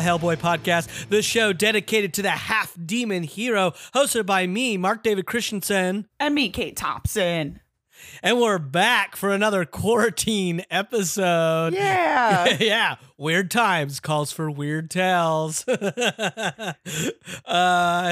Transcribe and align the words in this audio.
Hellboy 0.00 0.36
podcast, 0.36 1.08
the 1.08 1.22
show 1.22 1.52
dedicated 1.52 2.14
to 2.14 2.22
the 2.22 2.30
half 2.30 2.76
demon 2.84 3.22
hero, 3.22 3.72
hosted 3.94 4.26
by 4.26 4.46
me, 4.46 4.76
Mark 4.76 5.02
David 5.02 5.26
Christensen. 5.26 6.06
And 6.18 6.34
me, 6.34 6.48
Kate 6.50 6.76
Thompson. 6.76 7.60
And 8.22 8.40
we're 8.40 8.58
back 8.58 9.16
for 9.16 9.30
another 9.30 9.64
quarantine 9.64 10.62
episode. 10.70 11.74
Yeah. 11.74 12.56
yeah. 12.60 12.96
Weird 13.18 13.50
times 13.50 14.00
calls 14.00 14.32
for 14.32 14.50
weird 14.50 14.90
tales. 14.90 15.64
uh 15.68 16.72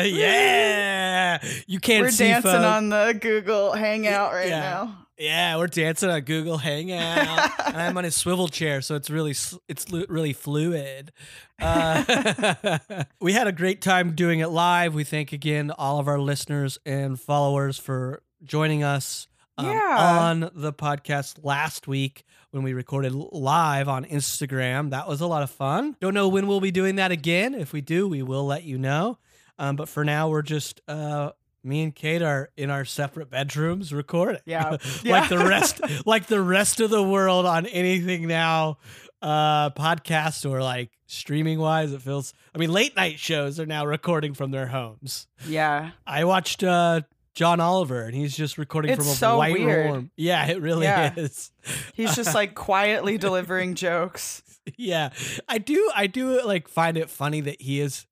yeah. 0.06 1.38
You 1.66 1.80
can't 1.80 2.04
We're 2.04 2.10
see 2.10 2.28
dancing 2.28 2.50
folks. 2.52 2.64
on 2.64 2.88
the 2.91 3.16
Google 3.20 3.72
Hangout 3.72 4.32
right 4.32 4.48
Yeah. 4.48 4.60
now. 4.60 4.98
Yeah, 5.16 5.58
we're 5.58 5.69
dancing 5.69 6.10
on 6.10 6.22
Google 6.22 6.58
Hangout, 6.58 7.52
and 7.69 7.76
I'm 7.76 7.97
on 7.97 8.04
a 8.04 8.10
swivel 8.10 8.48
chair, 8.48 8.80
so 8.80 8.97
it's 8.97 9.08
really 9.08 9.30
it's 9.69 9.86
really 10.08 10.32
fluid. 10.32 11.12
Uh, 11.62 12.78
we 13.20 13.32
had 13.32 13.47
a 13.47 13.52
great 13.52 13.80
time 13.80 14.16
doing 14.16 14.41
it 14.41 14.48
live. 14.48 14.92
We 14.92 15.04
thank 15.04 15.32
again 15.32 15.70
all 15.70 16.00
of 16.00 16.08
our 16.08 16.19
listeners 16.19 16.80
and 16.84 17.19
followers 17.20 17.78
for 17.78 18.24
joining 18.42 18.82
us 18.82 19.28
um, 19.58 19.66
Yeah. 19.66 19.97
on 20.20 20.50
the 20.55 20.72
podcast 20.72 21.38
last 21.44 21.86
week 21.86 22.24
when 22.50 22.62
we 22.62 22.72
recorded 22.72 23.12
live 23.14 23.88
on 23.88 24.05
Instagram. 24.05 24.91
That 24.91 25.08
was 25.08 25.20
a 25.20 25.27
lot 25.27 25.42
of 25.42 25.50
fun. 25.50 25.97
Don't 26.00 26.14
know 26.14 26.28
when 26.28 26.47
we'll 26.47 26.60
be 26.60 26.70
doing 26.70 26.97
that 26.97 27.10
again. 27.10 27.55
If 27.55 27.72
we 27.72 27.80
do, 27.80 28.08
we 28.08 28.22
will 28.22 28.44
let 28.47 28.64
you 28.64 28.78
know. 28.78 29.19
Um, 29.58 29.77
but 29.77 29.88
for 29.88 30.05
now, 30.05 30.28
we're 30.28 30.42
just 30.42 30.80
uh, 30.88 31.30
me 31.62 31.82
and 31.82 31.94
Kate 31.94 32.22
are 32.22 32.50
in 32.56 32.70
our 32.70 32.84
separate 32.84 33.30
bedrooms 33.30 33.92
recording. 33.92 34.41
Yeah. 34.47 34.70
like 34.70 34.80
Yeah. 35.05 35.27
the 35.28 35.38
rest, 35.38 35.80
like 36.06 36.27
the 36.27 36.41
rest 36.42 36.80
of 36.80 36.91
the 36.91 37.02
world 37.02 37.47
on 37.47 37.66
anything 37.66 38.27
now, 38.27 38.78
uh, 39.22 39.70
podcast 39.70 40.48
or 40.48 40.60
like 40.62 40.91
streaming 41.06 41.58
wise. 41.58 41.92
It 41.92 42.02
feels. 42.02 42.34
I 42.55 42.58
mean, 42.58 42.70
late 42.70 42.94
night 42.97 43.19
shows 43.19 43.58
are 43.58 43.66
now 43.66 43.86
recording 43.86 44.34
from 44.34 44.50
their 44.50 44.66
homes. 44.66 45.27
Yeah. 45.48 45.91
I 46.06 46.25
watched 46.25 46.62
uh, 46.62 47.02
John 47.34 47.60
Oliver, 47.60 48.02
and 48.02 48.14
he's 48.14 48.36
just 48.36 48.58
recording 48.58 48.92
It's 48.92 48.98
from 49.04 49.08
a 49.12 49.14
so 49.16 49.38
white 49.38 49.52
weird. 49.54 49.90
room. 49.92 50.10
Yeah, 50.16 50.46
it 50.46 50.60
really 50.60 50.84
Yeah. 50.86 51.12
is. 51.16 51.50
He's 51.94 52.14
just 52.14 52.34
like 52.34 52.54
quietly 52.54 53.18
delivering 53.18 53.74
jokes. 53.74 54.42
yeah, 54.76 55.10
I 55.48 55.58
do. 55.58 55.91
I 55.94 56.06
do 56.06 56.42
like 56.44 56.68
find 56.68 56.96
it 56.96 57.10
funny 57.10 57.41
that 57.42 57.60
he 57.60 57.80
is 57.80 58.06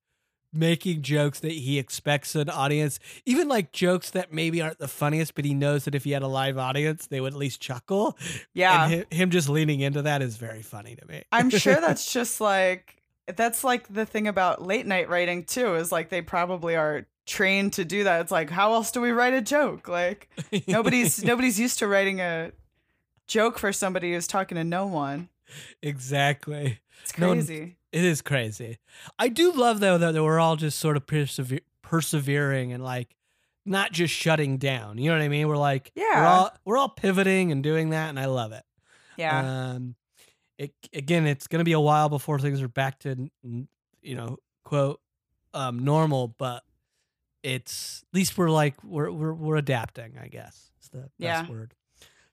making 0.55 1.01
jokes 1.01 1.39
that 1.39 1.51
he 1.51 1.79
expects 1.79 2.35
an 2.35 2.47
audience, 2.49 2.99
even 3.25 3.47
like 3.47 3.71
jokes 3.71 4.11
that 4.11 4.31
maybe 4.31 4.61
aren't 4.61 4.77
the 4.77 4.87
funniest, 4.87 5.33
but 5.33 5.45
he 5.45 5.53
knows 5.55 5.85
that 5.85 5.95
if 5.95 6.03
he 6.03 6.11
had 6.11 6.21
a 6.21 6.27
live 6.27 6.59
audience, 6.59 7.07
they 7.07 7.19
would 7.19 7.33
at 7.33 7.39
least 7.39 7.59
chuckle. 7.59 8.15
Yeah. 8.53 8.83
And 8.83 8.93
him, 8.93 9.05
him 9.09 9.29
just 9.31 9.49
leaning 9.49 9.79
into 9.79 10.03
that 10.03 10.21
is 10.21 10.37
very 10.37 10.61
funny 10.61 10.95
to 10.95 11.07
me. 11.07 11.23
I'm 11.31 11.49
sure 11.49 11.75
that's 11.81 12.13
just 12.13 12.39
like 12.39 13.01
that's 13.35 13.63
like 13.63 13.87
the 13.91 14.05
thing 14.05 14.27
about 14.27 14.61
late 14.61 14.85
night 14.85 15.09
writing 15.09 15.45
too, 15.45 15.73
is 15.75 15.91
like 15.91 16.09
they 16.09 16.21
probably 16.21 16.75
are 16.75 17.07
trained 17.25 17.73
to 17.73 17.85
do 17.85 18.03
that. 18.05 18.21
It's 18.21 18.31
like, 18.31 18.49
how 18.49 18.73
else 18.73 18.91
do 18.91 19.01
we 19.01 19.11
write 19.11 19.33
a 19.33 19.41
joke? 19.41 19.87
Like 19.87 20.29
nobody's 20.67 21.23
nobody's 21.23 21.59
used 21.59 21.79
to 21.79 21.87
writing 21.87 22.19
a 22.21 22.51
joke 23.27 23.57
for 23.59 23.71
somebody 23.73 24.13
who's 24.13 24.27
talking 24.27 24.55
to 24.55 24.63
no 24.63 24.85
one. 24.85 25.29
exactly. 25.81 26.79
It's 27.03 27.17
No 27.17 27.31
crazy. 27.33 27.77
It 27.91 28.03
is 28.03 28.21
crazy. 28.21 28.79
I 29.19 29.27
do 29.29 29.51
love 29.51 29.79
though 29.79 29.97
that 29.97 30.13
we're 30.21 30.39
all 30.39 30.55
just 30.55 30.79
sort 30.79 30.97
of 30.97 31.05
persever- 31.05 31.59
persevering 31.81 32.73
and 32.73 32.83
like 32.83 33.15
not 33.65 33.91
just 33.91 34.13
shutting 34.13 34.57
down. 34.57 34.97
You 34.97 35.09
know 35.11 35.17
what 35.17 35.23
I 35.23 35.27
mean? 35.29 35.47
We're 35.47 35.57
like, 35.57 35.91
yeah, 35.95 36.19
we're 36.21 36.25
all 36.27 36.51
we're 36.65 36.77
all 36.77 36.89
pivoting 36.89 37.51
and 37.51 37.63
doing 37.63 37.91
that, 37.91 38.09
and 38.09 38.19
I 38.19 38.25
love 38.25 38.51
it. 38.51 38.63
yeah. 39.17 39.71
Um, 39.73 39.95
it 40.57 40.73
again, 40.93 41.25
it's 41.27 41.47
gonna 41.47 41.63
be 41.63 41.71
a 41.73 41.79
while 41.79 42.09
before 42.09 42.39
things 42.39 42.61
are 42.61 42.67
back 42.67 42.99
to 42.99 43.29
you 44.01 44.15
know 44.15 44.37
quote 44.63 44.99
um 45.53 45.79
normal, 45.85 46.27
but 46.29 46.63
it's 47.43 48.03
at 48.11 48.15
least 48.17 48.37
we're 48.37 48.49
like 48.49 48.75
we're 48.83 49.11
we're 49.11 49.33
we're 49.33 49.55
adapting. 49.57 50.13
I 50.21 50.27
guess 50.27 50.71
is 50.81 50.89
the 50.89 50.97
best 50.99 51.11
Yeah. 51.19 51.49
word. 51.49 51.73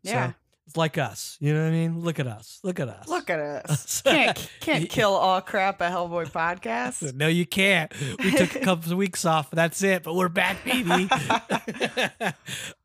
Yeah. 0.03 0.29
So, 0.29 0.35
it's 0.67 0.77
like 0.77 0.99
us. 0.99 1.37
You 1.41 1.53
know 1.53 1.63
what 1.63 1.69
I 1.69 1.73
mean? 1.73 1.99
Look 2.01 2.21
at 2.21 2.29
us. 2.29 2.61
Look 2.63 2.79
at 2.79 2.89
us. 2.89 3.09
Look 3.09 3.29
at 3.29 3.41
us. 3.41 4.03
Can't 4.07 4.51
can't 4.61 4.89
kill 4.89 5.11
all 5.15 5.41
crap 5.41 5.81
a 5.81 5.89
Hellboy 5.91 6.31
podcast. 6.31 7.13
No, 7.17 7.27
you 7.27 7.45
can't. 7.45 7.93
We 8.23 8.31
took 8.31 8.55
a 8.55 8.61
couple 8.65 8.93
of 8.93 8.97
weeks 8.99 9.25
off, 9.25 9.51
that's 9.51 9.83
it. 9.83 10.05
But 10.05 10.15
we're 10.15 10.29
back, 10.29 10.65
baby. 10.65 11.09
With 11.11 12.35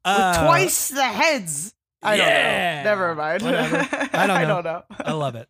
Uh, 0.04 0.46
twice 0.46 0.90
the 0.90 1.04
heads. 1.04 1.74
I 2.02 2.16
yeah. 2.16 2.84
don't 2.84 2.84
know. 2.84 2.90
Never 2.90 3.16
mind. 3.16 3.44
I 3.44 4.28
don't 4.28 4.32
I 4.32 4.46
don't 4.46 4.64
know. 4.64 4.84
I 5.00 5.12
love 5.14 5.36
it. 5.36 5.48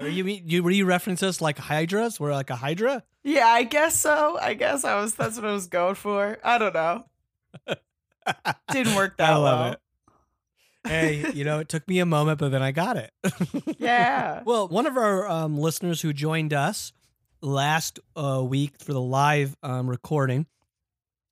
Are 0.00 0.08
you 0.08 0.24
mean 0.24 0.42
you 0.46 0.62
were 0.62 0.70
you 0.70 0.84
reference 0.86 1.22
us 1.22 1.40
like 1.40 1.58
hydras? 1.58 2.18
We're 2.18 2.32
like 2.32 2.50
a 2.50 2.56
hydra? 2.56 3.02
yeah, 3.22 3.46
I 3.46 3.62
guess 3.62 3.98
so. 3.98 4.38
I 4.40 4.54
guess 4.54 4.84
I 4.84 5.00
was. 5.00 5.14
That's 5.14 5.36
what 5.36 5.44
I 5.46 5.52
was 5.52 5.66
going 5.66 5.94
for. 5.94 6.38
I 6.42 6.58
don't 6.58 6.74
know. 6.74 7.04
Didn't 8.72 8.94
work 8.96 9.16
that 9.18 9.30
I 9.30 9.36
love 9.36 9.60
well. 9.60 9.72
it. 9.72 9.80
Hey, 10.86 11.32
you 11.32 11.44
know, 11.44 11.60
it 11.60 11.68
took 11.68 11.86
me 11.88 11.98
a 12.00 12.06
moment, 12.06 12.38
but 12.38 12.50
then 12.50 12.62
I 12.62 12.72
got 12.72 12.96
it. 12.96 13.10
Yeah. 13.78 14.42
Well, 14.44 14.68
one 14.68 14.86
of 14.86 14.96
our 14.96 15.28
um, 15.28 15.58
listeners 15.58 16.00
who 16.00 16.12
joined 16.12 16.52
us 16.52 16.92
last 17.40 17.98
uh, 18.16 18.42
week 18.46 18.72
for 18.78 18.92
the 18.92 19.00
live 19.00 19.56
um, 19.62 19.88
recording, 19.88 20.46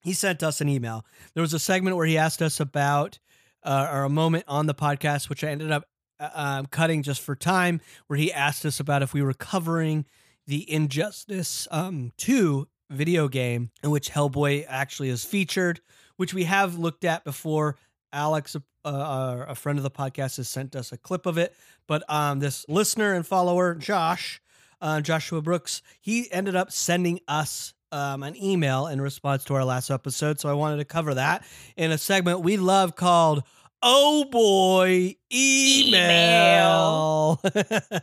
he 0.01 0.13
sent 0.13 0.43
us 0.43 0.61
an 0.61 0.69
email. 0.69 1.05
There 1.33 1.41
was 1.41 1.53
a 1.53 1.59
segment 1.59 1.95
where 1.95 2.05
he 2.05 2.17
asked 2.17 2.41
us 2.41 2.59
about 2.59 3.19
uh, 3.63 3.87
or 3.91 4.03
a 4.03 4.09
moment 4.09 4.45
on 4.47 4.65
the 4.67 4.73
podcast, 4.75 5.29
which 5.29 5.43
I 5.43 5.49
ended 5.49 5.71
up 5.71 5.85
um, 6.33 6.65
cutting 6.67 7.03
just 7.03 7.21
for 7.21 7.35
time, 7.35 7.81
where 8.07 8.17
he 8.17 8.31
asked 8.31 8.65
us 8.65 8.79
about 8.79 9.01
if 9.01 9.13
we 9.13 9.21
were 9.21 9.33
covering 9.33 10.05
the 10.47 10.69
Injustice 10.71 11.67
um, 11.71 12.11
2 12.17 12.67
video 12.89 13.27
game 13.27 13.71
in 13.83 13.91
which 13.91 14.11
Hellboy 14.11 14.65
actually 14.67 15.09
is 15.09 15.23
featured, 15.23 15.79
which 16.17 16.33
we 16.33 16.43
have 16.43 16.77
looked 16.77 17.03
at 17.05 17.23
before. 17.23 17.77
Alex, 18.11 18.55
uh, 18.55 19.45
a 19.47 19.55
friend 19.55 19.79
of 19.79 19.83
the 19.83 19.91
podcast, 19.91 20.37
has 20.37 20.47
sent 20.47 20.75
us 20.75 20.91
a 20.91 20.97
clip 20.97 21.25
of 21.25 21.37
it. 21.37 21.55
But 21.87 22.03
um, 22.09 22.39
this 22.39 22.65
listener 22.69 23.13
and 23.13 23.25
follower, 23.25 23.75
Josh, 23.75 24.41
uh, 24.81 25.01
Joshua 25.01 25.41
Brooks, 25.41 25.81
he 25.99 26.31
ended 26.31 26.55
up 26.55 26.71
sending 26.71 27.19
us 27.27 27.73
um, 27.91 28.23
an 28.23 28.35
email 28.41 28.87
in 28.87 28.99
response 29.01 29.43
to 29.45 29.53
our 29.55 29.63
last 29.63 29.89
episode. 29.89 30.39
So 30.39 30.49
I 30.49 30.53
wanted 30.53 30.77
to 30.77 30.85
cover 30.85 31.13
that 31.13 31.45
in 31.77 31.91
a 31.91 31.97
segment 31.97 32.41
we 32.41 32.57
love 32.57 32.95
called 32.95 33.43
Oh 33.85 34.25
Boy 34.25 35.17
Email. 35.31 37.41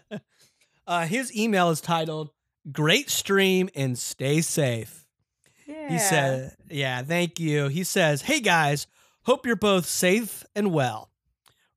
uh, 0.86 1.06
his 1.06 1.34
email 1.34 1.71
is 1.71 1.80
titled 1.80 2.30
Great 2.71 3.09
Stream 3.09 3.71
and 3.74 3.98
Stay 3.98 4.42
Safe. 4.42 5.06
yeah. 5.66 5.88
He 5.88 5.98
said, 5.98 6.54
Yeah, 6.68 7.03
thank 7.03 7.41
you. 7.41 7.68
He 7.68 7.82
says, 7.82 8.22
Hey 8.22 8.41
guys, 8.41 8.86
hope 9.22 9.47
you're 9.47 9.56
both 9.56 9.86
safe 9.86 10.44
and 10.54 10.72
well. 10.72 11.10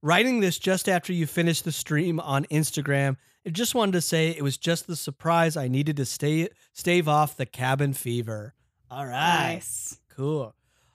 Writing 0.02 0.42
this 0.42 0.60
just 0.60 0.90
after 0.90 1.14
you 1.14 1.26
finished 1.26 1.64
the 1.64 1.72
stream 1.72 2.20
on 2.20 2.44
Instagram, 2.46 3.16
I 3.48 3.52
just 3.52 3.74
wanted 3.74 3.94
to 3.94 4.02
say 4.02 4.32
it 4.32 4.44
was 4.44 4.58
just 4.58 4.86
the 4.86 4.98
surprise 4.98 5.56
I 5.56 5.70
needed 5.70 5.96
to 5.96 6.06
stay 6.06 6.50
stave 6.74 7.08
off 7.08 7.38
the 7.38 7.46
cabin 7.46 7.94
fever. 7.94 8.54
All 8.92 9.06
right. 9.06 9.54
Nice. 9.54 9.98
Cool. 10.10 10.54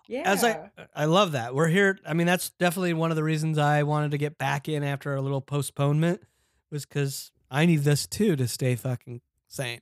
Yeah. 0.08 0.22
As 0.25 0.43
I 0.43 0.70
I 0.94 1.05
love 1.05 1.32
that. 1.32 1.55
We're 1.55 1.69
here. 1.69 1.99
I 2.06 2.14
mean, 2.14 2.26
that's 2.26 2.50
definitely 2.50 2.94
one 2.94 3.10
of 3.10 3.16
the 3.16 3.22
reasons 3.25 3.58
I 3.58 3.82
wanted 3.84 4.10
to 4.12 4.19
get 4.19 4.38
back 4.38 4.69
in 4.69 4.82
after 4.82 5.14
a 5.14 5.20
little 5.20 5.40
postponement 5.43 6.22
was 6.70 6.84
cuz 6.84 7.31
I 7.50 7.66
need 7.66 7.81
this 7.84 8.06
too 8.06 8.34
to 8.37 8.49
stay 8.49 8.75
fucking 8.75 9.20
sane. 9.46 9.81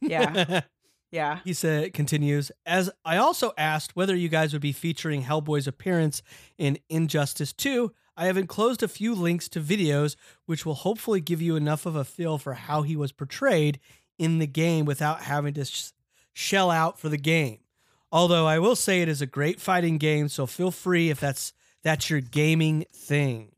yeah. 0.00 0.60
Yeah. 1.10 1.40
He 1.44 1.52
said, 1.52 1.92
continues, 1.92 2.50
as 2.64 2.90
I 3.04 3.18
also 3.18 3.52
asked 3.58 3.94
whether 3.94 4.16
you 4.16 4.30
guys 4.30 4.54
would 4.54 4.62
be 4.62 4.72
featuring 4.72 5.24
Hellboy's 5.24 5.66
appearance 5.66 6.22
in 6.56 6.78
Injustice 6.88 7.52
2, 7.52 7.92
I 8.16 8.24
have 8.24 8.38
enclosed 8.38 8.82
a 8.82 8.88
few 8.88 9.14
links 9.14 9.46
to 9.50 9.60
videos 9.60 10.16
which 10.46 10.64
will 10.64 10.72
hopefully 10.72 11.20
give 11.20 11.42
you 11.42 11.54
enough 11.54 11.84
of 11.84 11.96
a 11.96 12.04
feel 12.06 12.38
for 12.38 12.54
how 12.54 12.80
he 12.80 12.96
was 12.96 13.12
portrayed 13.12 13.78
in 14.18 14.38
the 14.38 14.46
game 14.46 14.86
without 14.86 15.20
having 15.24 15.52
to 15.52 15.66
sh- 15.66 15.90
shell 16.32 16.70
out 16.70 16.98
for 16.98 17.10
the 17.10 17.18
game. 17.18 17.58
Although 18.12 18.46
I 18.46 18.58
will 18.58 18.76
say 18.76 19.00
it 19.02 19.08
is 19.08 19.22
a 19.22 19.26
great 19.26 19.60
fighting 19.60 19.96
game, 19.98 20.28
so 20.28 20.46
feel 20.46 20.70
free 20.70 21.08
if 21.10 21.18
that's 21.18 21.52
that's 21.82 22.10
your 22.10 22.20
gaming 22.20 22.84
thing. 22.94 23.52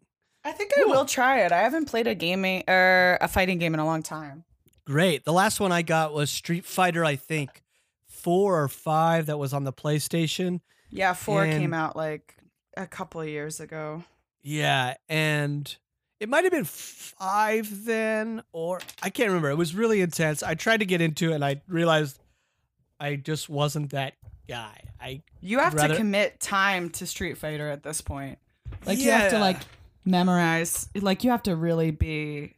I 0.45 0.53
think 0.53 0.73
I 0.79 0.85
will 0.85 1.05
try 1.07 1.41
it. 1.45 1.53
I 1.53 1.61
haven't 1.63 1.87
played 1.87 2.07
a 2.07 2.15
gaming 2.15 2.63
or 2.69 3.19
a 3.21 3.29
fighting 3.29 3.59
game 3.59 3.75
in 3.75 3.81
a 3.81 3.85
long 3.85 4.03
time. 4.03 4.45
Great. 4.87 5.25
The 5.25 5.33
last 5.33 5.59
one 5.61 5.73
I 5.73 5.83
got 5.83 6.13
was 6.13 6.31
Street 6.31 6.65
Fighter, 6.67 7.05
I 7.05 7.17
think, 7.17 7.63
four 8.07 8.63
or 8.63 8.69
five 8.69 9.27
that 9.27 9.39
was 9.39 9.53
on 9.53 9.65
the 9.65 9.73
PlayStation. 9.73 10.61
Yeah, 10.91 11.15
four 11.15 11.45
And- 11.45 11.61
came 11.61 11.75
out 11.75 11.97
like 11.97 12.37
a 12.77 12.87
couple 12.87 13.21
of 13.21 13.29
years 13.29 13.59
ago. 13.61 14.05
Yeah, 14.43 14.95
and 15.09 15.75
it 16.21 16.29
might 16.29 16.45
have 16.45 16.53
been 16.53 16.65
five 16.65 17.87
then, 17.87 18.43
or 18.53 18.81
I 19.03 19.09
can't 19.11 19.29
remember. 19.29 19.51
It 19.51 19.57
was 19.57 19.75
really 19.75 20.03
intense. 20.03 20.43
I 20.43 20.55
tried 20.55 20.81
to 20.81 20.87
get 20.87 21.01
into 21.01 21.33
it, 21.33 21.37
and 21.37 21.45
I 21.45 21.63
realized 21.67 22.19
I 23.01 23.17
just 23.17 23.49
wasn't 23.49 23.91
that 23.91 24.15
guy. 24.49 24.81
I 25.01 25.23
You 25.41 25.59
have 25.61 25.75
Rather- 25.75 25.95
to 25.95 25.97
commit 25.99 26.41
time 26.41 26.91
to 26.91 27.07
Street 27.07 27.39
Fighter 27.39 27.69
at 27.71 27.83
this 27.83 28.01
point. 28.01 28.39
Like 28.87 28.99
you 28.99 29.11
have 29.11 29.31
to 29.31 29.39
like 29.39 29.59
memorize. 30.05 30.89
Like 30.95 31.25
you 31.25 31.31
have 31.31 31.43
to 31.45 31.57
really 31.57 31.91
be 31.91 32.55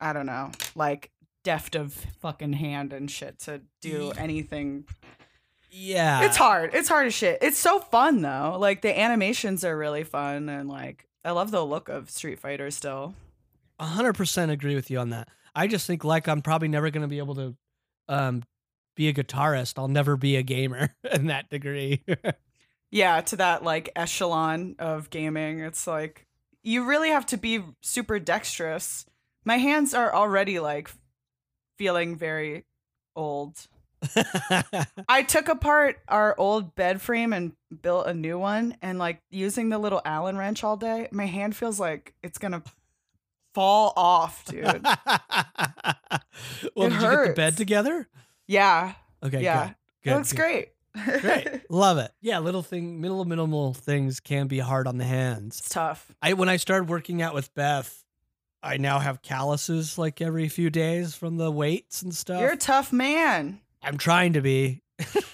I 0.00 0.12
don't 0.12 0.26
know, 0.26 0.50
like 0.74 1.10
deft 1.44 1.74
of 1.74 1.92
fucking 2.20 2.52
hand 2.54 2.92
and 2.92 3.10
shit 3.10 3.38
to 3.40 3.62
do 3.80 4.12
anything. 4.16 4.84
Yeah. 5.70 6.22
It's 6.24 6.36
hard. 6.36 6.74
It's 6.74 6.88
hard 6.88 7.06
as 7.06 7.14
shit. 7.14 7.38
It's 7.42 7.58
so 7.58 7.78
fun 7.80 8.22
though. 8.22 8.56
Like 8.58 8.82
the 8.82 8.98
animations 8.98 9.64
are 9.64 9.76
really 9.76 10.04
fun 10.04 10.48
and 10.48 10.68
like 10.68 11.06
I 11.24 11.32
love 11.32 11.50
the 11.50 11.64
look 11.64 11.88
of 11.88 12.08
Street 12.10 12.38
Fighter 12.38 12.70
still. 12.70 13.14
A 13.78 13.84
hundred 13.84 14.14
percent 14.14 14.50
agree 14.50 14.74
with 14.74 14.90
you 14.90 14.98
on 14.98 15.10
that. 15.10 15.28
I 15.54 15.66
just 15.66 15.86
think 15.86 16.04
like 16.04 16.28
I'm 16.28 16.40
probably 16.42 16.68
never 16.68 16.90
gonna 16.90 17.08
be 17.08 17.18
able 17.18 17.34
to 17.36 17.54
um 18.08 18.42
be 18.96 19.08
a 19.08 19.14
guitarist. 19.14 19.78
I'll 19.78 19.88
never 19.88 20.16
be 20.16 20.36
a 20.36 20.42
gamer 20.42 20.94
in 21.12 21.26
that 21.26 21.48
degree. 21.48 22.02
Yeah, 22.92 23.20
to 23.20 23.36
that 23.36 23.64
like 23.64 23.90
echelon 23.96 24.76
of 24.78 25.10
gaming. 25.10 25.58
It's 25.58 25.88
like 25.88 26.24
you 26.62 26.84
really 26.84 27.10
have 27.10 27.26
to 27.26 27.36
be 27.36 27.60
super 27.82 28.20
dexterous. 28.20 29.04
My 29.44 29.56
hands 29.56 29.92
are 29.92 30.14
already 30.14 30.60
like 30.60 30.88
feeling 31.78 32.16
very 32.16 32.64
old. 33.16 33.66
I 35.08 35.24
took 35.24 35.48
apart 35.48 35.98
our 36.06 36.36
old 36.38 36.76
bed 36.76 37.02
frame 37.02 37.32
and 37.32 37.52
built 37.82 38.06
a 38.06 38.14
new 38.14 38.38
one 38.38 38.76
and 38.80 39.00
like 39.00 39.20
using 39.30 39.68
the 39.68 39.78
little 39.78 40.00
Allen 40.04 40.38
wrench 40.38 40.62
all 40.62 40.76
day, 40.76 41.08
my 41.10 41.26
hand 41.26 41.56
feels 41.56 41.80
like 41.80 42.14
it's 42.22 42.38
gonna 42.38 42.62
fall 43.52 43.92
off, 43.96 44.44
dude. 44.44 44.64
well, 44.64 44.86
It 46.86 46.90
did 46.90 46.92
you 46.92 47.00
get 47.00 47.26
the 47.26 47.32
bed 47.34 47.56
together? 47.56 48.08
Yeah. 48.46 48.94
Okay, 49.22 49.42
Yeah. 49.42 49.72
good. 50.02 50.10
It 50.12 50.14
looks 50.14 50.32
good. 50.32 50.36
great. 50.38 50.68
Great. 51.20 51.48
Love 51.70 51.98
it. 51.98 52.10
Yeah, 52.22 52.38
little 52.38 52.62
thing, 52.62 53.00
minimal, 53.00 53.24
minimal 53.26 53.74
things 53.74 54.18
can 54.20 54.46
be 54.46 54.58
hard 54.60 54.86
on 54.86 54.96
the 54.98 55.04
hands. 55.04 55.58
it's 55.58 55.68
tough. 55.68 56.10
I 56.22 56.32
when 56.32 56.48
I 56.48 56.56
started 56.56 56.88
working 56.88 57.20
out 57.22 57.34
with 57.34 57.52
Beth, 57.54 58.02
I 58.62 58.78
now 58.78 58.98
have 58.98 59.20
calluses 59.20 59.98
like 59.98 60.20
every 60.22 60.48
few 60.48 60.70
days 60.70 61.14
from 61.14 61.36
the 61.36 61.50
weights 61.50 62.02
and 62.02 62.14
stuff. 62.14 62.40
You're 62.40 62.52
a 62.52 62.56
tough 62.56 62.92
man. 62.92 63.60
I'm 63.82 63.98
trying 63.98 64.32
to 64.34 64.40
be, 64.40 64.82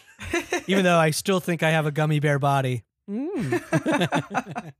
even 0.67 0.85
though 0.85 0.99
I 0.99 1.11
still 1.11 1.39
think 1.39 1.63
I 1.63 1.71
have 1.71 1.87
a 1.87 1.93
gummy 1.93 2.19
bear 2.19 2.39
body. 2.41 2.83
Mm. 3.09 3.63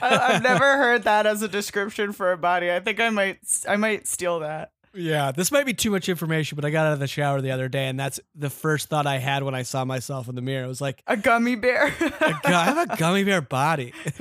I, 0.00 0.16
I've 0.34 0.42
never 0.42 0.76
heard 0.76 1.04
that 1.04 1.26
as 1.26 1.42
a 1.42 1.48
description 1.48 2.12
for 2.12 2.32
a 2.32 2.36
body. 2.38 2.70
I 2.72 2.80
think 2.80 3.00
I 3.00 3.10
might 3.10 3.38
I 3.68 3.76
might 3.76 4.06
steal 4.06 4.40
that. 4.40 4.72
Yeah, 4.94 5.32
this 5.32 5.50
might 5.52 5.66
be 5.66 5.74
too 5.74 5.90
much 5.90 6.08
information, 6.08 6.56
but 6.56 6.64
I 6.64 6.70
got 6.70 6.86
out 6.86 6.92
of 6.94 6.98
the 6.98 7.06
shower 7.06 7.40
the 7.40 7.50
other 7.50 7.68
day, 7.68 7.86
and 7.88 7.98
that's 7.98 8.20
the 8.34 8.50
first 8.50 8.88
thought 8.88 9.06
I 9.06 9.18
had 9.18 9.42
when 9.42 9.54
I 9.54 9.62
saw 9.62 9.84
myself 9.84 10.28
in 10.28 10.34
the 10.34 10.42
mirror. 10.42 10.64
It 10.64 10.68
was 10.68 10.80
like, 10.80 11.02
A 11.06 11.16
gummy 11.16 11.54
bear. 11.56 11.92
"God, 11.98 12.40
I 12.44 12.64
have 12.64 12.90
a 12.90 12.96
gummy 12.96 13.24
bear 13.24 13.40
body. 13.40 13.92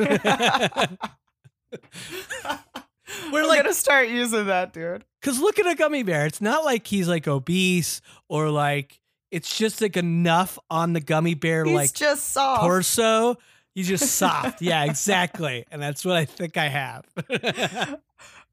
We're 3.31 3.42
I'm 3.42 3.48
like, 3.48 3.62
gonna 3.64 3.74
start 3.74 4.10
using 4.10 4.48
that, 4.48 4.74
dude. 4.74 5.04
Cause 5.22 5.40
look 5.40 5.60
at 5.60 5.66
a 5.68 5.75
gummy 5.75 6.04
bear. 6.04 6.25
It's 6.25 6.42
not 6.42 6.64
like 6.66 6.86
he's 6.88 7.08
like 7.08 7.28
obese 7.28 8.02
or 8.30 8.50
like 8.50 9.00
it's 9.31 9.58
just 9.58 9.81
like 9.81 9.98
enough 9.98 10.60
on 10.69 10.94
the 10.94 11.00
gummy 11.02 11.34
bear 11.34 11.66
He's 11.66 11.74
like 11.74 11.94
just 11.94 12.30
soft. 12.31 12.62
torso. 12.62 13.36
He's 13.74 13.88
just 13.88 14.16
soft. 14.16 14.62
yeah, 14.62 14.84
exactly. 14.86 15.66
And 15.72 15.81
that's 15.81 16.04
what 16.06 16.16
I 16.16 16.25
think 16.25 16.58
I 16.58 16.68
have. 16.68 17.06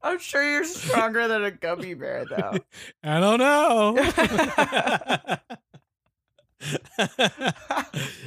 I'm 0.05 0.19
sure 0.19 0.43
you're 0.49 0.63
stronger 0.65 1.27
than 1.27 1.43
a 1.43 1.51
gummy 1.51 1.93
bear, 1.95 2.25
though. 2.25 2.57
I 3.03 3.19
don't 3.19 3.39
know. 3.39 3.97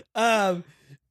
um 0.14 0.64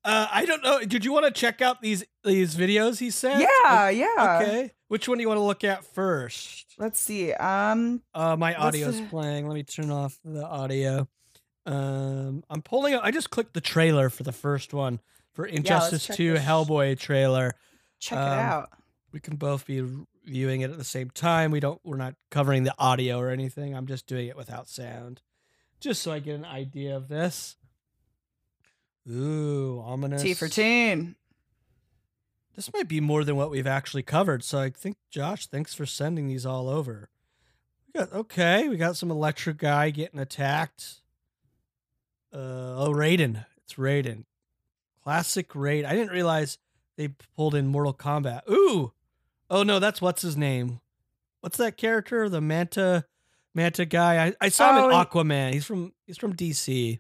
uh, 0.04 0.26
I 0.32 0.46
don't 0.46 0.64
know. 0.64 0.80
Did 0.86 1.04
you 1.04 1.12
want 1.12 1.26
to 1.26 1.32
check 1.32 1.62
out 1.62 1.82
these 1.82 2.06
these 2.24 2.56
videos 2.56 3.00
he 3.00 3.10
sent? 3.10 3.42
yeah, 3.66 3.90
yeah. 3.90 4.40
Okay. 4.42 4.72
Which 4.88 5.10
one 5.10 5.18
do 5.18 5.22
you 5.22 5.28
want 5.28 5.38
to 5.40 5.44
look 5.44 5.66
at 5.66 5.84
first? 5.84 6.76
Let's 6.78 6.98
see. 7.00 7.34
Um, 7.34 8.02
Uh, 8.14 8.38
my 8.38 8.56
audio's 8.56 9.02
the- 9.02 9.08
playing. 9.08 9.48
Let 9.48 9.56
me 9.56 9.64
turn 9.64 9.92
off 9.92 10.18
the 10.24 10.46
audio. 10.46 11.10
Um, 11.66 12.44
I'm 12.50 12.62
pulling 12.62 12.94
up. 12.94 13.02
I 13.04 13.12
just 13.12 13.32
clicked 13.32 13.54
the 13.54 13.60
trailer 13.60 14.10
for 14.10 14.24
the 14.24 14.32
first 14.32 14.74
one 14.74 15.02
for 15.34 15.46
Injustice 15.46 16.06
check 16.08 16.16
2 16.16 16.34
this. 16.36 16.44
Hellboy 16.44 16.98
trailer. 16.98 17.56
check 18.00 18.18
Um, 18.18 18.28
it 18.32 18.42
out. 18.42 18.70
We 19.12 19.20
can 19.20 19.36
both 19.36 19.66
be 19.66 19.82
viewing 20.28 20.62
it 20.62 20.72
at 20.72 20.78
the 20.78 20.84
same 20.84 21.10
time. 21.10 21.52
We 21.52 21.60
don't. 21.60 21.80
We're 21.84 21.98
not 21.98 22.16
covering 22.30 22.64
the 22.64 22.76
audio 22.78 23.20
or 23.20 23.30
anything. 23.30 23.76
I'm 23.76 23.88
just 23.88 24.08
doing 24.08 24.28
it 24.28 24.38
without 24.38 24.68
sound, 24.68 25.22
just 25.80 26.02
so 26.02 26.12
I 26.12 26.20
get 26.20 26.36
an 26.36 26.46
idea 26.46 26.96
of 26.96 27.08
this. 27.08 27.56
Ooh, 29.10 29.82
ominous. 29.86 30.22
T 30.22 30.34
for 30.34 30.48
teen. 30.48 31.16
This 32.56 32.74
might 32.74 32.88
be 32.88 33.00
more 33.00 33.24
than 33.24 33.36
what 33.36 33.52
we've 33.52 33.68
actually 33.68 34.04
covered. 34.04 34.44
So 34.44 34.60
I 34.60 34.72
think 34.72 34.98
Josh, 35.10 35.48
thanks 35.48 35.74
for 35.74 35.86
sending 35.86 36.28
these 36.28 36.46
all 36.46 36.68
over. 36.68 37.10
We 37.86 38.00
got 38.00 38.12
okay. 38.12 38.68
We 38.68 38.78
got 38.78 38.98
some 38.98 39.12
electric 39.12 39.58
guy 39.58 39.92
getting 39.92 40.20
attacked. 40.20 41.02
Uh 42.34 42.76
oh, 42.78 42.94
Raiden. 42.94 43.46
It's 43.64 43.76
Raiden. 43.76 44.26
Classic 45.04 45.54
Raid. 45.56 45.86
I 45.86 45.94
didn't 45.94 46.12
realize 46.12 46.58
they 46.98 47.10
pulled 47.36 47.56
in 47.56 47.68
Mortal 47.68 47.94
Kombat. 47.94 48.42
Ooh. 48.50 48.92
Oh 49.50 49.64
no, 49.64 49.80
that's 49.80 50.02
what's 50.02 50.22
his 50.22 50.36
name. 50.38 50.80
What's 51.42 51.58
that 51.58 51.78
character? 51.78 52.28
The 52.30 52.42
Manta 52.42 53.06
Manta 53.56 53.86
guy. 53.86 54.28
I, 54.28 54.34
I 54.42 54.50
saw 54.50 54.72
him 54.78 54.84
Oh, 54.86 54.90
in 54.90 55.06
Aquaman. 55.06 55.54
He's 55.54 55.66
from 55.66 55.94
he's 56.06 56.18
from 56.18 56.34
DC. 56.36 57.00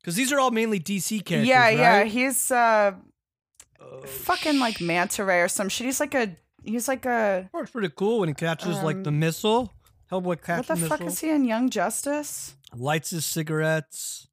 Because 0.00 0.16
these 0.16 0.32
are 0.32 0.40
all 0.40 0.50
mainly 0.50 0.80
DC 0.80 1.24
characters. 1.24 1.48
yeah, 1.48 1.68
yeah. 1.68 2.04
He's 2.04 2.50
uh 2.50 2.92
Oh, 3.80 4.00
fucking 4.02 4.58
like 4.60 4.80
manta 4.80 5.24
ray 5.24 5.40
or 5.40 5.48
some 5.48 5.68
shit. 5.68 5.86
He's 5.86 5.98
like 6.00 6.14
a 6.14 6.36
he's 6.62 6.86
like 6.88 7.04
a 7.06 7.48
Works 7.52 7.70
pretty 7.72 7.90
cool 7.96 8.20
when 8.20 8.28
he 8.28 8.34
catches 8.34 8.80
like 8.82 9.02
the 9.02 9.08
Um, 9.08 9.18
missile. 9.18 9.72
Hellboy 10.10 10.22
what 10.22 10.42
catches 10.42 10.66
the 10.68 10.74
the 10.74 10.86
fuck 10.88 11.00
missile. 11.00 11.12
is 11.12 11.20
he 11.20 11.30
in 11.30 11.44
Young 11.44 11.68
Justice? 11.70 12.54
Lights 12.76 13.10
his 13.10 13.24
cigarettes. 13.24 14.28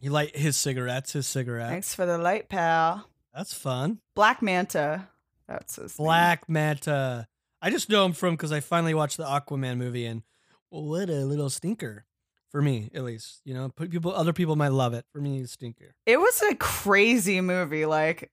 He 0.00 0.08
light 0.08 0.36
his 0.36 0.56
cigarettes. 0.56 1.12
His 1.12 1.26
cigarette. 1.26 1.70
Thanks 1.70 1.94
for 1.94 2.04
the 2.06 2.18
light, 2.18 2.48
pal. 2.48 3.08
That's 3.34 3.54
fun. 3.54 4.00
Black 4.14 4.42
Manta. 4.42 5.08
That's 5.48 5.76
his 5.76 5.98
name. 5.98 6.04
Black 6.06 6.48
Manta. 6.48 7.26
I 7.60 7.70
just 7.70 7.88
know 7.88 8.04
him 8.04 8.12
from 8.12 8.34
because 8.34 8.52
I 8.52 8.60
finally 8.60 8.94
watched 8.94 9.16
the 9.16 9.24
Aquaman 9.24 9.76
movie 9.78 10.04
and 10.06 10.22
what 10.70 11.08
a 11.10 11.24
little 11.24 11.50
stinker 11.50 12.04
for 12.50 12.60
me 12.60 12.90
at 12.94 13.04
least. 13.04 13.40
You 13.44 13.54
know, 13.54 13.68
people 13.70 14.12
other 14.12 14.32
people 14.32 14.56
might 14.56 14.72
love 14.72 14.94
it. 14.94 15.04
For 15.12 15.20
me, 15.20 15.44
stinker. 15.46 15.94
It 16.06 16.18
was 16.18 16.42
a 16.42 16.54
crazy 16.56 17.40
movie. 17.40 17.86
Like 17.86 18.30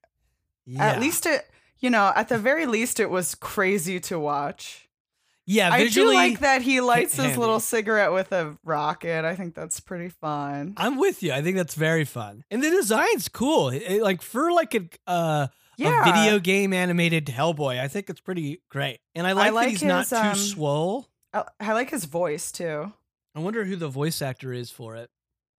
Yeah. 0.66 0.84
at 0.86 1.00
least 1.00 1.26
it, 1.26 1.48
you 1.78 1.90
know, 1.90 2.12
at 2.14 2.28
the 2.28 2.38
very 2.38 2.66
least, 2.66 3.00
it 3.00 3.08
was 3.10 3.34
crazy 3.34 4.00
to 4.00 4.18
watch. 4.18 4.88
Yeah. 5.50 5.70
I 5.72 5.88
do 5.88 6.12
like 6.12 6.40
that 6.40 6.62
he 6.62 6.80
lights 6.80 7.16
his 7.16 7.36
little 7.36 7.60
cigarette 7.60 8.12
with 8.12 8.32
a 8.32 8.56
rocket. 8.64 9.24
I 9.24 9.34
think 9.34 9.54
that's 9.54 9.80
pretty 9.80 10.08
fun. 10.08 10.74
I'm 10.76 10.96
with 10.96 11.22
you. 11.22 11.32
I 11.32 11.42
think 11.42 11.56
that's 11.56 11.74
very 11.74 12.04
fun, 12.04 12.44
and 12.50 12.62
the 12.62 12.70
design's 12.70 13.28
cool. 13.28 13.68
It- 13.70 13.82
it- 13.82 14.02
like 14.02 14.22
for 14.22 14.52
like 14.52 14.74
a 14.74 14.88
uh, 15.06 15.46
Yeah, 15.76 16.02
a 16.02 16.12
video 16.12 16.38
game 16.38 16.72
animated 16.72 17.26
Hellboy. 17.26 17.80
I 17.80 17.88
think 17.88 18.08
it's 18.10 18.20
pretty 18.20 18.62
great, 18.70 19.00
and 19.14 19.26
I 19.26 19.32
like, 19.32 19.46
that 19.48 19.54
like 19.54 19.68
he's 19.70 19.82
not 19.82 20.06
too 20.08 20.16
um, 20.16 20.34
swole. 20.36 21.08
I, 21.32 21.44
I 21.58 21.72
like 21.72 21.90
his 21.90 22.04
voice 22.04 22.52
too. 22.52 22.92
I 23.34 23.40
wonder 23.40 23.64
who 23.64 23.76
the 23.76 23.88
voice 23.88 24.20
actor 24.22 24.52
is 24.52 24.70
for 24.70 24.96
it. 24.96 25.10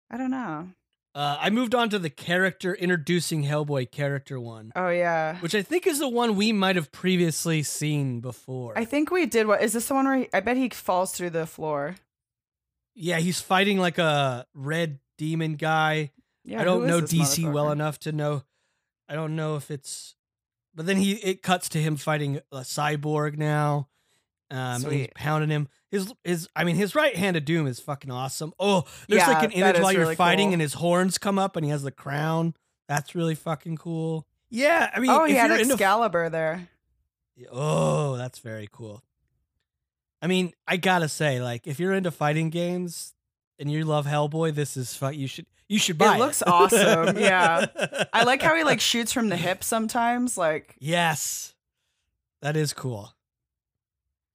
I 0.09 0.17
don't 0.17 0.31
know. 0.31 0.69
Uh, 1.13 1.37
I 1.41 1.49
moved 1.49 1.75
on 1.75 1.89
to 1.89 1.99
the 1.99 2.09
character 2.09 2.73
introducing 2.73 3.43
Hellboy 3.43 3.91
character 3.91 4.39
one, 4.39 4.71
Oh 4.75 4.89
yeah, 4.89 5.37
which 5.39 5.53
I 5.53 5.61
think 5.61 5.85
is 5.85 5.99
the 5.99 6.07
one 6.07 6.35
we 6.37 6.53
might 6.53 6.77
have 6.77 6.91
previously 6.91 7.63
seen 7.63 8.21
before. 8.21 8.77
I 8.77 8.85
think 8.85 9.11
we 9.11 9.25
did. 9.25 9.45
What 9.47 9.61
is 9.61 9.73
this 9.73 9.87
the 9.89 9.93
one 9.93 10.05
where 10.05 10.19
he, 10.19 10.29
I 10.33 10.39
bet 10.39 10.55
he 10.55 10.69
falls 10.69 11.11
through 11.11 11.31
the 11.31 11.45
floor? 11.45 11.95
yeah, 12.95 13.19
he's 13.19 13.39
fighting 13.41 13.77
like 13.77 13.97
a 13.97 14.45
red 14.53 14.99
demon 15.17 15.55
guy. 15.55 16.11
Yeah, 16.43 16.61
I 16.61 16.63
don't 16.63 16.87
know 16.87 17.01
DC 17.01 17.51
well 17.51 17.71
enough 17.71 17.99
to 17.99 18.11
know. 18.11 18.43
I 19.09 19.15
don't 19.15 19.35
know 19.35 19.55
if 19.57 19.69
it's, 19.69 20.15
but 20.73 20.85
then 20.85 20.97
he 20.97 21.13
it 21.13 21.41
cuts 21.43 21.67
to 21.69 21.81
him 21.81 21.97
fighting 21.97 22.39
a 22.51 22.59
cyborg 22.59 23.37
now. 23.37 23.89
Um, 24.51 24.83
he's 24.91 25.07
pounding 25.15 25.49
him. 25.49 25.67
His 25.89 26.13
his 26.23 26.47
I 26.55 26.63
mean 26.63 26.75
his 26.75 26.93
right 26.95 27.15
hand 27.15 27.37
of 27.37 27.45
doom 27.45 27.67
is 27.67 27.79
fucking 27.79 28.11
awesome. 28.11 28.53
Oh, 28.59 28.83
there's 29.07 29.25
like 29.27 29.43
an 29.43 29.51
image 29.51 29.79
while 29.81 29.91
you're 29.91 30.01
really 30.01 30.15
fighting 30.15 30.47
cool. 30.49 30.53
and 30.53 30.61
his 30.61 30.73
horns 30.73 31.17
come 31.17 31.39
up 31.39 31.55
and 31.55 31.63
he 31.65 31.71
has 31.71 31.83
the 31.83 31.91
crown. 31.91 32.53
That's 32.87 33.15
really 33.15 33.35
fucking 33.35 33.77
cool. 33.77 34.27
Yeah, 34.49 34.89
I 34.93 34.99
mean, 34.99 35.09
Oh, 35.09 35.23
if 35.23 35.29
he 35.29 35.35
had 35.35 35.49
you're 35.49 35.59
into 35.59 35.73
Excalibur 35.73 36.29
there. 36.29 36.67
Oh, 37.51 38.17
that's 38.17 38.39
very 38.39 38.67
cool. 38.71 39.01
I 40.21 40.27
mean, 40.27 40.51
I 40.67 40.77
gotta 40.77 41.07
say, 41.07 41.41
like, 41.41 41.65
if 41.67 41.79
you're 41.79 41.93
into 41.93 42.11
fighting 42.11 42.49
games 42.49 43.13
and 43.57 43.71
you 43.71 43.85
love 43.85 44.05
Hellboy, 44.05 44.53
this 44.53 44.75
is 44.77 44.93
fu- 44.95 45.09
you 45.11 45.27
should 45.27 45.45
you 45.69 45.79
should 45.79 45.97
buy 45.97 46.15
it. 46.15 46.19
looks 46.19 46.43
awesome, 46.45 47.17
yeah. 47.17 47.65
I 48.13 48.23
like 48.25 48.41
how 48.41 48.55
he 48.55 48.63
like 48.63 48.81
shoots 48.91 49.13
from 49.13 49.29
the 49.29 49.37
hip 49.37 49.63
sometimes. 49.63 50.37
Like 50.37 50.75
yes, 50.79 51.53
that 52.41 52.55
is 52.57 52.73
cool. 52.73 53.13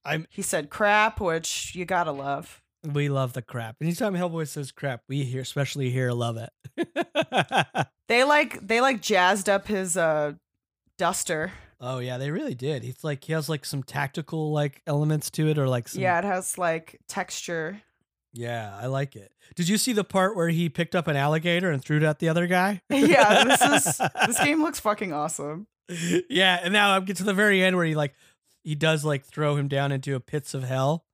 I'm 0.07 0.25
he 0.29 0.41
said 0.41 0.69
crap, 0.69 1.19
which 1.19 1.75
you 1.75 1.85
gotta 1.85 2.11
love. 2.11 2.61
we 2.93 3.09
love 3.09 3.33
the 3.33 3.41
crap. 3.41 3.75
Anytime 3.81 4.13
Hellboy 4.13 4.47
says 4.47 4.71
crap, 4.71 5.01
we 5.09 5.23
here, 5.23 5.41
especially 5.41 5.89
here, 5.89 6.11
love 6.11 6.37
it. 6.37 6.49
They 8.07 8.23
like 8.23 8.65
they 8.65 8.79
like 8.79 9.01
jazzed 9.01 9.49
up 9.49 9.67
his 9.67 9.97
uh 9.97 10.33
duster. 10.97 11.51
Oh 11.81 11.99
yeah, 11.99 12.17
they 12.17 12.31
really 12.31 12.55
did. 12.55 12.83
He's 12.83 13.03
like 13.03 13.23
he 13.25 13.33
has 13.33 13.49
like 13.49 13.65
some 13.65 13.83
tactical 13.83 14.51
like 14.53 14.81
elements 14.87 15.29
to 15.31 15.49
it, 15.49 15.57
or 15.57 15.67
like 15.67 15.89
some, 15.89 16.01
Yeah, 16.01 16.17
it 16.17 16.23
has 16.23 16.57
like 16.57 16.99
texture. 17.09 17.81
yeah. 18.33 18.77
I 18.81 18.85
like 18.87 19.15
it. 19.17 19.31
Did 19.55 19.67
you 19.67 19.77
see 19.77 19.91
the 19.93 20.03
part 20.05 20.35
where 20.37 20.47
he 20.49 20.69
picked 20.69 20.95
up 20.95 21.07
an 21.07 21.15
alligator 21.17 21.69
and 21.69 21.83
threw 21.83 21.97
it 21.97 22.03
at 22.03 22.19
the 22.19 22.29
other 22.29 22.47
guy? 22.47 22.81
yeah, 22.89 23.43
this 23.43 23.61
is 23.87 24.01
this 24.25 24.39
game 24.43 24.63
looks 24.63 24.79
fucking 24.79 25.11
awesome. 25.11 25.67
yeah, 26.29 26.59
and 26.63 26.71
now 26.71 26.95
I 26.95 26.99
get 27.01 27.17
to 27.17 27.23
the 27.25 27.33
very 27.33 27.61
end 27.61 27.75
where 27.75 27.85
he 27.85 27.93
like 27.95 28.13
he 28.67 28.75
does 28.75 29.05
like 29.05 29.23
throw 29.23 29.55
him 29.55 29.69
down 29.69 29.93
into 29.93 30.13
a 30.13 30.19
pits 30.19 30.53
of 30.53 30.61
hell. 30.61 31.05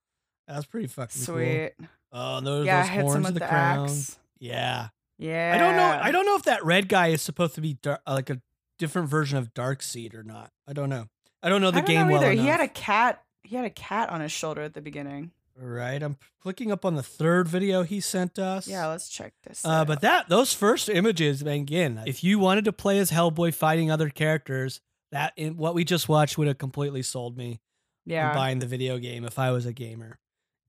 That's 0.47 0.65
pretty 0.65 0.87
fucking 0.87 1.23
cool. 1.23 1.35
Sweet. 1.35 1.73
Oh, 2.11 2.41
those, 2.41 2.65
yeah, 2.65 2.81
those 2.81 2.89
horns 2.89 3.27
of 3.27 3.33
the, 3.35 3.39
the, 3.41 3.45
crown. 3.45 3.85
axe. 3.85 4.17
Yeah. 4.39 4.87
Yeah. 5.19 5.51
I 5.53 5.59
don't 5.59 5.75
know. 5.75 5.99
I 6.01 6.11
don't 6.11 6.25
know 6.25 6.35
if 6.35 6.43
that 6.45 6.65
red 6.65 6.89
guy 6.89 7.09
is 7.09 7.21
supposed 7.21 7.53
to 7.53 7.61
be 7.61 7.75
dar- 7.75 8.01
uh, 8.07 8.13
like 8.13 8.31
a 8.31 8.41
different 8.79 9.07
version 9.07 9.37
of 9.37 9.53
Darkseid 9.53 10.15
or 10.15 10.23
not. 10.23 10.49
I 10.67 10.73
don't 10.73 10.89
know. 10.89 11.05
I 11.43 11.49
don't 11.49 11.61
know 11.61 11.69
the 11.69 11.81
don't 11.81 11.85
game 11.85 12.07
know 12.07 12.13
well 12.13 12.23
either. 12.23 12.31
enough. 12.31 12.43
He 12.43 12.49
had 12.49 12.59
a 12.59 12.67
cat. 12.67 13.23
He 13.43 13.55
had 13.55 13.65
a 13.65 13.69
cat 13.69 14.09
on 14.09 14.21
his 14.21 14.31
shoulder 14.31 14.63
at 14.63 14.73
the 14.73 14.81
beginning. 14.81 15.29
right. 15.55 16.01
I'm 16.01 16.17
clicking 16.41 16.71
up 16.71 16.85
on 16.85 16.95
the 16.95 17.03
third 17.03 17.47
video 17.47 17.83
he 17.83 17.99
sent 17.99 18.39
us. 18.39 18.67
Yeah, 18.67 18.87
let's 18.87 19.09
check 19.09 19.33
this. 19.43 19.63
Uh, 19.63 19.69
out. 19.69 19.87
but 19.87 20.01
that 20.01 20.27
those 20.27 20.55
first 20.55 20.89
images, 20.89 21.43
again, 21.43 22.01
if 22.07 22.23
you 22.23 22.39
wanted 22.39 22.65
to 22.65 22.73
play 22.73 22.97
as 22.97 23.11
Hellboy 23.11 23.53
fighting 23.53 23.91
other 23.91 24.09
characters, 24.09 24.81
that 25.13 25.33
in, 25.37 25.57
what 25.57 25.75
we 25.75 25.83
just 25.83 26.09
watched 26.09 26.37
would 26.37 26.47
have 26.47 26.57
completely 26.57 27.03
sold 27.03 27.37
me 27.37 27.61
yeah, 28.05 28.33
buying 28.33 28.59
the 28.59 28.65
video 28.65 28.97
game 28.97 29.23
if 29.23 29.39
I 29.39 29.51
was 29.51 29.65
a 29.65 29.71
gamer 29.71 30.19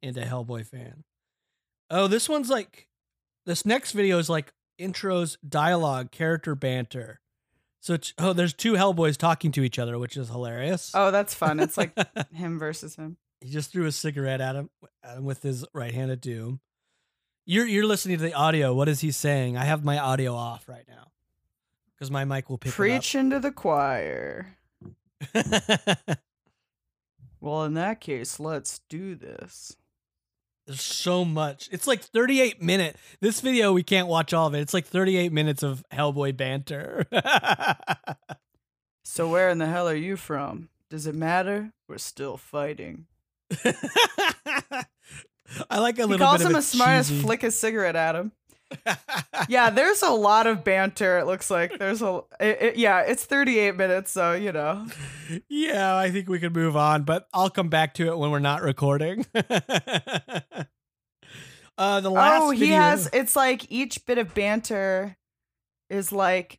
and 0.02 0.16
a 0.16 0.24
Hellboy 0.24 0.66
fan. 0.66 1.04
Oh, 1.90 2.06
this 2.06 2.28
one's 2.28 2.50
like 2.50 2.86
this 3.46 3.66
next 3.66 3.92
video 3.92 4.18
is 4.18 4.30
like 4.30 4.52
intros, 4.78 5.36
dialogue, 5.46 6.10
character 6.10 6.54
banter. 6.54 7.20
So 7.80 7.98
oh, 8.18 8.32
there's 8.32 8.52
two 8.52 8.74
Hellboys 8.74 9.16
talking 9.16 9.50
to 9.52 9.62
each 9.62 9.78
other, 9.78 9.98
which 9.98 10.16
is 10.16 10.28
hilarious. 10.28 10.92
oh, 10.94 11.10
that's 11.10 11.34
fun. 11.34 11.58
It's 11.58 11.76
like 11.76 11.92
him 12.32 12.58
versus 12.58 12.96
him. 12.96 13.16
he 13.40 13.48
just 13.48 13.72
threw 13.72 13.86
a 13.86 13.92
cigarette 13.92 14.40
at 14.40 14.56
him, 14.56 14.70
at 15.02 15.16
him 15.16 15.24
with 15.24 15.42
his 15.42 15.64
right 15.72 15.92
hand 15.92 16.10
of 16.10 16.20
doom. 16.20 16.60
You're 17.46 17.66
you're 17.66 17.86
listening 17.86 18.18
to 18.18 18.22
the 18.22 18.34
audio. 18.34 18.74
What 18.74 18.88
is 18.88 19.00
he 19.00 19.10
saying? 19.10 19.56
I 19.56 19.64
have 19.64 19.84
my 19.84 19.98
audio 19.98 20.34
off 20.34 20.68
right 20.68 20.84
now 20.86 21.12
because 21.94 22.10
my 22.10 22.24
mic 22.24 22.50
will 22.50 22.58
pick 22.58 22.70
up. 22.70 22.76
Preach 22.76 23.14
into 23.14 23.40
the 23.40 23.52
choir. 23.52 24.56
Well, 27.44 27.64
in 27.64 27.74
that 27.74 28.00
case, 28.00 28.40
let's 28.40 28.80
do 28.88 29.14
this. 29.14 29.76
There's 30.66 30.80
so 30.80 31.26
much. 31.26 31.68
It's 31.70 31.86
like 31.86 32.00
38 32.00 32.62
minute. 32.62 32.96
This 33.20 33.42
video 33.42 33.70
we 33.74 33.82
can't 33.82 34.08
watch 34.08 34.32
all 34.32 34.46
of 34.46 34.54
it. 34.54 34.60
It's 34.60 34.72
like 34.72 34.86
38 34.86 35.30
minutes 35.30 35.62
of 35.62 35.84
Hellboy 35.92 36.36
banter. 36.36 37.06
So 39.06 39.28
where 39.28 39.50
in 39.50 39.58
the 39.58 39.66
hell 39.66 39.86
are 39.86 39.94
you 39.94 40.16
from? 40.16 40.70
Does 40.88 41.06
it 41.06 41.14
matter? 41.14 41.72
We're 41.86 41.98
still 41.98 42.38
fighting. 42.38 43.04
I 45.70 45.78
like 45.78 45.98
a 45.98 46.02
He 46.02 46.08
little 46.08 46.26
calls 46.26 46.38
bit 46.38 46.48
him 46.48 46.54
of 46.54 46.60
a 46.60 46.62
smart 46.62 46.90
ass 46.90 47.10
flick 47.10 47.42
his 47.42 47.56
cigarette 47.56 47.96
at 47.96 48.16
him. 48.16 48.32
Yeah, 49.48 49.70
there's 49.70 50.02
a 50.02 50.10
lot 50.10 50.46
of 50.46 50.64
banter. 50.64 51.18
It 51.18 51.26
looks 51.26 51.50
like 51.50 51.78
there's 51.78 52.00
a 52.02 52.22
it, 52.40 52.62
it- 52.62 52.76
yeah. 52.76 53.00
It's 53.00 53.24
38 53.24 53.76
minutes, 53.76 54.10
so 54.10 54.32
you 54.32 54.52
know. 54.52 54.86
yeah, 55.48 55.96
I 55.96 56.10
think 56.10 56.28
we 56.28 56.38
can 56.38 56.52
move 56.52 56.76
on, 56.76 57.02
but 57.02 57.28
I'll 57.34 57.50
come 57.50 57.68
back 57.68 57.94
to 57.94 58.06
it 58.06 58.16
when 58.18 58.30
we're 58.30 58.38
not 58.38 58.62
recording. 58.62 59.26
uh, 61.76 62.00
the 62.00 62.10
last 62.10 62.42
oh, 62.42 62.50
he 62.50 62.60
video- 62.60 62.76
has. 62.78 63.10
It's 63.12 63.36
like 63.36 63.70
each 63.70 64.06
bit 64.06 64.18
of 64.18 64.34
banter 64.34 65.16
is 65.90 66.12
like 66.12 66.58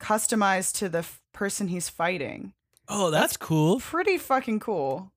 customized 0.00 0.76
to 0.78 0.88
the 0.88 0.98
f- 0.98 1.20
person 1.32 1.68
he's 1.68 1.88
fighting. 1.88 2.52
Oh, 2.88 3.10
that's 3.10 3.36
cool. 3.36 3.80
Pretty 3.80 4.18
fucking 4.18 4.60
cool. 4.60 5.12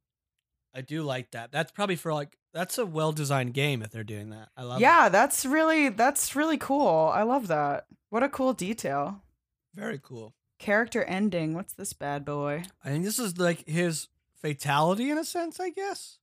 I 0.74 0.82
do 0.82 1.04
like 1.04 1.32
that. 1.32 1.52
That's 1.52 1.72
probably 1.72 1.96
for 1.96 2.14
like 2.14 2.38
that's 2.54 2.78
a 2.78 2.86
well 2.86 3.12
designed 3.12 3.54
game 3.54 3.82
if 3.82 3.92
they're 3.92 4.04
doing 4.04 4.30
that. 4.32 4.50
I 4.58 4.64
love. 4.64 4.80
it. 4.80 4.82
Yeah, 4.84 5.10
that's 5.10 5.46
really 5.46 5.90
that's 5.90 6.36
really 6.36 6.58
cool. 6.58 7.12
I 7.14 7.24
love 7.24 7.48
that. 7.48 7.86
What 8.10 8.24
a 8.24 8.30
cool 8.30 8.54
detail. 8.54 9.22
very 9.76 10.00
cool. 10.02 10.34
Character 10.58 11.04
ending. 11.04 11.54
What's 11.54 11.74
this 11.74 11.94
bad 11.94 12.26
boy? 12.26 12.64
I 12.84 12.90
think 12.90 13.06
this 13.06 13.20
is 13.20 13.38
like 13.38 13.68
his 13.68 14.08
fatality 14.42 15.10
in 15.10 15.18
a 15.18 15.24
sense. 15.24 15.60
I 15.60 15.70
guess. 15.70 16.18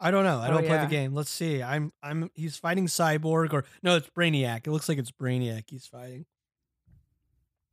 I 0.00 0.10
don't 0.10 0.24
know. 0.24 0.38
I 0.40 0.48
Oh, 0.48 0.52
don't 0.52 0.66
play 0.66 0.76
yeah. 0.76 0.84
the 0.84 0.90
game. 0.90 1.14
Let's 1.14 1.30
see. 1.30 1.62
I'm 1.62 1.92
I'm 2.02 2.30
he's 2.34 2.56
fighting 2.56 2.86
Cyborg 2.86 3.52
or 3.52 3.64
no, 3.82 3.96
it's 3.96 4.08
Brainiac. 4.10 4.66
It 4.66 4.70
looks 4.70 4.88
like 4.88 4.98
it's 4.98 5.10
Brainiac 5.12 5.64
he's 5.68 5.86
fighting. 5.86 6.26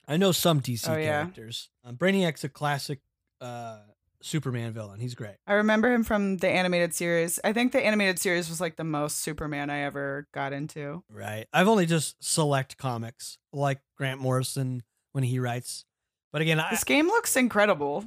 I 0.07 0.17
know 0.17 0.31
some 0.31 0.61
DC 0.61 0.89
Oh, 0.89 0.97
yeah. 0.97 1.21
characters. 1.21 1.69
Um, 1.85 1.95
Brainiac's 1.95 2.43
a 2.43 2.49
classic 2.49 2.99
uh, 3.39 3.79
Superman 4.21 4.73
villain. 4.73 4.99
He's 4.99 5.15
great. 5.15 5.35
I 5.47 5.53
remember 5.53 5.91
him 5.91 6.03
from 6.03 6.37
the 6.37 6.49
animated 6.49 6.93
series. 6.93 7.39
I 7.43 7.53
think 7.53 7.71
the 7.71 7.85
animated 7.85 8.19
series 8.19 8.49
was 8.49 8.61
like 8.61 8.75
the 8.75 8.83
most 8.83 9.19
Superman 9.21 9.69
I 9.69 9.79
ever 9.79 10.27
got 10.33 10.53
into. 10.53 11.03
Right. 11.09 11.47
I've 11.53 11.67
only 11.67 11.85
just 11.85 12.23
select 12.23 12.77
comics 12.77 13.37
like 13.51 13.79
Grant 13.97 14.21
Morrison 14.21 14.83
when 15.11 15.23
he 15.23 15.39
writes. 15.39 15.85
But 16.31 16.41
again, 16.41 16.59
I, 16.59 16.69
This 16.71 16.83
game 16.83 17.07
looks 17.07 17.35
incredible. 17.35 18.05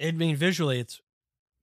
I 0.00 0.10
mean 0.10 0.36
visually 0.36 0.78
it's 0.78 1.00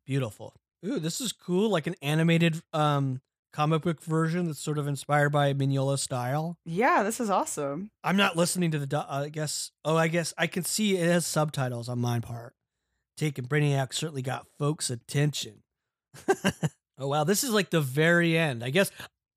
beautiful. 0.05 0.55
Ooh, 0.86 1.00
this 1.00 1.22
is 1.22 1.31
cool. 1.31 1.69
Like 1.69 1.88
an 1.88 1.95
animated 2.01 2.62
um 2.74 3.22
comic 3.53 3.83
book 3.83 4.01
version 4.01 4.48
that's 4.48 4.60
sort 4.60 4.77
of 4.77 4.88
inspired 4.88 5.29
by 5.29 5.53
Mignola 5.53 5.98
style. 5.98 6.57
Yeah, 6.65 7.03
this 7.03 7.19
is 7.19 7.29
awesome. 7.29 7.91
I'm 8.03 8.12
I'm 8.12 8.17
not 8.17 8.36
listening 8.36 8.72
to 8.72 8.79
the. 8.79 9.00
Uh, 9.00 9.05
I 9.25 9.29
guess. 9.29 9.72
Oh, 9.86 9.95
I 9.95 10.07
guess 10.07 10.33
I 10.38 10.48
can 10.48 10.65
see 10.65 10.98
it 10.98 11.07
has 11.07 11.25
subtitles 11.25 11.88
on 11.88 12.00
my 12.00 12.19
part. 12.19 12.53
Taking 13.17 13.46
Brainiac 13.46 13.93
certainly 13.93 14.22
got 14.22 14.48
folks' 14.58 14.89
attention. 14.89 15.63
oh 16.98 17.08
wow, 17.08 17.24
this 17.24 17.43
is 17.43 17.51
like 17.51 17.70
the 17.70 17.82
very 17.82 18.38
end. 18.38 18.63
I 18.63 18.70
guess. 18.70 18.91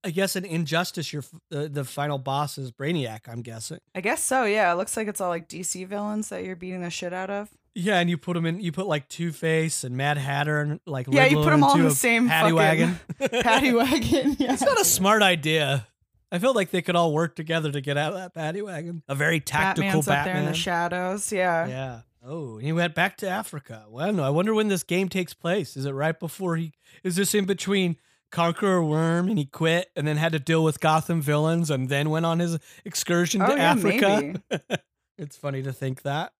I 0.04 0.11
guess 0.11 0.37
an 0.37 0.45
injustice. 0.45 1.12
Your 1.12 1.23
f- 1.23 1.40
uh, 1.52 1.66
the 1.68 1.83
final 1.85 2.16
boss 2.16 2.59
is 2.59 2.71
Brainiac. 2.71 3.23
I'm 3.28 3.42
guessing. 3.42 3.78
I 3.92 4.00
guess 4.00 4.23
so. 4.23 4.45
Yeah, 4.45 4.73
it 4.73 4.76
looks 4.76 4.97
like 4.97 5.09
it's 5.09 5.21
all 5.21 5.30
like 5.30 5.49
DC 5.49 5.85
villains 5.88 6.28
that 6.28 6.45
you're 6.45 6.54
beating 6.54 6.83
the 6.83 6.90
shit 6.90 7.12
out 7.12 7.28
of. 7.28 7.49
Yeah, 7.75 7.99
and 7.99 8.09
you 8.09 8.16
put 8.16 8.35
them 8.35 8.47
in. 8.47 8.61
You 8.61 8.71
put 8.71 8.87
like 8.87 9.09
Two 9.09 9.33
Face 9.33 9.83
and 9.83 9.97
Mad 9.97 10.16
Hatter 10.16 10.61
and 10.61 10.80
like 10.87 11.09
Yeah, 11.11 11.26
you 11.26 11.38
put 11.38 11.50
them 11.50 11.64
all 11.64 11.75
in 11.75 11.83
the 11.83 11.90
same 11.90 12.28
paddy 12.28 12.52
wagon. 12.52 13.00
Paddy 13.18 13.73
wagon. 13.73 14.37
Yeah. 14.38 14.52
It's 14.52 14.62
not 14.62 14.80
a 14.80 14.85
smart 14.85 15.23
idea. 15.23 15.88
I 16.30 16.38
feel 16.38 16.54
like 16.54 16.71
they 16.71 16.83
could 16.83 16.95
all 16.95 17.12
work 17.12 17.35
together 17.35 17.73
to 17.73 17.80
get 17.80 17.97
out 17.97 18.12
of 18.12 18.18
that 18.18 18.33
paddy 18.33 18.62
wagon. 18.62 19.02
A 19.09 19.14
very 19.16 19.40
tactical 19.40 20.02
Batman's 20.02 20.09
up 20.09 20.25
there 20.25 20.37
in 20.37 20.45
the 20.47 20.54
shadows. 20.54 21.33
Yeah. 21.33 21.66
Yeah. 21.66 22.00
Oh, 22.28 22.59
he 22.59 22.73
went 22.73 22.95
back 22.95 23.16
to 23.18 23.28
Africa. 23.28 23.85
Well, 23.88 24.12
no, 24.12 24.25
I 24.25 24.30
wonder 24.30 24.52
when 24.52 24.66
this 24.68 24.83
game 24.83 25.09
takes 25.09 25.33
place. 25.33 25.76
Is 25.76 25.85
it 25.87 25.92
right 25.92 26.18
before 26.18 26.56
he? 26.56 26.73
Is 27.04 27.14
this 27.14 27.35
in 27.35 27.45
between 27.45 27.99
Conqueror 28.33 28.83
Worm 28.83 29.28
and 29.28 29.38
he 29.38 29.45
quit 29.45 29.90
and 29.95 30.09
then 30.09 30.16
had 30.16 30.33
to 30.33 30.40
deal 30.40 30.64
with 30.64 30.80
Gotham 30.80 31.23
villains 31.23 31.71
and 31.71 31.88
then 31.88 32.11
went 32.11 32.26
on 32.26 32.40
his 32.40 32.59
excursion 32.85 33.42
Oh, 33.42 33.47
to 33.47 33.54
yeah, 33.56 33.71
Africa? 33.71 34.42
it's 35.18 35.37
funny 35.37 35.62
to 35.62 35.73
think 35.73 36.02
that. 36.02 36.33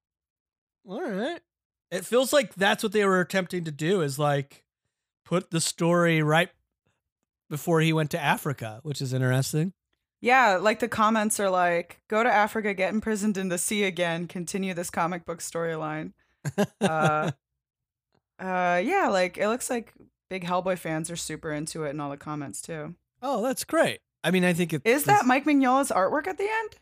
All 0.85 1.09
right. 1.09 1.41
It 1.93 2.05
feels 2.05 2.33
like 2.33 2.55
that's 2.57 2.83
what 2.83 2.91
they 2.93 3.05
were 3.05 3.21
attempting 3.21 3.63
to 3.65 3.71
do 3.71 4.01
is 4.01 4.19
like 4.19 4.65
put 5.25 5.53
the 5.53 5.61
story 5.61 6.21
right 6.21 6.49
before 7.49 7.81
he 7.81 7.93
went 7.93 8.11
to 8.11 8.21
Africa, 8.21 8.81
which 8.83 9.01
is 9.01 9.13
interesting. 9.13 9.73
Yeah, 10.27 10.57
like 10.57 10.81
the 10.81 10.89
comments 10.89 11.39
are 11.39 11.49
like, 11.51 12.01
go 12.09 12.23
to 12.23 12.29
Africa, 12.29 12.75
get 12.75 12.93
imprisoned 12.93 13.37
in 13.37 13.49
the 13.49 13.59
sea 13.59 13.85
again, 13.85 14.27
continue 14.27 14.75
this 14.75 14.91
comic 14.91 15.25
book 15.25 15.39
storyline. 15.39 16.13
Uh, 16.81 17.31
uh, 18.41 18.81
yeah, 18.85 19.09
like 19.11 19.39
it 19.39 19.47
looks 19.49 19.71
like 19.71 19.93
big 20.29 20.45
Hellboy 20.45 20.79
fans 20.79 21.11
are 21.11 21.17
super 21.17 21.53
into 21.53 21.85
it 21.85 21.91
in 21.91 22.01
all 22.01 22.11
the 22.11 22.17
comments 22.17 22.61
too. 22.61 22.95
oh, 23.23 23.43
that's 23.43 23.65
great. 23.65 24.01
I 24.25 24.33
mean, 24.33 24.45
I 24.45 24.53
think 24.53 24.73
it 24.73 24.83
Is 24.85 25.05
that 25.05 25.27
Mike 25.27 25.45
Mignola's 25.45 25.91
artwork 25.93 26.27
at 26.27 26.39
the 26.39 26.49
end? 26.51 26.77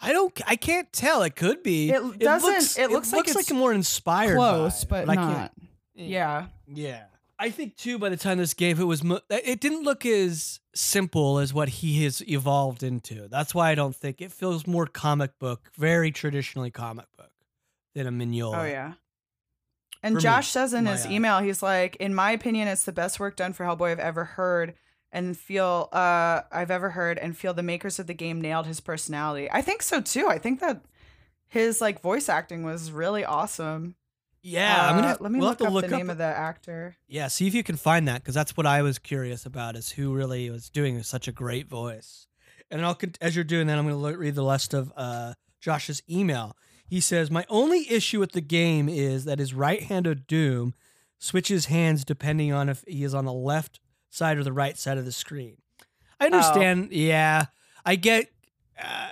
I 0.00 0.12
don't. 0.12 0.40
I 0.46 0.56
can't 0.56 0.90
tell. 0.92 1.22
It 1.22 1.36
could 1.36 1.62
be. 1.62 1.90
It 1.90 2.18
doesn't- 2.20 2.82
it 2.82 2.90
looks 2.90 3.12
like 3.12 3.26
looks 3.26 3.36
it's 3.40 3.52
more 3.52 3.72
inspired. 3.72 4.36
Close, 4.36 4.84
by 4.84 5.00
it, 5.00 5.06
but 5.06 5.12
I 5.12 5.16
can't- 5.16 5.52
Yeah. 5.94 6.46
Yeah. 6.66 7.04
I 7.38 7.50
think 7.50 7.76
too. 7.76 7.98
By 7.98 8.08
the 8.08 8.16
time 8.16 8.38
this 8.38 8.54
game, 8.54 8.80
it 8.80 8.84
was. 8.84 9.04
mo- 9.04 9.20
It 9.30 9.60
didn't 9.60 9.84
look 9.84 10.04
as 10.04 10.60
simple 10.74 11.38
as 11.38 11.54
what 11.54 11.68
he 11.68 12.02
has 12.04 12.20
evolved 12.28 12.82
into. 12.82 13.28
That's 13.28 13.54
why 13.54 13.70
I 13.70 13.74
don't 13.74 13.94
think 13.94 14.20
it 14.20 14.32
feels 14.32 14.66
more 14.66 14.86
comic 14.86 15.38
book, 15.38 15.70
very 15.76 16.10
traditionally 16.10 16.70
comic 16.70 17.06
book, 17.16 17.30
than 17.94 18.06
a 18.06 18.10
Mignola. 18.10 18.58
Oh 18.62 18.64
yeah. 18.64 18.92
And 20.02 20.14
For 20.14 20.18
me, 20.18 20.22
Josh 20.22 20.48
says 20.48 20.72
in 20.74 20.86
his 20.86 21.06
eye. 21.06 21.10
email, 21.12 21.38
he's 21.40 21.62
like, 21.62 21.96
in 21.96 22.14
my 22.14 22.30
opinion, 22.30 22.68
it's 22.68 22.84
the 22.84 22.92
best 22.92 23.18
work 23.18 23.34
done 23.36 23.52
for 23.52 23.64
Hellboy 23.64 23.90
I've 23.92 23.98
ever 23.98 24.24
heard 24.24 24.74
and 25.10 25.36
feel 25.36 25.88
uh 25.92 26.42
I've 26.52 26.70
ever 26.70 26.90
heard 26.90 27.18
and 27.18 27.36
feel 27.36 27.54
the 27.54 27.62
makers 27.62 27.98
of 27.98 28.06
the 28.06 28.14
game 28.14 28.40
nailed 28.40 28.66
his 28.66 28.80
personality. 28.80 29.48
I 29.50 29.62
think 29.62 29.82
so 29.82 30.00
too. 30.00 30.28
I 30.28 30.38
think 30.38 30.60
that 30.60 30.82
his 31.48 31.80
like 31.80 32.00
voice 32.00 32.28
acting 32.28 32.62
was 32.62 32.92
really 32.92 33.24
awesome. 33.24 33.94
Yeah, 34.42 34.86
I'm 34.88 34.94
Uh, 34.94 34.96
gonna 34.96 35.08
have, 35.08 35.20
let 35.20 35.32
me 35.32 35.38
we'll 35.40 35.48
look, 35.48 35.58
have 35.58 35.66
to 35.66 35.68
up 35.68 35.72
look 35.74 35.86
the 35.88 35.96
name 35.96 36.08
up, 36.10 36.12
of 36.14 36.18
the 36.18 36.24
actor. 36.24 36.96
Yeah, 37.08 37.28
see 37.28 37.46
if 37.46 37.54
you 37.54 37.62
can 37.62 37.76
find 37.76 38.06
that 38.08 38.22
because 38.22 38.34
that's 38.34 38.56
what 38.56 38.66
I 38.66 38.82
was 38.82 38.98
curious 38.98 39.44
about 39.44 39.76
is 39.76 39.90
who 39.92 40.14
really 40.14 40.48
was 40.50 40.70
doing 40.70 41.02
such 41.02 41.26
a 41.28 41.32
great 41.32 41.68
voice. 41.68 42.26
And 42.70 42.84
I'll 42.84 42.98
as 43.20 43.34
you're 43.34 43.44
doing 43.44 43.66
that, 43.66 43.78
I'm 43.78 43.88
going 43.88 44.12
to 44.12 44.18
read 44.18 44.34
the 44.34 44.44
rest 44.44 44.74
of 44.74 44.92
uh, 44.96 45.34
Josh's 45.60 46.02
email. 46.08 46.56
He 46.86 47.00
says, 47.00 47.30
My 47.30 47.44
only 47.48 47.90
issue 47.90 48.20
with 48.20 48.32
the 48.32 48.40
game 48.42 48.88
is 48.88 49.24
that 49.24 49.38
his 49.38 49.54
right 49.54 49.82
hand 49.82 50.06
of 50.06 50.26
doom 50.26 50.74
switches 51.18 51.66
hands 51.66 52.04
depending 52.04 52.52
on 52.52 52.68
if 52.68 52.84
he 52.86 53.04
is 53.04 53.14
on 53.14 53.24
the 53.24 53.32
left 53.32 53.80
side 54.10 54.36
or 54.38 54.44
the 54.44 54.52
right 54.52 54.76
side 54.78 54.98
of 54.98 55.04
the 55.04 55.12
screen. 55.12 55.56
I 56.20 56.26
understand. 56.26 56.92
Yeah. 56.92 57.46
I 57.84 57.96
get. 57.96 58.30
Uh, 58.82 59.10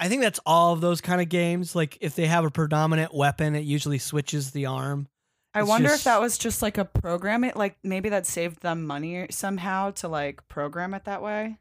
I 0.00 0.08
think 0.08 0.22
that's 0.22 0.40
all 0.46 0.72
of 0.72 0.80
those 0.80 1.00
kind 1.00 1.20
of 1.20 1.28
games. 1.28 1.76
Like 1.76 1.98
if 2.00 2.14
they 2.16 2.26
have 2.26 2.44
a 2.44 2.50
predominant 2.50 3.14
weapon, 3.14 3.54
it 3.54 3.64
usually 3.64 3.98
switches 3.98 4.50
the 4.50 4.66
arm. 4.66 5.06
I 5.54 5.60
It's 5.60 5.68
wonder 5.68 5.88
just- 5.90 6.00
if 6.00 6.04
that 6.04 6.20
was 6.20 6.38
just 6.38 6.62
like 6.62 6.78
a 6.78 6.84
program 6.84 7.44
it 7.44 7.56
like 7.56 7.76
maybe 7.82 8.08
that 8.08 8.26
saved 8.26 8.62
them 8.62 8.86
money 8.86 9.26
somehow 9.30 9.90
to 9.92 10.08
like 10.08 10.46
program 10.48 10.94
it 10.94 11.04
that 11.04 11.22
way. 11.22 11.58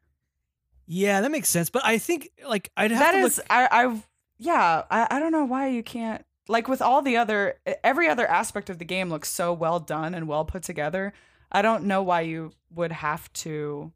Yeah, 0.88 1.22
that 1.22 1.30
makes 1.32 1.50
sense. 1.50 1.70
But 1.70 1.84
I 1.86 1.98
think 1.98 2.30
like 2.48 2.72
I'd 2.78 2.92
have 2.92 3.00
That 3.00 3.12
to 3.12 3.18
is 3.20 3.38
look. 3.38 3.46
I 3.50 3.68
I 3.72 4.02
yeah, 4.38 4.84
I, 4.90 5.08
I 5.12 5.20
don't 5.20 5.32
know 5.32 5.46
why 5.46 5.68
you 5.68 5.84
can't 5.84 6.24
like 6.48 6.68
with 6.68 6.82
all 6.82 7.02
the 7.02 7.18
other 7.18 7.60
every 7.84 8.08
other 8.08 8.26
aspect 8.28 8.70
of 8.70 8.80
the 8.80 8.86
game 8.86 9.10
looks 9.10 9.30
so 9.30 9.52
well 9.54 9.80
done 9.80 10.14
and 10.16 10.28
well 10.28 10.46
put 10.46 10.64
together. 10.64 11.14
I 11.52 11.62
don't 11.62 11.86
know 11.86 12.02
why 12.04 12.22
you 12.22 12.52
would 12.72 12.92
have 12.92 13.32
to 13.34 13.92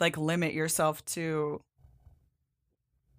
like 0.00 0.16
limit 0.18 0.52
yourself 0.52 1.04
to 1.06 1.62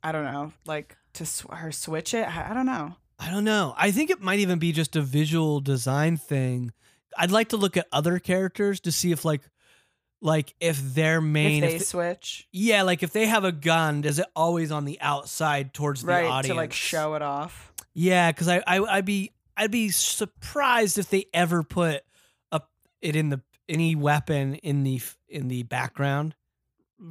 I 0.05 0.12
don't 0.12 0.24
know, 0.24 0.53
like 0.67 0.95
to 1.13 1.25
sw- 1.25 1.47
or 1.50 1.71
switch 1.71 2.13
it. 2.13 2.27
I, 2.27 2.51
I 2.51 2.53
don't 2.53 2.67
know. 2.67 2.95
I 3.17 3.31
don't 3.31 3.43
know. 3.43 3.74
I 3.75 3.89
think 3.89 4.12
it 4.12 4.21
might 4.21 4.38
even 4.38 4.59
be 4.59 4.71
just 4.71 4.95
a 4.95 5.01
visual 5.01 5.62
design 5.62 6.15
thing. 6.15 6.71
I'd 7.17 7.31
like 7.31 7.50
to 7.50 7.57
look 7.57 7.75
at 7.75 7.88
other 7.91 8.19
characters 8.19 8.79
to 8.81 8.91
see 8.91 9.12
if 9.12 9.25
like 9.25 9.41
like 10.21 10.53
if 10.59 10.77
their 10.93 11.21
main 11.21 11.63
if 11.63 11.69
they 11.69 11.75
if 11.77 11.81
th- 11.81 11.89
switch 11.89 12.47
yeah, 12.51 12.83
like 12.83 13.01
if 13.01 13.13
they 13.13 13.25
have 13.25 13.45
a 13.45 13.51
gun, 13.51 14.01
does 14.01 14.19
it 14.19 14.27
always 14.35 14.71
on 14.71 14.85
the 14.85 15.01
outside 15.01 15.74
towards 15.74 16.03
the 16.03 16.07
right 16.07 16.25
audience? 16.25 16.47
to 16.50 16.53
like 16.53 16.74
show 16.74 17.15
it 17.15 17.24
off. 17.24 17.74
Yeah, 17.95 18.31
because 18.31 18.47
I, 18.47 18.62
I 18.67 18.79
I'd 18.81 19.05
be 19.05 19.31
I'd 19.57 19.71
be 19.71 19.89
surprised 19.89 21.00
if 21.00 21.09
they 21.09 21.25
ever 21.33 21.63
put 21.63 22.03
a 22.51 22.62
it 23.01 23.15
in 23.15 23.29
the 23.29 23.41
any 23.67 23.95
weapon 23.95 24.53
in 24.53 24.83
the 24.83 25.01
in 25.27 25.47
the 25.47 25.63
background 25.63 26.35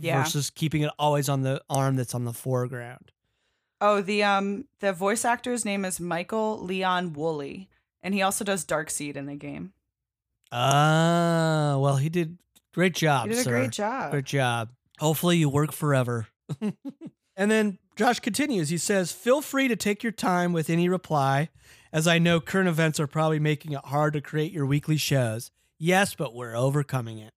Yeah. 0.00 0.22
versus 0.22 0.50
keeping 0.50 0.82
it 0.82 0.90
always 0.98 1.28
on 1.28 1.42
the 1.42 1.62
arm 1.68 1.96
that's 1.96 2.14
on 2.14 2.24
the 2.24 2.32
foreground. 2.32 3.12
Oh, 3.80 4.00
the 4.00 4.22
um 4.22 4.64
the 4.80 4.92
voice 4.92 5.24
actor's 5.24 5.64
name 5.64 5.84
is 5.84 6.00
Michael 6.00 6.58
Leon 6.62 7.12
Wooley, 7.12 7.68
and 8.02 8.14
he 8.14 8.22
also 8.22 8.44
does 8.44 8.64
Darkseid 8.64 9.16
in 9.16 9.26
the 9.26 9.34
game. 9.34 9.72
Ah, 10.52 11.76
well, 11.78 11.96
he 11.96 12.08
did 12.08 12.38
great 12.72 12.94
job. 12.94 13.26
He 13.26 13.32
did 13.32 13.40
a 13.40 13.42
sir. 13.42 13.50
great 13.50 13.70
job. 13.72 14.10
Great 14.12 14.24
job. 14.24 14.70
Hopefully, 14.98 15.36
you 15.36 15.48
work 15.48 15.72
forever. 15.72 16.28
and 16.60 17.50
then 17.50 17.78
Josh 17.96 18.20
continues. 18.20 18.68
He 18.68 18.78
says, 18.78 19.12
Feel 19.12 19.40
free 19.40 19.68
to 19.68 19.76
take 19.76 20.02
your 20.02 20.12
time 20.12 20.52
with 20.52 20.70
any 20.70 20.88
reply, 20.88 21.48
as 21.92 22.06
I 22.06 22.18
know 22.18 22.40
current 22.40 22.68
events 22.68 23.00
are 23.00 23.06
probably 23.06 23.40
making 23.40 23.72
it 23.72 23.84
hard 23.84 24.12
to 24.14 24.20
create 24.20 24.52
your 24.52 24.66
weekly 24.66 24.96
shows. 24.96 25.50
Yes, 25.78 26.14
but 26.14 26.34
we're 26.34 26.56
overcoming 26.56 27.18
it. 27.18 27.32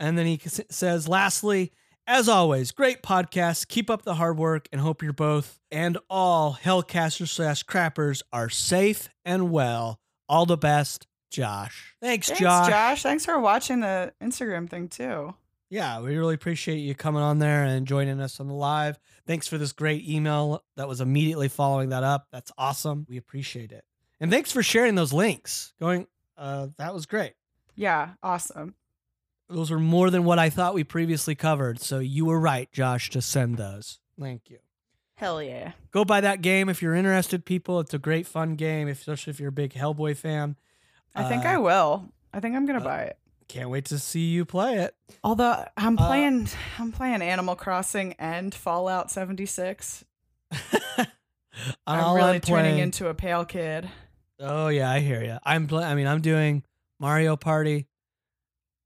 And 0.00 0.16
then 0.18 0.26
he 0.26 0.40
says, 0.70 1.08
Lastly, 1.08 1.72
as 2.06 2.28
always, 2.28 2.72
great 2.72 3.02
podcast. 3.02 3.68
Keep 3.68 3.90
up 3.90 4.02
the 4.02 4.14
hard 4.14 4.38
work 4.38 4.68
and 4.72 4.80
hope 4.80 5.02
you're 5.02 5.12
both 5.12 5.58
and 5.70 5.98
all 6.08 6.54
Hellcasters 6.62 7.28
slash 7.28 7.64
crappers 7.64 8.22
are 8.32 8.48
safe 8.48 9.08
and 9.24 9.50
well. 9.50 10.00
All 10.28 10.46
the 10.46 10.56
best, 10.56 11.06
Josh. 11.30 11.94
Thanks, 12.00 12.28
Thanks, 12.28 12.40
Josh. 12.40 12.68
Josh. 12.68 13.02
Thanks 13.02 13.24
for 13.24 13.38
watching 13.38 13.80
the 13.80 14.12
Instagram 14.22 14.68
thing 14.68 14.88
too. 14.88 15.34
Yeah, 15.70 16.00
we 16.00 16.16
really 16.16 16.34
appreciate 16.34 16.78
you 16.78 16.94
coming 16.94 17.20
on 17.20 17.38
there 17.40 17.64
and 17.64 17.86
joining 17.86 18.20
us 18.20 18.40
on 18.40 18.48
the 18.48 18.54
live. 18.54 18.98
Thanks 19.26 19.46
for 19.46 19.58
this 19.58 19.72
great 19.72 20.08
email 20.08 20.64
that 20.76 20.88
was 20.88 21.02
immediately 21.02 21.48
following 21.48 21.90
that 21.90 22.04
up. 22.04 22.26
That's 22.32 22.50
awesome. 22.56 23.04
We 23.08 23.18
appreciate 23.18 23.72
it. 23.72 23.84
And 24.18 24.30
thanks 24.30 24.50
for 24.50 24.62
sharing 24.62 24.94
those 24.94 25.12
links. 25.12 25.74
Going 25.78 26.06
uh 26.38 26.68
that 26.78 26.94
was 26.94 27.04
great. 27.04 27.34
Yeah, 27.74 28.10
awesome. 28.22 28.74
Those 29.48 29.70
were 29.70 29.78
more 29.78 30.10
than 30.10 30.24
what 30.24 30.38
I 30.38 30.50
thought 30.50 30.74
we 30.74 30.84
previously 30.84 31.34
covered. 31.34 31.80
So 31.80 31.98
you 32.00 32.26
were 32.26 32.38
right, 32.38 32.70
Josh, 32.72 33.08
to 33.10 33.22
send 33.22 33.56
those. 33.56 33.98
Thank 34.20 34.50
you. 34.50 34.58
Hell 35.14 35.42
yeah. 35.42 35.72
Go 35.90 36.04
buy 36.04 36.20
that 36.20 36.42
game 36.42 36.68
if 36.68 36.80
you're 36.82 36.94
interested, 36.94 37.44
people. 37.44 37.80
It's 37.80 37.94
a 37.94 37.98
great 37.98 38.26
fun 38.26 38.54
game, 38.56 38.86
especially 38.88 39.30
if 39.32 39.40
you're 39.40 39.48
a 39.48 39.52
big 39.52 39.72
Hellboy 39.72 40.16
fan. 40.16 40.56
I 41.14 41.24
think 41.24 41.44
Uh, 41.44 41.48
I 41.48 41.56
will. 41.58 42.12
I 42.32 42.40
think 42.40 42.54
I'm 42.54 42.66
gonna 42.66 42.80
uh, 42.80 42.84
buy 42.84 43.02
it. 43.04 43.18
Can't 43.48 43.70
wait 43.70 43.86
to 43.86 43.98
see 43.98 44.26
you 44.28 44.44
play 44.44 44.76
it. 44.76 44.94
Although 45.24 45.64
I'm 45.76 45.98
uh, 45.98 46.06
playing, 46.06 46.48
I'm 46.78 46.92
playing 46.92 47.22
Animal 47.22 47.56
Crossing 47.56 48.12
and 48.18 48.54
Fallout 48.54 49.10
76. 49.10 50.04
I'm 50.98 51.06
I'm 51.86 52.14
really 52.14 52.34
I'm 52.36 52.40
turning 52.40 52.78
into 52.78 53.08
a 53.08 53.14
pale 53.14 53.44
kid. 53.44 53.88
Oh 54.38 54.68
yeah, 54.68 54.88
I 54.90 55.00
hear 55.00 55.24
you. 55.24 55.38
I'm 55.42 55.66
pl- 55.66 55.78
I 55.82 55.94
mean, 55.96 56.06
I'm 56.06 56.20
doing 56.20 56.62
Mario 57.00 57.34
Party 57.34 57.87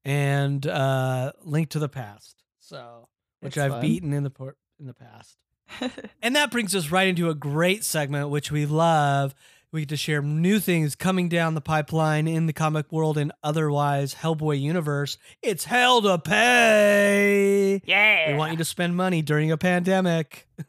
and 0.05 0.67
uh 0.67 1.33
Link 1.43 1.71
to 1.71 1.79
the 1.79 1.88
Past. 1.88 2.37
So, 2.61 3.09
which 3.41 3.59
I've 3.59 3.73
fun. 3.73 3.81
beaten 3.81 4.12
in 4.12 4.23
the 4.23 4.31
por- 4.31 4.57
in 4.79 4.87
the 4.87 4.95
past. 4.95 5.37
And 6.23 6.37
that 6.37 6.51
brings 6.51 6.75
us 6.75 6.91
right 6.91 7.09
into 7.09 7.29
a 7.31 7.35
great 7.35 7.85
segment 7.85 8.29
which 8.31 8.51
we 8.53 8.67
love. 8.67 9.35
We 9.73 9.81
get 9.81 9.89
to 9.89 9.97
share 9.97 10.21
new 10.21 10.61
things 10.61 10.95
coming 10.95 11.31
down 11.31 11.55
the 11.55 11.63
pipeline 11.63 12.29
in 12.29 12.45
the 12.45 12.53
comic 12.53 12.93
world 12.93 13.17
and 13.17 13.33
otherwise 13.43 14.15
Hellboy 14.15 14.61
universe. 14.61 15.17
It's 15.41 15.65
hell 15.65 16.03
to 16.03 16.19
pay. 16.19 17.81
yeah. 17.87 18.33
We 18.33 18.37
want 18.37 18.53
you 18.53 18.59
to 18.59 18.67
spend 18.67 18.97
money 18.97 19.23
during 19.23 19.51
a 19.51 19.57
pandemic. 19.57 20.47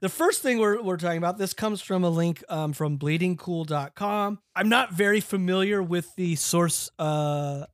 The 0.00 0.08
first 0.08 0.42
thing 0.42 0.58
we're, 0.58 0.80
we're 0.80 0.96
talking 0.96 1.18
about, 1.18 1.38
this 1.38 1.52
comes 1.52 1.80
from 1.80 2.04
a 2.04 2.08
link 2.08 2.44
um, 2.48 2.72
from 2.72 2.98
bleedingcool.com. 2.98 4.38
I'm 4.54 4.68
not 4.68 4.92
very 4.92 5.20
familiar 5.20 5.82
with 5.82 6.14
the 6.14 6.36
source, 6.36 6.88
uh, 7.00 7.66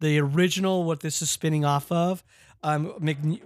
the 0.00 0.20
original, 0.20 0.84
what 0.84 1.00
this 1.00 1.22
is 1.22 1.30
spinning 1.30 1.64
off 1.64 1.90
of. 1.90 2.22
Um, 2.66 2.94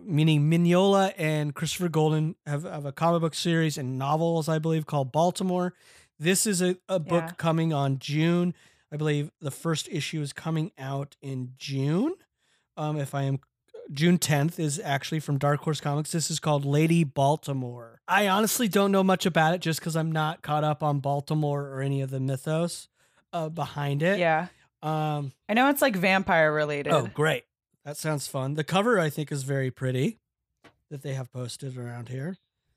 meaning 0.02 0.50
Mignola 0.50 1.12
and 1.18 1.54
Christopher 1.54 1.88
Golden 1.90 2.36
have, 2.46 2.62
have 2.62 2.86
a 2.86 2.92
comic 2.92 3.20
book 3.20 3.34
series 3.34 3.76
and 3.76 3.98
novels, 3.98 4.48
I 4.48 4.58
believe, 4.58 4.86
called 4.86 5.12
Baltimore. 5.12 5.74
This 6.18 6.46
is 6.46 6.62
a, 6.62 6.76
a 6.88 6.98
book 6.98 7.24
Yeah. 7.26 7.32
coming 7.36 7.72
on 7.72 7.98
June. 7.98 8.54
I 8.90 8.96
believe 8.96 9.30
the 9.40 9.50
first 9.50 9.88
issue 9.90 10.22
is 10.22 10.32
coming 10.32 10.72
out 10.78 11.16
in 11.20 11.52
June. 11.58 12.14
Um, 12.76 12.96
if 12.98 13.14
I 13.14 13.22
am 13.24 13.40
June 13.92 14.18
10th 14.18 14.58
is 14.58 14.80
actually 14.82 15.20
from 15.20 15.36
Dark 15.36 15.60
Horse 15.60 15.80
Comics. 15.80 16.12
This 16.12 16.30
is 16.30 16.38
called 16.40 16.64
Lady 16.64 17.02
Baltimore. 17.04 18.00
I 18.08 18.28
honestly 18.28 18.68
don't 18.68 18.92
know 18.92 19.02
much 19.02 19.26
about 19.26 19.52
it 19.54 19.60
just 19.60 19.80
because 19.80 19.96
I'm 19.96 20.12
not 20.12 20.42
caught 20.42 20.64
up 20.64 20.82
on 20.82 21.00
Baltimore 21.00 21.66
or 21.68 21.82
any 21.82 22.00
of 22.00 22.10
the 22.10 22.20
mythos 22.20 22.88
uh, 23.32 23.48
behind 23.48 24.02
it. 24.02 24.18
yeah. 24.18 24.46
Um, 24.82 25.32
I 25.48 25.52
know 25.54 25.68
it's 25.68 25.82
like 25.82 25.94
vampire 25.96 26.50
related. 26.52 26.92
oh, 26.92 27.06
great. 27.12 27.44
That 27.90 27.96
sounds 27.96 28.28
fun. 28.28 28.54
The 28.54 28.62
cover, 28.62 29.00
I 29.00 29.10
think, 29.10 29.32
is 29.32 29.42
very 29.42 29.72
pretty 29.72 30.20
that 30.92 31.02
they 31.02 31.14
have 31.14 31.32
posted 31.32 31.76
around 31.76 32.08
here. 32.08 32.36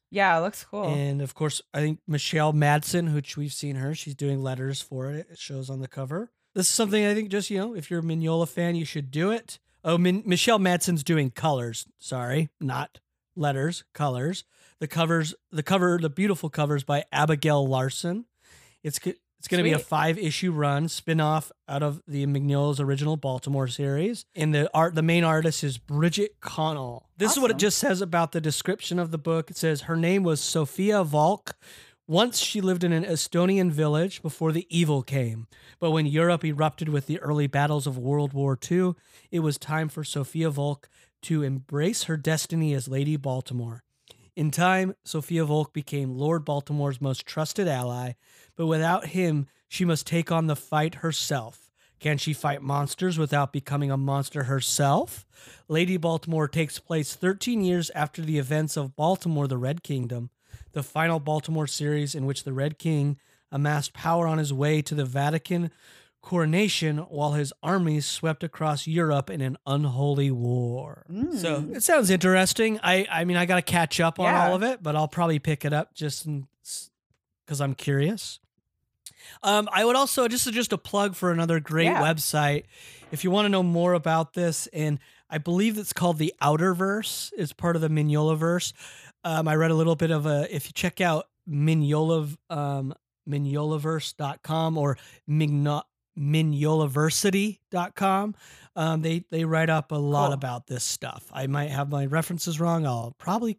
Yeah, 0.09 0.35
it 0.35 0.41
looks 0.41 0.63
cool. 0.63 0.85
And 0.85 1.21
of 1.21 1.35
course, 1.35 1.61
I 1.71 1.81
think 1.81 1.99
Michelle 2.07 2.51
Madsen, 2.51 3.13
which 3.13 3.37
we've 3.37 3.53
seen 3.53 3.75
her, 3.75 3.93
she's 3.93 4.15
doing 4.15 4.41
letters 4.41 4.81
for 4.81 5.11
it. 5.11 5.27
It 5.29 5.37
shows 5.37 5.69
on 5.69 5.81
the 5.81 5.87
cover. 5.87 6.31
This 6.55 6.65
is 6.65 6.73
something 6.73 7.05
I 7.05 7.13
think 7.13 7.29
just, 7.29 7.51
you 7.51 7.59
know, 7.59 7.75
if 7.75 7.91
you're 7.91 7.99
a 7.99 8.03
Mignola 8.03 8.47
fan, 8.47 8.73
you 8.73 8.85
should 8.85 9.11
do 9.11 9.29
it. 9.29 9.59
Oh, 9.83 9.99
Min- 9.99 10.23
Michelle 10.25 10.57
Madsen's 10.57 11.03
doing 11.03 11.29
colors. 11.29 11.85
Sorry, 11.99 12.49
not 12.59 12.99
letters, 13.35 13.83
colors. 13.93 14.45
The 14.79 14.87
covers, 14.87 15.35
the 15.51 15.61
cover, 15.61 15.99
the 16.01 16.09
beautiful 16.09 16.49
covers 16.49 16.83
by 16.83 17.03
Abigail 17.11 17.67
Larson. 17.67 18.25
It's 18.81 18.99
it's 19.43 19.49
going 19.49 19.61
to 19.61 19.69
be 19.69 19.73
a 19.73 19.79
five 19.79 20.17
issue 20.17 20.53
run 20.53 20.87
spin 20.87 21.19
off 21.19 21.51
out 21.67 21.83
of 21.83 22.01
the 22.07 22.25
Mignola's 22.25 22.79
original 22.79 23.17
Baltimore 23.17 23.67
series. 23.67 24.23
And 24.33 24.55
the 24.55 24.69
art, 24.73 24.95
the 24.95 25.01
main 25.01 25.25
artist 25.25 25.65
is 25.65 25.77
Bridgit 25.77 26.39
Connell. 26.39 27.09
This 27.17 27.33
is 27.33 27.39
what 27.39 27.51
it 27.51 27.57
just 27.57 27.77
says 27.77 27.99
about 27.99 28.31
the 28.31 28.39
description 28.39 28.99
of 28.99 29.11
the 29.11 29.17
book. 29.17 29.51
It 29.51 29.57
says 29.57 29.81
her 29.81 29.97
name 29.97 30.23
was 30.23 30.39
Sophia 30.39 31.03
Volk. 31.03 31.57
Once 32.07 32.39
she 32.39 32.61
lived 32.61 32.85
in 32.85 32.93
an 32.93 33.03
Estonian 33.03 33.69
village 33.69 34.21
before 34.21 34.53
the 34.53 34.65
evil 34.69 35.03
came. 35.03 35.47
But 35.77 35.91
when 35.91 36.05
Europe 36.05 36.45
erupted 36.45 36.87
with 36.87 37.07
the 37.07 37.19
early 37.19 37.47
battles 37.47 37.85
of 37.85 37.97
World 37.97 38.31
War 38.31 38.57
II, 38.71 38.93
it 39.29 39.41
was 39.41 39.57
time 39.57 39.89
for 39.89 40.05
Sophia 40.05 40.51
Volk 40.51 40.87
to 41.23 41.43
embrace 41.43 42.03
her 42.03 42.15
destiny 42.15 42.73
as 42.73 42.87
Lady 42.87 43.17
Baltimore. 43.17 43.83
In 44.35 44.49
time, 44.49 44.95
Sophia 45.03 45.45
Volk 45.45 45.73
became 45.73 46.17
Lord 46.17 46.43
Baltimore's 46.43 46.99
most 46.99 47.25
trusted 47.25 47.67
ally, 47.67 48.13
but 48.55 48.65
without 48.65 49.07
him, 49.07 49.45
she 49.67 49.85
must 49.85 50.07
take 50.07 50.31
on 50.31 50.47
the 50.47 50.55
fight 50.55 50.95
herself. 50.95 51.69
Can 51.99 52.17
she 52.17 52.33
fight 52.33 52.63
monsters 52.63 53.19
without 53.19 53.53
becoming 53.53 53.91
a 53.91 53.97
monster 53.97 54.43
herself? 54.45 55.25
Lady 55.67 55.97
Baltimore 55.97 56.47
takes 56.47 56.79
place 56.79 57.15
13 57.15 57.63
years 57.63 57.91
after 57.91 58.23
the 58.23 58.39
events 58.39 58.75
of 58.75 58.95
Baltimore, 58.95 59.47
the 59.47 59.57
Red 59.57 59.83
Kingdom, 59.83 60.31
the 60.71 60.83
final 60.83 61.19
Baltimore 61.19 61.67
series 61.67 62.15
in 62.15 62.25
which 62.25 62.43
the 62.43 62.53
Red 62.53 62.79
King 62.79 63.17
amassed 63.51 63.93
power 63.93 64.27
on 64.27 64.39
his 64.39 64.51
way 64.51 64.81
to 64.81 64.95
the 64.95 65.05
Vatican 65.05 65.69
coronation 66.23 66.99
while 66.99 67.33
his 67.33 67.51
armies 67.61 68.05
swept 68.07 68.43
across 68.43 68.87
Europe 68.87 69.29
in 69.29 69.41
an 69.41 69.57
unholy 69.67 70.31
war. 70.31 71.05
So 71.37 71.61
Mm. 71.61 71.75
it 71.75 71.83
sounds 71.83 72.09
interesting. 72.09 72.79
I 72.81 73.05
I 73.11 73.25
mean 73.25 73.37
I 73.37 73.45
got 73.45 73.57
to 73.57 73.61
catch 73.61 73.99
up 73.99 74.19
on 74.19 74.25
Yeah. 74.33 74.47
all 74.47 74.55
of 74.55 74.63
it, 74.63 74.81
but 74.81 74.95
I'll 74.95 75.07
probably 75.09 75.37
pick 75.39 75.65
it 75.65 75.73
up 75.73 75.93
just 75.93 76.25
because 77.45 77.59
I'm 77.61 77.75
curious. 77.75 78.39
Um, 79.43 79.67
I 79.71 79.83
would 79.85 79.95
also 79.97 80.27
just 80.29 80.51
just 80.53 80.71
a 80.73 80.77
plug 80.77 81.15
for 81.15 81.29
another 81.31 81.59
great 81.59 81.85
Yeah. 81.85 82.01
website. 82.01 82.63
If 83.11 83.23
you 83.23 83.29
want 83.31 83.45
to 83.45 83.49
know 83.49 83.63
more 83.63 83.93
about 83.93 84.33
this, 84.33 84.67
and 84.67 84.99
I 85.29 85.37
believe 85.39 85.77
it's 85.77 85.93
called 85.93 86.17
the 86.19 86.33
Outerverse, 86.41 87.31
It's 87.37 87.53
part 87.53 87.75
of 87.75 87.81
the 87.81 87.89
Mignolaverse. 87.89 88.71
Um, 89.25 89.47
I 89.47 89.55
read 89.55 89.71
a 89.71 89.75
little 89.75 89.95
bit 89.95 90.11
of 90.11 90.25
a. 90.25 90.47
If 90.53 90.67
you 90.67 90.71
check 90.73 90.99
out 91.01 91.27
Mignola, 91.49 92.35
um, 92.49 92.93
Mignolaverse.com 93.29 94.77
or 94.77 94.97
Migno, 95.29 95.83
Mignolaversity.com, 96.17 98.35
um, 98.75 99.01
they 99.01 99.23
they 99.29 99.45
write 99.45 99.69
up 99.69 99.91
a 99.91 99.95
lot 99.95 100.27
Cool. 100.27 100.33
about 100.33 100.67
this 100.67 100.83
stuff. 100.83 101.25
I 101.31 101.47
might 101.47 101.69
have 101.71 101.89
my 101.89 102.05
references 102.05 102.59
wrong. 102.59 102.85
I'll 102.85 103.15
probably 103.17 103.57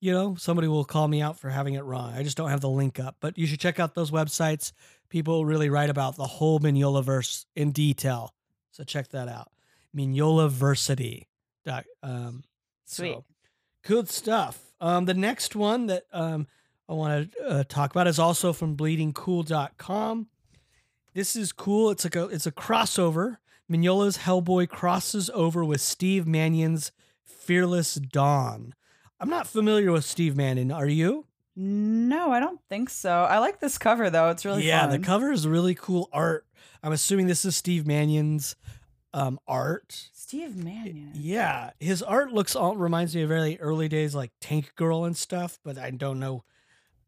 you 0.00 0.12
know, 0.12 0.34
somebody 0.34 0.68
will 0.68 0.84
call 0.84 1.08
me 1.08 1.22
out 1.22 1.38
for 1.38 1.48
having 1.48 1.72
it 1.74 1.82
wrong. 1.82 2.12
I 2.12 2.22
just 2.22 2.36
don't 2.36 2.50
have 2.50 2.60
the 2.60 2.68
link 2.68 3.00
up. 3.00 3.16
But 3.18 3.38
you 3.38 3.46
should 3.46 3.60
check 3.60 3.80
out 3.80 3.94
those 3.94 4.10
websites. 4.10 4.72
People 5.08 5.46
really 5.46 5.70
write 5.70 5.88
about 5.88 6.16
the 6.16 6.26
whole 6.26 6.60
Mignolaverse 6.60 7.46
in 7.56 7.72
detail. 7.72 8.34
So 8.72 8.84
check 8.84 9.08
that 9.08 9.26
out. 9.28 9.50
Mignolaversity. 9.96 11.22
Dot, 11.64 11.84
um, 12.02 12.44
Sweet. 12.84 13.14
so, 13.14 13.24
good 13.82 14.08
stuff. 14.08 14.60
Um, 14.80 15.06
the 15.06 15.14
next 15.14 15.56
one 15.56 15.86
that 15.86 16.04
um, 16.12 16.46
I 16.88 16.92
want 16.92 17.32
to 17.32 17.44
uh, 17.44 17.64
talk 17.66 17.90
about 17.90 18.06
is 18.06 18.18
also 18.18 18.52
from 18.52 18.76
bleedingcool.com. 18.76 20.28
This 21.16 21.34
is 21.34 21.50
cool. 21.50 21.88
It's 21.88 22.04
like 22.04 22.14
a 22.14 22.24
it's 22.24 22.46
a 22.46 22.52
crossover. 22.52 23.38
Mignola's 23.72 24.18
Hellboy 24.18 24.68
crosses 24.68 25.30
over 25.30 25.64
with 25.64 25.80
Steve 25.80 26.26
Mannion's 26.26 26.92
Fearless 27.24 27.94
Dawn. 27.94 28.74
I'm 29.18 29.30
not 29.30 29.46
familiar 29.46 29.92
with 29.92 30.04
Steve 30.04 30.36
Mannion. 30.36 30.70
Are 30.70 30.86
you? 30.86 31.24
No, 31.56 32.32
I 32.32 32.38
don't 32.38 32.60
think 32.68 32.90
so. 32.90 33.22
I 33.22 33.38
like 33.38 33.60
this 33.60 33.78
cover 33.78 34.10
though. 34.10 34.28
It's 34.28 34.44
really 34.44 34.66
yeah, 34.66 34.82
fun. 34.82 34.90
the 34.90 34.98
cover 34.98 35.32
is 35.32 35.48
really 35.48 35.74
cool 35.74 36.10
art. 36.12 36.44
I'm 36.82 36.92
assuming 36.92 37.28
this 37.28 37.46
is 37.46 37.56
Steve 37.56 37.86
Mannion's 37.86 38.54
um, 39.14 39.40
art. 39.48 40.10
Steve 40.12 40.62
Mannion. 40.62 41.12
Yeah, 41.14 41.70
his 41.80 42.02
art 42.02 42.30
looks 42.30 42.54
all 42.54 42.76
reminds 42.76 43.16
me 43.16 43.22
of 43.22 43.30
very 43.30 43.58
early 43.58 43.88
days 43.88 44.14
like 44.14 44.32
Tank 44.42 44.74
Girl 44.76 45.06
and 45.06 45.16
stuff, 45.16 45.58
but 45.64 45.78
I 45.78 45.92
don't 45.92 46.20
know. 46.20 46.44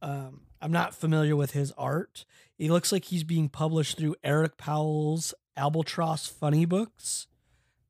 Um, 0.01 0.44
I'm 0.62 0.73
not 0.73 0.94
familiar 0.94 1.37
with 1.37 1.51
his 1.51 1.73
art. 1.73 2.25
He 2.59 2.68
looks 2.68 2.90
like 2.90 3.07
he's 3.07 3.25
being 3.25 3.49
published 3.49 3.97
through 3.97 4.16
Eric 4.25 4.59
Powell's 4.59 5.33
Albatross 5.57 6.27
Funny 6.27 6.64
Books. 6.64 7.29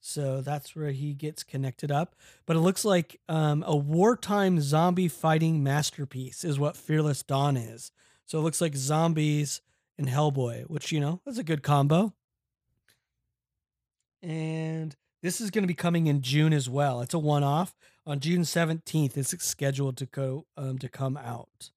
So 0.00 0.42
that's 0.42 0.76
where 0.76 0.90
he 0.90 1.14
gets 1.14 1.42
connected 1.42 1.90
up. 1.90 2.14
But 2.46 2.56
it 2.56 2.60
looks 2.60 2.84
like 2.84 3.18
um, 3.28 3.64
a 3.66 3.74
wartime 3.74 4.60
zombie 4.60 5.08
fighting 5.08 5.62
masterpiece 5.62 6.44
is 6.44 6.58
what 6.58 6.76
Fearless 6.76 7.22
Dawn 7.22 7.56
is. 7.56 7.92
So 8.26 8.38
it 8.38 8.42
looks 8.42 8.60
like 8.60 8.76
zombies 8.76 9.62
and 9.96 10.06
Hellboy, 10.06 10.64
which, 10.64 10.92
you 10.92 11.00
know, 11.00 11.20
that's 11.24 11.38
a 11.38 11.42
good 11.42 11.62
combo. 11.62 12.14
And 14.22 14.94
this 15.22 15.40
is 15.40 15.50
going 15.50 15.62
to 15.62 15.68
be 15.68 15.74
coming 15.74 16.06
in 16.06 16.20
June 16.20 16.52
as 16.52 16.68
well. 16.68 17.00
It's 17.00 17.14
a 17.14 17.18
one 17.18 17.42
off. 17.42 17.74
On 18.06 18.20
June 18.20 18.42
17th, 18.42 19.16
it's 19.16 19.44
scheduled 19.44 19.96
to 19.98 20.06
go 20.06 20.46
um, 20.56 20.78
to 20.78 20.88
come 20.88 21.16
out. 21.16 21.70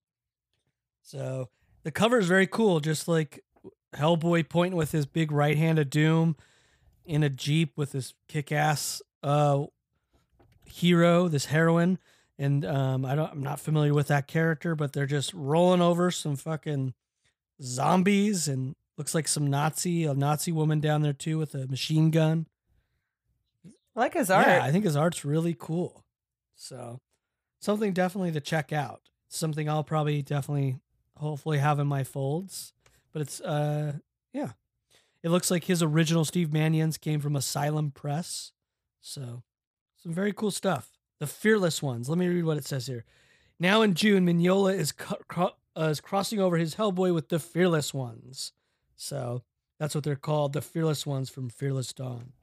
So 1.01 1.49
the 1.84 1.91
cover 1.91 2.20
is 2.20 2.28
very 2.28 2.48
cool, 2.48 2.80
just 2.80 3.08
like 3.08 3.44
Hellboy 3.96 4.48
pointing 4.48 4.78
with 4.78 4.91
his 4.91 5.06
big 5.06 5.32
right 5.32 5.58
hand 5.58 5.80
of 5.80 5.89
doom 5.89 6.36
in 7.06 7.24
a 7.24 7.30
Jeep 7.30 7.78
with 7.78 7.91
this 7.91 8.13
kick 8.28 8.52
ass 8.52 9.02
uh, 9.24 9.65
hero, 10.65 11.28
this 11.28 11.46
heroine. 11.46 11.98
And 12.38 12.65
um, 12.65 13.06
I 13.06 13.15
don't 13.15 13.32
I'm 13.32 13.44
not 13.44 13.60
familiar 13.60 13.94
with 13.94 14.08
that 14.08 14.28
character, 14.28 14.76
but 14.76 14.94
they're 14.94 15.06
just 15.06 15.34
rolling 15.34 15.82
over 15.82 16.10
some 16.10 16.36
fucking 16.36 16.94
zombies 17.62 18.48
and 18.48 18.76
looks 18.98 19.13
like 19.13 19.28
some 19.28 19.48
Nazi, 19.48 20.06
a 20.06 20.13
Nazi 20.13 20.52
woman 20.52 20.80
down 20.80 21.02
there 21.02 21.13
too 21.13 21.38
with 21.38 21.54
a 21.54 21.67
machine 21.67 22.10
gun. 22.10 22.48
I 23.96 24.00
like 24.00 24.13
his 24.13 24.32
art. 24.32 24.48
Yeah, 24.48 24.63
I 24.63 24.72
think 24.72 24.86
his 24.86 24.96
art's 24.96 25.26
really 25.26 25.56
cool. 25.58 26.04
So 26.56 27.00
something 27.60 27.94
definitely 27.94 28.32
to 28.32 28.41
check 28.41 28.72
out. 28.72 29.02
Something 29.28 29.70
I'll 29.70 29.84
probably 29.84 30.22
definitely 30.22 30.80
hopefully 31.21 31.60
have 31.60 31.79
in 31.79 31.88
my 31.88 32.03
folds. 32.03 32.73
But 33.13 33.21
it's 33.21 33.39
uh 33.41 33.93
yeah. 34.34 34.51
It 35.23 35.29
looks 35.29 35.51
like 35.51 35.65
his 35.65 35.84
original 35.84 36.25
Steve 36.25 36.51
Mannion's 36.51 36.97
came 36.97 37.19
from 37.19 37.36
Asylum 37.36 37.91
Press. 37.91 38.51
So 39.01 39.43
some 39.97 40.13
very 40.13 40.34
cool 40.34 40.51
stuff. 40.51 40.97
The 41.19 41.27
Fearless 41.27 41.81
Ones. 41.81 42.10
Let 42.10 42.17
me 42.17 42.27
read 42.27 42.45
what 42.45 42.57
it 42.57 42.65
says 42.65 42.88
here. 42.88 43.05
Now 43.60 43.84
in 43.84 43.93
June, 43.93 44.25
Mignola 44.25 44.75
is 44.75 44.91
co- 44.91 45.21
cro- 45.27 45.55
uh, 45.77 45.89
is 45.89 46.01
crossing 46.01 46.39
over 46.39 46.57
his 46.57 46.75
Hellboy 46.75 47.13
with 47.13 47.29
the 47.29 47.39
Fearless 47.39 47.93
Ones. 47.93 48.53
So 48.95 49.43
that's 49.79 49.93
what 49.93 50.03
they're 50.03 50.15
called, 50.15 50.53
the 50.53 50.62
Fearless 50.62 51.05
Ones 51.05 51.29
from 51.29 51.49
Fearless 51.49 51.93
Dawn. 51.93 52.34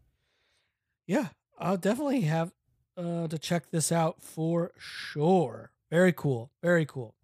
Yeah, 1.06 1.28
I'll 1.58 1.76
definitely 1.76 2.22
have 2.22 2.52
uh, 2.96 3.26
to 3.28 3.38
check 3.38 3.70
this 3.70 3.90
out 3.90 4.22
for 4.22 4.72
sure. 4.78 5.72
Very 5.90 6.12
cool. 6.12 6.50
Very 6.62 6.86
cool. 6.86 7.14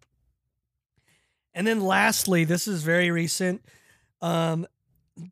And 1.55 1.65
then 1.65 1.81
lastly, 1.81 2.43
this 2.43 2.67
is 2.67 2.83
very 2.83 3.09
recent. 3.09 3.63
Um, 4.21 4.67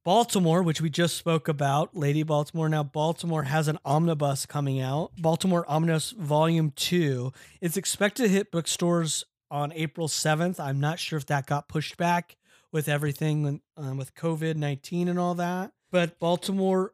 Baltimore, 0.05 0.63
which 0.63 0.79
we 0.79 0.89
just 0.89 1.17
spoke 1.17 1.49
about, 1.49 1.95
Lady 1.95 2.23
Baltimore. 2.23 2.69
Now, 2.69 2.83
Baltimore 2.83 3.43
has 3.43 3.67
an 3.67 3.77
omnibus 3.83 4.45
coming 4.45 4.79
out. 4.79 5.11
Baltimore 5.17 5.65
Omnibus 5.67 6.11
Volume 6.11 6.71
2. 6.77 7.33
It's 7.59 7.75
expected 7.75 8.23
to 8.23 8.29
hit 8.29 8.49
bookstores 8.49 9.25
on 9.51 9.73
April 9.73 10.07
7th. 10.07 10.57
I'm 10.57 10.79
not 10.79 10.99
sure 10.99 11.17
if 11.17 11.25
that 11.25 11.45
got 11.45 11.67
pushed 11.67 11.97
back 11.97 12.37
with 12.71 12.87
everything 12.87 13.61
um, 13.75 13.97
with 13.97 14.15
COVID 14.15 14.55
19 14.55 15.09
and 15.09 15.19
all 15.19 15.35
that. 15.35 15.73
But 15.91 16.17
Baltimore 16.17 16.93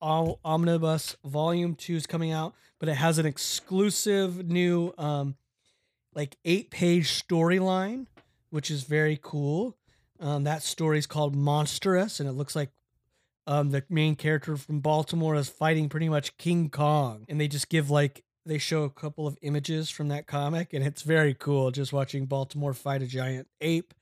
Om- 0.00 0.36
Omnibus 0.42 1.16
Volume 1.22 1.74
2 1.74 1.96
is 1.96 2.06
coming 2.06 2.32
out, 2.32 2.54
but 2.78 2.88
it 2.88 2.94
has 2.94 3.18
an 3.18 3.26
exclusive 3.26 4.48
new, 4.48 4.94
um, 4.96 5.36
like, 6.14 6.36
eight 6.46 6.70
page 6.70 7.22
storyline, 7.22 8.06
which 8.50 8.70
is 8.70 8.84
very 8.84 9.18
cool. 9.20 9.76
Um, 10.20 10.44
that 10.44 10.62
story 10.62 10.98
is 10.98 11.06
called 11.06 11.34
Monstrous, 11.34 12.20
and 12.20 12.28
it 12.28 12.32
looks 12.32 12.54
like 12.54 12.70
um, 13.46 13.70
the 13.70 13.82
main 13.88 14.16
character 14.16 14.56
from 14.56 14.80
Baltimore 14.80 15.34
is 15.34 15.48
fighting 15.48 15.88
pretty 15.88 16.08
much 16.08 16.36
King 16.36 16.68
Kong. 16.68 17.24
And 17.28 17.40
they 17.40 17.48
just 17.48 17.68
give, 17.68 17.90
like, 17.90 18.22
they 18.44 18.58
show 18.58 18.84
a 18.84 18.90
couple 18.90 19.26
of 19.26 19.38
images 19.42 19.90
from 19.90 20.08
that 20.08 20.26
comic, 20.26 20.72
and 20.72 20.84
it's 20.84 21.02
very 21.02 21.34
cool 21.34 21.70
just 21.70 21.92
watching 21.92 22.26
Baltimore 22.26 22.74
fight 22.74 23.02
a 23.02 23.06
giant 23.06 23.48
ape. 23.60 23.94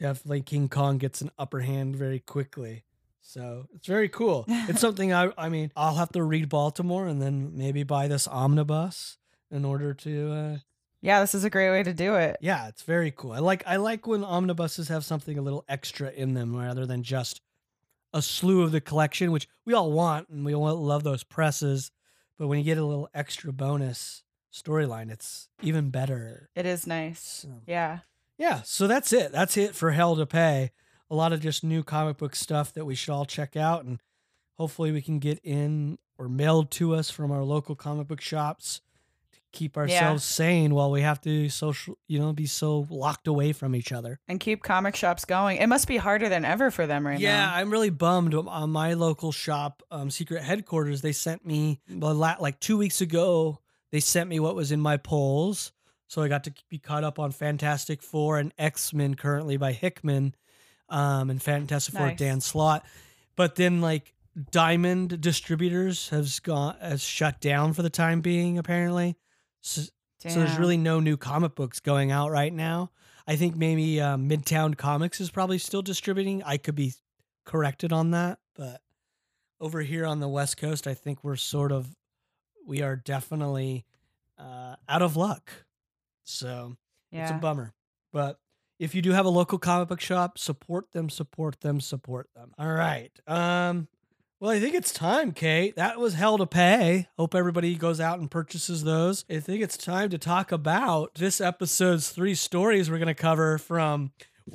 Definitely, 0.00 0.42
King 0.42 0.68
Kong 0.68 0.98
gets 0.98 1.20
an 1.20 1.30
upper 1.38 1.60
hand 1.60 1.94
very 1.96 2.18
quickly. 2.18 2.84
So 3.20 3.66
it's 3.74 3.86
very 3.86 4.08
cool. 4.08 4.44
It's 4.68 4.80
something 4.80 5.12
I, 5.12 5.30
I 5.38 5.48
mean, 5.48 5.70
I'll 5.76 5.94
have 5.94 6.10
to 6.12 6.22
read 6.22 6.48
Baltimore 6.48 7.06
and 7.06 7.22
then 7.22 7.52
maybe 7.54 7.84
buy 7.84 8.08
this 8.08 8.26
omnibus 8.26 9.18
in 9.50 9.64
order 9.64 9.94
to 9.94 10.32
uh, 10.32 10.56
Yeah, 11.02 11.20
this 11.20 11.34
is 11.34 11.44
a 11.44 11.50
great 11.50 11.70
way 11.70 11.82
to 11.82 11.92
do 11.92 12.14
it. 12.14 12.36
yeah, 12.40 12.68
it's 12.68 12.82
very 12.82 13.10
cool. 13.10 13.32
I 13.32 13.40
like 13.40 13.62
I 13.66 13.76
like 13.76 14.06
when 14.06 14.22
omnibuses 14.24 14.88
have 14.88 15.04
something 15.04 15.36
a 15.36 15.42
little 15.42 15.64
extra 15.68 16.10
in 16.10 16.34
them 16.34 16.56
rather 16.56 16.86
than 16.86 17.02
just 17.02 17.40
a 18.14 18.22
slew 18.22 18.62
of 18.62 18.72
the 18.72 18.80
collection, 18.80 19.32
which 19.32 19.48
we 19.66 19.74
all 19.74 19.90
want 19.92 20.28
and 20.28 20.44
we 20.44 20.54
all 20.54 20.74
love 20.76 21.02
those 21.02 21.24
presses. 21.24 21.90
But 22.38 22.46
when 22.46 22.58
you 22.58 22.64
get 22.64 22.78
a 22.78 22.84
little 22.84 23.08
extra 23.14 23.52
bonus 23.52 24.22
storyline, 24.52 25.10
it's 25.10 25.48
even 25.62 25.90
better. 25.90 26.48
It 26.54 26.66
is 26.66 26.86
nice. 26.86 27.20
So, 27.20 27.48
Yeah. 27.66 28.00
yeah, 28.38 28.62
so 28.64 28.86
that's 28.86 29.12
it. 29.12 29.32
That's 29.32 29.56
it 29.56 29.74
for 29.74 29.92
Hell 29.92 30.14
to 30.16 30.26
Pay. 30.26 30.70
A 31.10 31.14
lot 31.14 31.32
of 31.32 31.40
just 31.40 31.64
new 31.64 31.82
comic 31.82 32.16
book 32.18 32.34
stuff 32.36 32.72
that 32.74 32.84
we 32.84 32.94
should 32.94 33.12
all 33.12 33.24
check 33.26 33.56
out, 33.56 33.84
and 33.84 33.98
hopefully 34.58 34.92
we 34.92 35.02
can 35.02 35.18
get 35.18 35.40
in 35.42 35.98
or 36.18 36.28
mailed 36.28 36.70
to 36.72 36.94
us 36.94 37.10
from 37.10 37.30
our 37.32 37.42
local 37.42 37.74
comic 37.74 38.08
book 38.08 38.20
shops 38.20 38.80
keep 39.52 39.76
ourselves 39.76 40.24
sane 40.24 40.74
while 40.74 40.90
we 40.90 41.02
have 41.02 41.20
to 41.20 41.48
social, 41.48 41.98
you 42.08 42.18
know, 42.18 42.32
be 42.32 42.46
so 42.46 42.86
locked 42.90 43.28
away 43.28 43.52
from 43.52 43.74
each 43.76 43.92
other. 43.92 44.18
And 44.26 44.40
keep 44.40 44.62
comic 44.62 44.96
shops 44.96 45.24
going. 45.24 45.58
It 45.58 45.66
must 45.66 45.86
be 45.86 45.98
harder 45.98 46.28
than 46.28 46.44
ever 46.44 46.70
for 46.70 46.86
them 46.86 47.06
right 47.06 47.20
yeah, 47.20 47.46
now. 47.46 47.54
I'm 47.54 47.70
really 47.70 47.90
bummed. 47.90 48.34
On 48.34 48.70
my 48.70 48.94
local 48.94 49.32
shop, 49.32 49.82
um, 49.90 50.10
Secret 50.10 50.42
Headquarters, 50.42 51.02
they 51.02 51.12
sent 51.12 51.44
me 51.44 51.80
like 51.88 52.60
two 52.60 52.78
weeks 52.78 53.00
ago. 53.00 53.60
They 53.90 54.00
sent 54.00 54.28
me 54.28 54.40
what 54.40 54.54
was 54.54 54.72
in 54.72 54.80
my 54.80 54.96
polls, 54.96 55.72
so 56.08 56.22
I 56.22 56.28
got 56.28 56.44
to 56.44 56.54
be 56.70 56.78
caught 56.78 57.04
up 57.04 57.18
on 57.18 57.30
Fantastic 57.30 58.02
Four 58.02 58.38
and 58.38 58.54
X 58.58 58.94
Men 58.94 59.14
currently 59.14 59.58
by 59.58 59.72
Hickman, 59.72 60.34
um, 60.88 61.28
and 61.28 61.42
Fantastic 61.42 61.94
Four 61.94 62.06
Nice. 62.06 62.18
Dan 62.18 62.40
Slott. 62.40 62.86
But 63.36 63.56
then 63.56 63.82
like 63.82 64.14
Diamond 64.50 65.20
Distributors 65.20 66.08
has 66.08 66.40
gone 66.40 66.76
has 66.80 67.02
shut 67.02 67.40
down 67.40 67.74
for 67.74 67.82
the 67.82 67.90
time 67.90 68.22
being 68.22 68.56
apparently. 68.56 69.16
So, 69.62 69.82
so 70.18 70.38
there's 70.40 70.56
really 70.58 70.76
no 70.76 71.00
new 71.00 71.16
comic 71.16 71.54
books 71.54 71.80
going 71.80 72.12
out 72.12 72.30
right 72.30 72.52
now. 72.52 72.90
I 73.26 73.36
think 73.36 73.56
maybe 73.56 74.00
um, 74.00 74.28
Midtown 74.28 74.76
Comics 74.76 75.20
is 75.20 75.30
probably 75.30 75.58
still 75.58 75.82
distributing. 75.82 76.42
I 76.44 76.56
could 76.58 76.74
be 76.74 76.92
corrected 77.44 77.92
on 77.92 78.10
that, 78.12 78.38
but 78.54 78.82
over 79.60 79.80
here 79.80 80.04
on 80.06 80.20
the 80.20 80.28
West 80.28 80.56
Coast, 80.56 80.86
I 80.86 80.94
think 80.94 81.22
we're 81.24 81.36
sort 81.36 81.72
of 81.72 81.94
we 82.66 82.82
are 82.82 82.94
definitely 82.96 83.84
uh, 84.38 84.76
out 84.88 85.02
of 85.02 85.16
luck. 85.16 85.50
So 86.24 86.76
Yeah. 87.10 87.22
it's 87.22 87.30
a 87.30 87.34
bummer. 87.34 87.72
But 88.12 88.38
if 88.78 88.94
you 88.94 89.02
do 89.02 89.12
have 89.12 89.26
a 89.26 89.30
local 89.30 89.58
comic 89.58 89.88
book 89.88 90.00
shop, 90.00 90.38
support 90.38 90.92
them, 90.92 91.08
support 91.08 91.60
them, 91.60 91.80
support 91.80 92.28
them. 92.34 92.52
All 92.58 92.72
right. 92.72 93.12
Um 93.26 93.88
well, 94.42 94.50
I 94.50 94.58
think 94.58 94.74
it's 94.74 94.92
time, 94.92 95.30
Kate. 95.30 95.76
That 95.76 96.00
was 96.00 96.14
hell 96.14 96.36
to 96.36 96.46
pay. 96.46 97.06
Hope 97.16 97.32
everybody 97.32 97.76
goes 97.76 98.00
out 98.00 98.18
and 98.18 98.28
purchases 98.28 98.82
those. 98.82 99.24
I 99.30 99.38
think 99.38 99.62
it's 99.62 99.76
time 99.76 100.10
to 100.10 100.18
talk 100.18 100.50
about 100.50 101.14
this 101.14 101.40
episode's 101.40 102.08
three 102.08 102.34
stories 102.34 102.90
we're 102.90 102.98
going 102.98 103.06
to 103.06 103.14
cover 103.14 103.56
from 103.56 104.10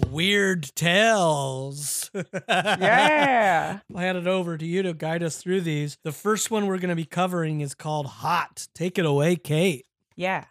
Weird 0.10 0.76
Tales. 0.76 2.12
yeah. 2.50 3.80
I'll 3.95 4.02
hand 4.02 4.17
it 4.17 4.28
over 4.28 4.58
to 4.58 4.65
you 4.65 4.84
to 4.84 4.93
guide 4.93 5.23
us 5.23 5.38
through 5.38 5.62
these. 5.62 5.97
The 6.04 6.12
first 6.12 6.52
one 6.52 6.67
we're 6.67 6.80
going 6.80 6.89
to 6.89 6.95
be 6.95 7.06
covering 7.06 7.62
is 7.62 7.73
called 7.73 8.08
Hot. 8.08 8.67
Take 8.76 9.00
it 9.00 9.06
away, 9.06 9.38
Kate. 9.38 9.86
Yeah. 10.17 10.43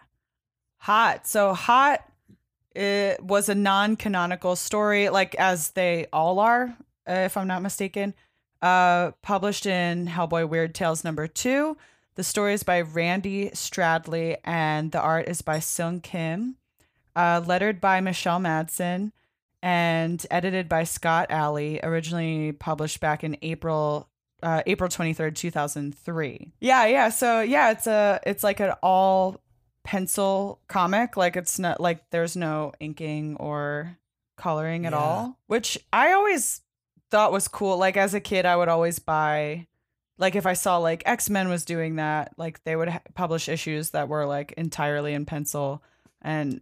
Hot. 0.79 1.27
So 1.27 1.53
Hot 1.53 2.01
it 2.75 3.23
was 3.23 3.51
a 3.51 3.55
non-canonical 3.55 4.57
story 4.57 5.11
like 5.11 5.35
as 5.35 5.73
they 5.73 6.07
all 6.11 6.39
are, 6.39 6.75
uh, 7.07 7.13
if 7.13 7.37
I'm 7.37 7.49
not 7.49 7.61
mistaken. 7.61 8.15
Uh 8.63 9.13
published 9.23 9.67
in 9.67 10.07
Hellboy 10.07 10.49
Weird 10.49 10.75
Tales 10.75 11.05
number 11.05 11.27
2. 11.27 11.77
The 12.15 12.25
story 12.25 12.55
is 12.55 12.63
by 12.63 12.81
Randy 12.81 13.51
Stradley 13.51 14.37
and 14.45 14.91
the 14.93 15.01
art 15.01 15.29
is 15.29 15.43
by 15.43 15.59
Sung 15.61 16.01
Kim. 16.01 16.57
Uh 17.15 17.43
lettered 17.45 17.81
by 17.81 18.01
Michelle 18.01 18.41
Madsen 18.41 19.13
and 19.63 20.25
edited 20.31 20.69
by 20.69 20.85
Scott 20.85 21.27
Allie, 21.31 21.81
originally 21.83 22.53
published 22.53 23.01
back 23.01 23.25
in 23.25 23.37
April 23.43 24.09
uh, 24.43 24.63
April 24.67 24.89
23rd, 24.89 25.35
2003. 25.35 26.53
Yeah, 26.61 26.87
yeah. 26.87 27.09
So, 27.09 27.41
yeah, 27.41 27.71
it's 27.71 27.87
a 27.87 28.21
it's 28.27 28.45
like 28.45 28.61
an 28.61 28.75
all 28.83 29.41
pencil 29.83 30.61
comic. 30.69 31.17
Like 31.17 31.37
it's 31.37 31.59
not 31.59 31.81
like 31.81 32.11
there's 32.11 32.37
no 32.37 32.73
inking 32.79 33.37
or 33.37 33.97
coloring 34.37 34.85
at 34.87 34.93
Yeah. 34.93 34.99
all, 34.99 35.39
which 35.47 35.79
I 35.93 36.13
always 36.13 36.61
thought 37.11 37.33
was 37.33 37.49
cool. 37.49 37.77
Like 37.79 37.97
as 37.97 38.15
a 38.15 38.21
kid, 38.21 38.47
I 38.47 38.57
would 38.57 38.69
always 38.69 38.99
buy 38.99 39.67
like 40.19 40.35
if 40.35 40.47
I 40.47 40.55
saw 40.55 40.79
like 40.79 41.03
X-Men 41.07 41.49
was 41.49 41.65
doing 41.65 41.97
that, 41.97 42.33
like 42.39 42.65
they 42.65 42.75
would 42.77 42.89
ha- 42.89 43.01
publish 43.15 43.49
issues 43.49 43.91
that 43.91 44.09
were 44.09 44.25
like 44.27 44.53
entirely 44.53 45.13
in 45.13 45.27
pencil 45.27 45.83
and 46.23 46.61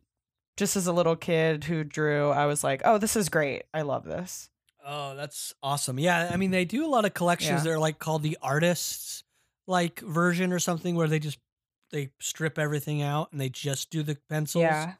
just 0.56 0.76
as 0.76 0.86
a 0.86 0.92
little 0.92 1.16
kid 1.16 1.64
who 1.64 1.82
drew, 1.82 2.30
I 2.30 2.46
was 2.46 2.62
like, 2.62 2.82
"Oh, 2.84 2.96
this 2.98 3.16
is 3.16 3.28
great. 3.28 3.64
I 3.74 3.82
love 3.82 4.04
this." 4.04 4.50
Oh, 4.86 5.16
that's 5.16 5.54
awesome. 5.62 5.98
Yeah, 5.98 6.30
I 6.32 6.36
mean 6.36 6.50
they 6.50 6.64
do 6.64 6.84
a 6.84 6.88
lot 6.88 7.04
of 7.04 7.14
collections 7.14 7.60
Yeah. 7.60 7.64
that 7.64 7.70
are 7.70 7.78
like 7.78 7.98
called 7.98 8.22
the 8.22 8.38
artists 8.42 9.24
like 9.66 10.00
version 10.00 10.52
or 10.52 10.58
something 10.58 10.94
where 10.94 11.08
they 11.08 11.18
just 11.18 11.38
they 11.90 12.10
strip 12.20 12.58
everything 12.58 13.02
out 13.02 13.30
and 13.32 13.40
they 13.40 13.48
just 13.48 13.90
do 13.90 14.02
the 14.02 14.16
pencils. 14.28 14.62
Yeah. 14.62 14.94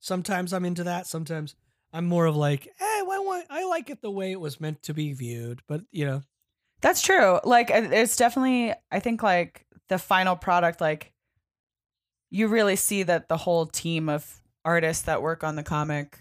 Sometimes 0.00 0.52
I'm 0.52 0.64
into 0.64 0.84
that. 0.84 1.06
Sometimes 1.06 1.54
I'm 1.96 2.06
more 2.06 2.26
of 2.26 2.36
like, 2.36 2.68
I 2.80 3.18
want 3.18 3.46
I 3.50 3.64
like 3.64 3.90
it 3.90 4.02
the 4.02 4.10
way 4.10 4.32
it 4.32 4.40
was 4.40 4.60
meant 4.60 4.82
to 4.84 4.94
be 4.94 5.12
viewed. 5.12 5.62
But 5.66 5.82
you 5.90 6.04
know, 6.06 6.22
That's 6.80 7.02
true. 7.02 7.40
Like 7.44 7.70
it's 7.70 8.16
definitely 8.16 8.74
I 8.90 9.00
think 9.00 9.22
like 9.22 9.66
the 9.88 9.98
final 9.98 10.36
product 10.36 10.80
like 10.80 11.12
you 12.30 12.48
really 12.48 12.76
see 12.76 13.02
that 13.04 13.28
the 13.28 13.36
whole 13.36 13.66
team 13.66 14.08
of 14.08 14.42
artists 14.64 15.04
that 15.04 15.22
work 15.22 15.44
on 15.44 15.56
the 15.56 15.62
comic, 15.62 16.18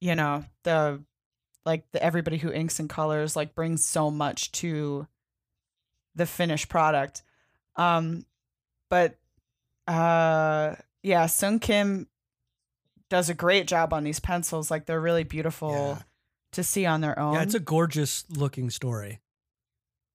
you 0.00 0.14
know, 0.14 0.44
the 0.64 1.02
like 1.64 1.84
the 1.92 2.02
everybody 2.02 2.38
who 2.38 2.50
inks 2.50 2.80
and 2.80 2.90
colors 2.90 3.36
like 3.36 3.54
brings 3.54 3.84
so 3.86 4.10
much 4.10 4.52
to 4.52 5.06
the 6.14 6.26
finished 6.26 6.68
product. 6.68 7.22
Um 7.76 8.26
but 8.90 9.16
uh 9.86 10.74
yeah, 11.02 11.26
Sung 11.26 11.58
Kim 11.58 12.08
does 13.10 13.28
a 13.28 13.34
great 13.34 13.66
job 13.66 13.92
on 13.92 14.04
these 14.04 14.20
pencils. 14.20 14.70
Like 14.70 14.86
they're 14.86 15.00
really 15.00 15.24
beautiful 15.24 15.96
Yeah. 15.96 16.02
to 16.52 16.62
see 16.64 16.86
on 16.86 17.00
their 17.00 17.18
own. 17.18 17.34
yeah, 17.34 17.42
it's 17.42 17.54
a 17.54 17.60
gorgeous 17.60 18.24
looking 18.30 18.70
story. 18.70 19.20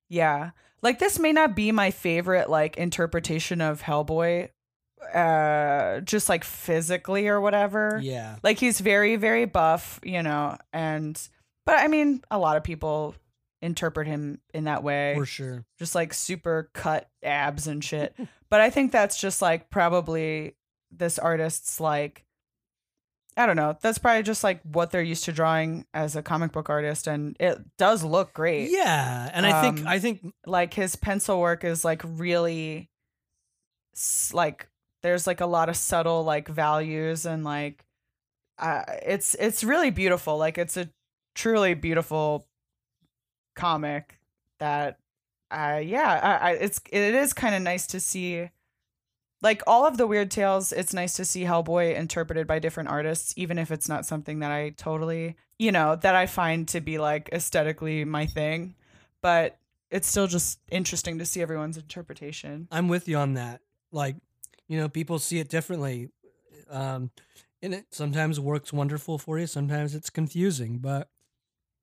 Yeah. 0.10 0.52
Like 0.82 1.00
this 1.00 1.20
may 1.20 1.32
not 1.34 1.56
be 1.56 1.72
my 1.72 1.92
favorite 1.92 2.50
like 2.50 2.78
interpretation 2.78 3.62
of 3.62 3.82
Hellboy 3.82 4.50
uh 5.14 6.02
just 6.02 6.28
like 6.28 6.44
physically 6.44 7.28
or 7.28 7.40
whatever. 7.40 8.00
Yeah. 8.04 8.36
Like 8.44 8.60
he's 8.60 8.80
very 8.80 9.16
very 9.16 9.46
buff, 9.46 10.00
you 10.04 10.22
know, 10.24 10.58
and 10.74 11.20
but 11.66 11.76
I 11.80 11.88
mean 11.88 12.22
a 12.32 12.38
lot 12.40 12.58
of 12.58 12.64
people 12.64 13.16
interpret 13.62 14.08
him 14.08 14.40
in 14.54 14.66
that 14.66 14.84
way. 14.84 15.14
For 15.18 15.26
sure. 15.26 15.66
Just 15.78 15.96
like 15.96 16.14
super 16.14 16.70
cut 16.74 17.10
abs 17.24 17.68
and 17.68 17.84
shit. 17.84 18.16
but 18.50 18.62
I 18.62 18.70
think 18.70 18.92
that's 18.92 19.20
just 19.20 19.42
like 19.42 19.70
probably 19.70 20.56
this 20.92 21.20
artist's 21.20 21.80
like 21.80 22.26
I 23.40 23.46
don't 23.46 23.56
know. 23.56 23.78
That's 23.82 23.98
probably 23.98 24.24
just 24.24 24.44
like 24.44 24.60
what 24.64 24.92
they're 24.92 25.02
used 25.02 25.24
to 25.24 25.32
drawing 25.32 25.86
as 25.94 26.18
a 26.18 26.22
comic 26.22 26.52
book 26.52 26.70
artist 26.70 27.08
and 27.08 27.38
it 27.40 27.58
does 27.78 28.04
look 28.04 28.34
great 28.34 28.70
Yeah. 28.70 29.32
And 29.34 29.46
I 29.46 29.62
think 29.62 29.80
Um, 29.80 29.88
I 29.88 30.00
think 30.00 30.34
like 30.46 30.74
his 30.74 30.98
pencil 30.98 31.40
work 31.40 31.64
is 31.64 31.86
like 31.86 32.02
really 32.04 32.90
like 34.34 34.68
there's 35.04 35.26
like 35.26 35.40
a 35.40 35.46
lot 35.46 35.70
of 35.70 35.78
subtle 35.78 36.26
like 36.26 36.50
values 36.50 37.26
and 37.26 37.46
like 37.46 37.86
uh, 38.58 38.84
it's 39.06 39.36
it's 39.36 39.64
really 39.64 39.90
beautiful 39.90 40.38
like 40.38 40.58
it's 40.58 40.76
a 40.76 40.90
truly 41.34 41.76
beautiful 41.76 42.46
comic 43.56 44.20
that 44.60 45.00
uh 45.50 45.80
yeah 45.82 46.20
I, 46.22 46.50
I 46.50 46.52
it's 46.56 46.82
it 46.92 47.16
is 47.16 47.32
kind 47.32 47.56
of 47.56 47.62
nice 47.62 47.88
to 47.88 48.02
see 48.02 48.50
like 49.42 49.62
all 49.68 49.86
of 49.86 49.98
the 49.98 50.06
weird 50.08 50.30
tales 50.32 50.72
it's 50.72 50.94
nice 50.94 51.14
to 51.14 51.24
see 51.26 51.44
hellboy 51.44 51.96
interpreted 51.96 52.46
by 52.48 52.60
different 52.60 52.90
artists 52.90 53.34
even 53.38 53.58
if 53.58 53.72
it's 53.72 53.88
not 53.90 54.06
something 54.06 54.40
that 54.40 54.52
i 54.52 54.70
totally 54.72 55.36
you 55.58 55.72
know 55.72 55.96
that 55.96 56.16
i 56.16 56.26
find 56.26 56.68
to 56.68 56.82
be 56.82 56.98
like 56.98 57.30
aesthetically 57.32 58.04
my 58.06 58.26
thing 58.26 58.76
but 59.22 59.58
it's 59.92 60.08
still 60.08 60.28
just 60.28 60.60
interesting 60.72 61.18
to 61.20 61.26
see 61.26 61.42
everyone's 61.42 61.78
interpretation 61.78 62.68
I'm 62.72 62.88
with 62.90 63.08
you 63.08 63.18
on 63.18 63.34
that. 63.34 63.62
Like, 63.92 64.18
you 64.68 64.78
know, 64.78 64.88
people 64.88 65.18
see 65.18 65.40
it 65.40 65.50
differently. 65.50 66.10
Um, 66.70 67.10
and 67.64 67.74
it 67.74 67.86
sometimes 67.90 68.40
works 68.40 68.72
wonderful 68.72 69.18
for 69.18 69.40
you. 69.40 69.48
Sometimes 69.48 69.96
it's 69.96 70.12
confusing, 70.12 70.78
but 70.78 71.10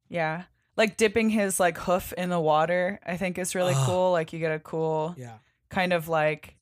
yeah 0.08 0.44
like 0.76 0.96
dipping 0.96 1.30
his 1.30 1.58
like 1.58 1.78
hoof 1.78 2.12
in 2.12 2.30
the 2.30 2.38
water 2.38 3.00
i 3.04 3.16
think 3.16 3.38
is 3.38 3.54
really 3.56 3.74
Ah. 3.74 3.84
cool 3.86 4.12
like 4.12 4.32
you 4.32 4.38
get 4.38 4.52
a 4.52 4.60
cool 4.60 5.14
yeah, 5.18 5.38
kind 5.68 5.92
of 5.92 6.08
like 6.08 6.55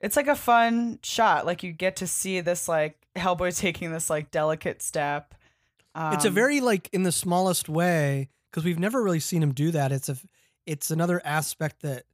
it's 0.00 0.16
like 0.16 0.28
a 0.28 0.36
fun 0.36 0.98
shot 1.02 1.44
like 1.46 1.62
you 1.62 1.72
get 1.72 1.96
to 1.96 2.06
see 2.06 2.40
this 2.40 2.68
like 2.68 2.96
hellboy 3.16 3.56
taking 3.58 3.92
this 3.92 4.08
like 4.10 4.30
delicate 4.30 4.82
step 4.82 5.34
it's 6.12 6.24
a 6.24 6.28
Um, 6.28 6.34
very 6.34 6.60
like 6.60 6.88
in 6.92 7.02
the 7.02 7.10
smallest 7.12 7.68
way 7.68 8.28
because 8.50 8.64
we've 8.64 8.78
never 8.78 9.02
really 9.02 9.18
seen 9.20 9.42
him 9.42 9.52
do 9.52 9.70
that. 9.72 9.90
It's 9.90 10.08
a, 10.08 10.16
it's 10.64 10.90
another 10.92 11.20
aspect 11.24 11.82
that, 11.82 12.04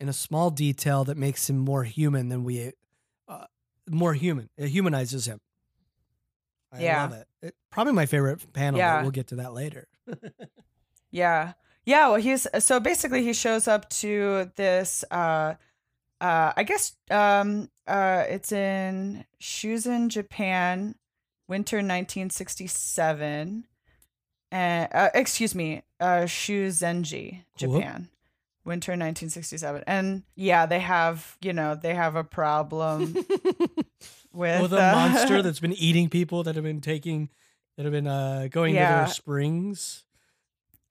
in 0.00 0.08
a 0.08 0.12
small 0.12 0.50
detail, 0.50 1.04
that 1.04 1.16
makes 1.16 1.48
him 1.48 1.56
more 1.58 1.84
human 1.84 2.30
than 2.30 2.42
we, 2.42 2.72
uh, 3.28 3.44
more 3.88 4.12
human. 4.14 4.48
It 4.56 4.68
humanizes 4.70 5.26
him. 5.26 5.40
I 6.72 6.82
Yeah. 6.82 7.02
love 7.02 7.12
it. 7.12 7.28
it. 7.42 7.54
Probably 7.70 7.92
my 7.92 8.06
favorite 8.06 8.52
panel. 8.52 8.78
Yeah. 8.78 8.96
But 8.96 9.02
we'll 9.02 9.10
get 9.12 9.28
to 9.28 9.36
that 9.36 9.52
later. 9.52 9.86
Yeah. 11.10 11.52
Yeah, 11.84 12.08
well 12.08 12.20
he's 12.20 12.46
so 12.58 12.80
basically 12.80 13.22
he 13.22 13.32
shows 13.32 13.66
up 13.68 13.88
to 13.90 14.50
this 14.56 15.04
uh 15.10 15.54
uh 16.20 16.52
I 16.56 16.62
guess 16.64 16.94
um 17.10 17.70
uh 17.86 18.24
it's 18.28 18.52
in 18.52 19.24
Shuzen, 19.40 20.08
Japan, 20.08 20.94
winter 21.48 21.76
1967. 21.78 23.64
And 24.50 24.88
uh, 24.92 25.10
excuse 25.14 25.54
me, 25.54 25.82
uh 26.00 26.22
Shuzenji, 26.26 27.44
Cool. 27.60 27.80
Japan. 27.80 28.08
Winter 28.64 28.92
1967. 28.92 29.82
And 29.86 30.24
yeah, 30.34 30.66
they 30.66 30.80
have, 30.80 31.38
you 31.40 31.54
know, 31.54 31.74
they 31.74 31.94
have 31.94 32.16
a 32.16 32.24
problem 32.24 33.14
with 34.34 34.60
With 34.62 34.72
a 34.74 34.90
uh, 34.90 34.92
monster 34.94 35.40
that's 35.40 35.60
been 35.60 35.72
eating 35.72 36.10
people 36.10 36.42
that 36.42 36.54
have 36.54 36.64
been 36.64 36.82
taking, 36.82 37.30
that 37.76 37.84
have 37.84 37.92
been 37.92 38.06
uh, 38.06 38.48
going 38.50 38.74
to 38.74 38.80
their 38.80 39.06
springs. 39.06 40.04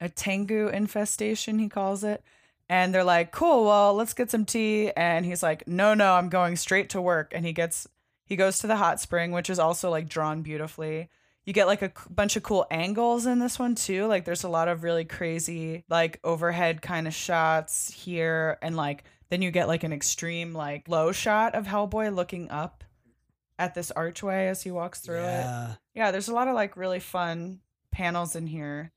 a 0.00 0.08
Tengu 0.08 0.66
infestation, 0.68 1.60
he 1.60 1.68
calls 1.68 2.02
it. 2.02 2.24
And 2.68 2.94
they're 2.94 3.04
like, 3.04 3.32
cool, 3.32 3.64
well, 3.64 3.94
let's 3.94 4.12
get 4.12 4.30
some 4.30 4.44
tea. 4.44 4.90
And 4.96 5.24
he's 5.24 5.42
like, 5.42 5.66
no, 5.66 5.94
no, 5.94 6.14
I'm 6.14 6.28
going 6.28 6.56
straight 6.56 6.90
to 6.90 7.00
work. 7.00 7.32
And 7.34 7.46
he 7.46 7.52
gets, 7.52 7.88
he 8.24 8.36
goes 8.36 8.58
to 8.58 8.66
the 8.66 8.76
hot 8.76 9.00
spring, 9.00 9.32
which 9.32 9.48
is 9.48 9.58
also 9.58 9.90
like 9.90 10.08
drawn 10.08 10.42
beautifully. 10.42 11.08
You 11.44 11.54
get 11.54 11.66
like 11.66 11.80
a 11.80 11.92
bunch 12.10 12.36
of 12.36 12.42
cool 12.42 12.66
angles 12.70 13.24
in 13.24 13.38
this 13.38 13.58
one 13.58 13.74
too. 13.74 14.06
Like 14.06 14.26
there's 14.26 14.44
a 14.44 14.50
lot 14.50 14.68
of 14.68 14.82
really 14.82 15.06
crazy, 15.06 15.84
like 15.88 16.20
overhead 16.22 16.82
kind 16.82 17.06
of 17.06 17.14
shots 17.14 17.90
here. 17.90 18.58
And 18.60 18.76
like, 18.76 19.04
then 19.30 19.40
you 19.40 19.50
get 19.50 19.66
like 19.68 19.82
an 19.84 19.92
extreme, 19.94 20.52
like 20.52 20.88
low 20.88 21.10
shot 21.10 21.54
of 21.54 21.66
Hellboy 21.66 22.14
looking 22.14 22.50
up 22.50 22.84
at 23.58 23.74
this 23.74 23.90
archway 23.90 24.48
as 24.48 24.62
he 24.62 24.70
walks 24.70 25.00
through 25.00 25.16
it 25.16 25.42
yeah. 25.42 25.74
yeah 25.92 26.10
there's 26.12 26.28
a 26.28 26.32
lot 26.32 26.46
of 26.46 26.54
like 26.54 26.76
really 26.76 27.00
fun 27.00 27.58
panels 27.90 28.36
in 28.36 28.46
here 28.46 28.92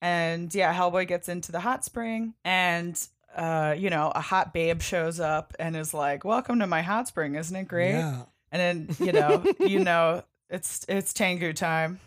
And 0.00 0.54
yeah, 0.54 0.74
Hellboy 0.74 1.06
gets 1.08 1.28
into 1.28 1.52
the 1.52 1.60
hot 1.60 1.84
spring 1.84 2.34
and 2.44 2.96
uh, 3.36 3.74
you 3.76 3.90
know, 3.90 4.10
a 4.14 4.20
hot 4.20 4.52
babe 4.54 4.80
shows 4.80 5.20
up 5.20 5.54
and 5.60 5.76
is 5.76 5.92
like, 5.92 6.24
"Welcome 6.24 6.58
to 6.60 6.66
my 6.66 6.82
hot 6.82 7.06
spring, 7.06 7.34
isn't 7.34 7.54
it 7.54 7.68
great?" 7.68 7.92
Yeah. 7.92 8.22
And 8.50 8.88
then, 8.88 9.06
you 9.06 9.12
know, 9.12 9.44
you 9.60 9.84
know, 9.84 10.22
it's 10.48 10.84
it's 10.88 11.12
Tengu 11.12 11.52
time. 11.52 12.00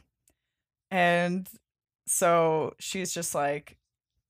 And 0.92 1.48
so 2.08 2.74
she's 2.80 3.14
just 3.14 3.36
like 3.36 3.78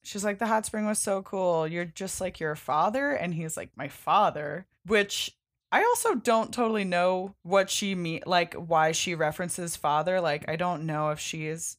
she's 0.03 0.25
like 0.25 0.39
the 0.39 0.47
hot 0.47 0.65
spring 0.65 0.85
was 0.85 0.99
so 0.99 1.21
cool. 1.21 1.67
You're 1.67 1.85
just 1.85 2.19
like 2.19 2.39
your 2.39 2.55
father 2.55 3.11
and 3.11 3.33
he's 3.33 3.55
like 3.55 3.69
my 3.75 3.87
father, 3.87 4.67
which 4.85 5.31
I 5.71 5.83
also 5.83 6.15
don't 6.15 6.53
totally 6.53 6.83
know 6.83 7.35
what 7.43 7.69
she 7.69 7.95
mean 7.95 8.23
like 8.25 8.53
why 8.55 8.91
she 8.91 9.15
references 9.15 9.75
father. 9.75 10.19
Like 10.19 10.49
I 10.49 10.57
don't 10.57 10.85
know 10.85 11.11
if 11.11 11.19
she 11.19 11.47
is 11.47 11.77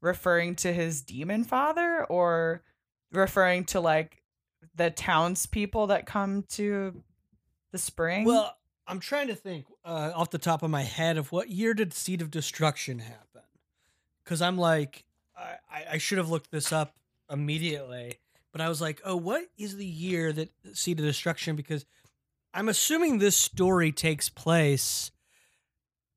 referring 0.00 0.54
to 0.56 0.72
his 0.72 1.02
demon 1.02 1.44
father 1.44 2.04
or 2.04 2.62
referring 3.12 3.64
to 3.64 3.80
like 3.80 4.19
the 4.74 4.90
townspeople 4.90 5.88
that 5.88 6.06
come 6.06 6.44
to 6.50 7.02
the 7.72 7.78
spring. 7.78 8.24
Well, 8.24 8.56
I'm 8.86 9.00
trying 9.00 9.28
to 9.28 9.34
think 9.34 9.66
uh, 9.84 10.12
off 10.14 10.30
the 10.30 10.38
top 10.38 10.62
of 10.62 10.70
my 10.70 10.82
head 10.82 11.16
of 11.16 11.32
what 11.32 11.48
year 11.50 11.74
did 11.74 11.92
Seed 11.92 12.22
of 12.22 12.30
Destruction 12.30 12.98
happen? 13.00 13.42
Because 14.24 14.42
I'm 14.42 14.58
like, 14.58 15.04
I, 15.36 15.84
I- 15.92 15.98
should 15.98 16.18
have 16.18 16.30
looked 16.30 16.50
this 16.50 16.72
up 16.72 16.94
immediately, 17.30 18.18
but 18.52 18.60
I 18.60 18.68
was 18.68 18.80
like, 18.80 19.00
oh, 19.04 19.16
what 19.16 19.44
is 19.56 19.76
the 19.76 19.86
year 19.86 20.32
that 20.32 20.50
Seed 20.72 20.98
of 20.98 21.04
Destruction? 21.06 21.56
Because 21.56 21.84
I'm 22.52 22.68
assuming 22.68 23.18
this 23.18 23.36
story 23.36 23.92
takes 23.92 24.28
place. 24.28 25.10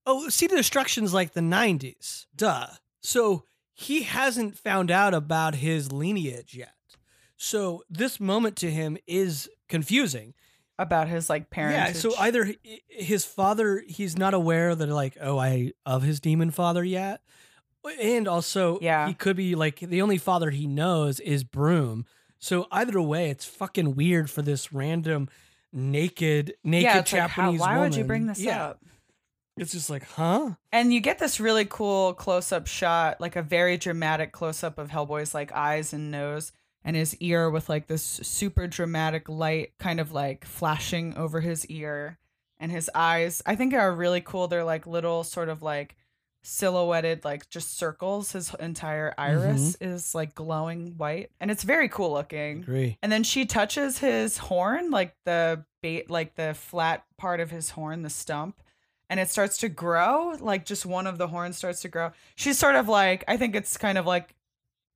Oh, 0.06 0.30
Seed 0.30 0.52
of 0.52 0.58
Destruction's 0.58 1.13
like 1.13 1.34
the 1.34 1.42
90s. 1.42 2.26
Duh. 2.36 2.68
So 3.02 3.46
he 3.74 4.04
hasn't 4.04 4.58
found 4.58 4.89
out 4.92 5.13
about 5.13 5.56
his 5.56 5.92
lineage 5.92 6.56
yet. 6.56 6.74
So 7.43 7.84
this 7.89 8.21
moment 8.21 8.56
to 8.58 8.71
him 8.71 8.97
is 9.06 9.49
confusing. 9.67 10.34
about 10.79 11.10
his 11.10 11.29
like 11.29 11.49
parents. 11.49 11.75
Yeah, 11.75 11.93
so 12.12 12.17
either 12.17 12.56
his 12.88 13.25
father, 13.25 13.84
he's 13.88 14.17
not 14.17 14.34
aware 14.34 14.73
that 14.73 14.88
like, 14.88 15.17
oh, 15.21 15.38
I 15.38 15.73
of 15.86 16.03
his 16.03 16.19
demon 16.21 16.51
father 16.51 16.84
yet, 16.86 17.21
and 18.01 18.27
also, 18.29 18.79
Yeah. 18.82 19.08
he 19.08 19.13
could 19.13 19.36
be 19.36 19.56
like 19.56 19.82
the 19.82 20.01
only 20.01 20.17
father 20.17 20.49
he 20.51 20.67
knows 20.67 21.19
is 21.19 21.43
Broom. 21.43 22.06
So 22.39 22.67
either 22.71 22.99
way, 23.01 23.29
it's 23.29 23.45
fucking 23.45 23.93
weird 23.95 24.29
for 24.32 24.41
this 24.41 24.71
random 24.73 25.27
naked, 25.73 26.56
naked 26.63 26.84
yeah, 26.84 26.99
it's 26.99 27.12
like, 27.13 27.21
how, 27.21 27.27
Japanese. 27.43 27.60
why 27.60 27.79
would 27.79 27.95
you 27.95 28.03
bring 28.06 28.25
this 28.25 28.39
Yeah, 28.39 28.67
up? 28.67 28.79
It's 29.58 29.73
just 29.73 29.89
like, 29.89 30.06
huh? 30.06 30.51
And 30.71 30.93
you 30.93 31.01
get 31.01 31.19
this 31.19 31.39
really 31.39 31.65
cool 31.65 32.13
close 32.13 32.51
up 32.51 32.67
shot, 32.67 33.19
like 33.21 33.36
a 33.36 33.43
very 33.43 33.77
dramatic 33.77 34.32
close 34.32 34.63
up 34.63 34.77
of 34.79 34.89
Hellboy's 34.89 35.34
like 35.36 35.51
eyes 35.51 35.93
and 35.93 36.10
nose 36.10 36.51
and 36.84 36.96
his 36.96 37.15
ear 37.17 37.50
with 37.50 37.69
like 37.69 37.88
this 37.88 38.04
super 38.04 38.67
dramatic 38.67 39.30
light 39.30 39.74
kind 39.80 40.00
of 40.00 40.12
like 40.12 40.46
flashing 40.46 41.15
over 41.15 41.41
his 41.41 41.65
ear 41.67 42.17
and 42.60 42.72
his 42.72 42.89
eyes. 42.93 43.41
I 43.46 43.56
think 43.56 43.74
are 43.74 43.93
really 43.93 44.22
cool. 44.22 44.48
They're 44.48 44.63
like 44.63 44.88
little 44.88 45.24
sort 45.24 45.50
of 45.50 45.62
like 45.62 45.96
silhouetted 46.41 47.24
like 47.24 47.50
just 47.50 47.78
circles. 47.78 48.34
His 48.34 48.54
entire 48.60 49.13
iris 49.17 49.76
mm-hmm. 49.76 49.93
is 49.93 50.13
like 50.13 50.36
glowing 50.36 50.98
white 50.98 51.32
and 51.39 51.50
it's 51.50 51.63
very 51.63 51.88
cool 51.89 52.12
looking. 52.12 52.63
Agree. 52.63 52.98
And 53.02 53.12
then 53.12 53.24
she 53.24 53.46
touches 53.46 54.00
his 54.00 54.38
horn, 54.38 54.91
like 54.91 55.15
the 55.26 55.63
bait, 55.82 56.10
like 56.10 56.36
the 56.36 56.54
flat 56.54 57.06
part 57.17 57.39
of 57.39 57.50
his 57.50 57.72
horn, 57.72 58.02
the 58.02 58.10
stump, 58.10 58.62
and 59.10 59.19
it 59.19 59.30
starts 59.30 59.58
to 59.60 59.69
grow. 59.69 60.36
Like 60.39 60.65
just 60.65 60.86
one 60.86 61.08
of 61.08 61.17
the 61.17 61.28
horns 61.28 61.58
starts 61.58 61.82
to 61.82 61.88
grow. 61.88 62.12
She's 62.36 62.60
sort 62.60 62.76
of 62.76 62.89
like, 62.89 63.24
I 63.28 63.38
think 63.38 63.56
it's 63.56 63.78
kind 63.78 63.98
of 63.98 64.06
like, 64.06 64.36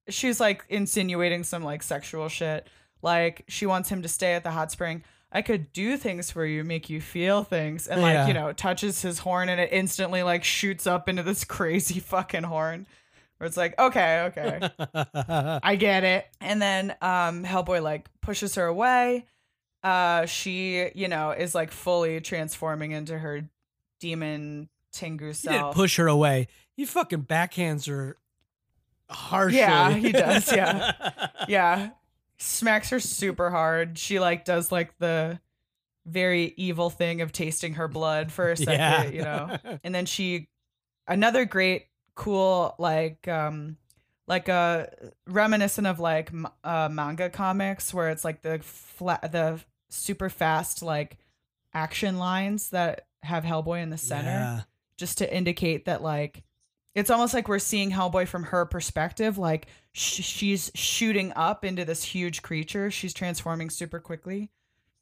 she's 0.09 0.39
like 0.39 0.63
insinuating 0.69 1.43
some 1.43 1.63
like 1.63 1.83
sexual 1.83 2.29
shit. 2.29 2.67
Like 3.01 3.43
she 3.47 3.65
wants 3.65 3.89
him 3.89 4.01
to 4.01 4.07
stay 4.07 4.33
at 4.33 4.43
the 4.43 4.51
hot 4.51 4.71
spring. 4.71 5.03
I 5.31 5.41
could 5.41 5.73
do 5.73 5.97
things 5.97 6.31
for 6.31 6.45
you, 6.45 6.63
make 6.63 6.89
you 6.89 7.01
feel 7.01 7.43
things, 7.43 7.87
and 7.87 8.01
like 8.01 8.13
Yeah. 8.13 8.27
you 8.27 8.33
know, 8.33 8.53
touches 8.53 9.01
his 9.01 9.19
horn, 9.19 9.49
and 9.49 9.59
it 9.59 9.69
instantly 9.73 10.23
like 10.23 10.43
shoots 10.43 10.87
up 10.87 11.09
into 11.09 11.21
this 11.23 11.43
crazy 11.45 11.99
fucking 11.99 12.43
horn. 12.43 12.87
Where 13.37 13.45
it's 13.47 13.57
like, 13.57 13.77
okay, 13.77 14.31
okay. 14.35 14.69
I 15.63 15.75
get 15.75 16.03
it. 16.03 16.25
And 16.41 16.61
then 16.61 16.95
um 17.01 17.43
Hellboy 17.43 17.83
like 17.83 18.07
pushes 18.21 18.55
her 18.55 18.65
away. 18.65 19.25
Uh 19.83 20.25
she, 20.25 20.89
you 20.95 21.07
know, 21.07 21.31
is 21.31 21.53
like 21.53 21.71
fully 21.71 22.19
transforming 22.21 22.91
into 22.93 23.17
her 23.19 23.47
demon 23.99 24.69
Tengu 24.93 25.33
self. 25.33 25.53
He 25.55 25.59
didn't 25.61 25.73
push 25.75 25.97
her 25.97 26.07
away. 26.07 26.47
He 26.75 26.85
fucking 26.85 27.23
backhands 27.25 27.87
her 27.87 28.17
harshly. 29.09 29.59
Yeah, 29.59 29.91
he 29.93 30.11
does, 30.11 30.51
yeah. 30.51 30.91
yeah. 31.47 31.89
Smacks 32.39 32.89
her 32.91 32.99
super 32.99 33.49
hard. 33.49 33.97
She 33.97 34.19
like 34.19 34.45
does 34.45 34.71
like 34.71 34.97
the 34.99 35.39
very 36.05 36.53
evil 36.57 36.89
thing 36.89 37.21
of 37.21 37.31
tasting 37.31 37.73
her 37.75 37.87
blood 37.87 38.31
for 38.31 38.51
a 38.51 38.57
second, 38.57 38.73
Yeah. 38.79 39.03
you 39.09 39.21
know. 39.21 39.77
and 39.83 39.93
then 39.93 40.05
she 40.05 40.47
another 41.07 41.45
great 41.45 41.87
cool 42.15 42.75
like 42.79 43.27
um 43.27 43.77
like 44.27 44.49
a 44.49 44.89
reminiscent 45.27 45.87
of 45.87 45.99
like 45.99 46.31
uh, 46.63 46.89
manga 46.91 47.29
comics 47.29 47.93
where 47.93 48.09
it's 48.09 48.25
like 48.25 48.41
the 48.41 48.59
flat 48.59 49.31
the 49.31 49.59
super 49.89 50.29
fast 50.29 50.81
like 50.83 51.17
action 51.73 52.17
lines 52.17 52.69
that 52.71 53.05
have 53.23 53.43
Hellboy 53.43 53.81
in 53.83 53.89
the 53.89 53.97
center 53.97 54.29
Yeah. 54.29 54.61
just 54.97 55.17
to 55.19 55.33
indicate 55.35 55.85
that 55.85 56.01
like 56.01 56.43
it's 56.97 57.09
almost 57.11 57.33
like 57.33 57.47
we're 57.47 57.59
seeing 57.59 57.91
Hellboy 57.91 58.27
from 58.27 58.43
her 58.43 58.65
perspective 58.65 59.37
like 59.37 59.67
sh- 59.93 60.23
she's 60.23 60.71
shooting 60.75 61.31
up 61.35 61.63
into 61.63 61.85
this 61.85 62.03
huge 62.03 62.41
creature 62.41 62.89
she's 62.91 63.13
transforming 63.13 63.69
super 63.69 63.99
quickly 63.99 64.49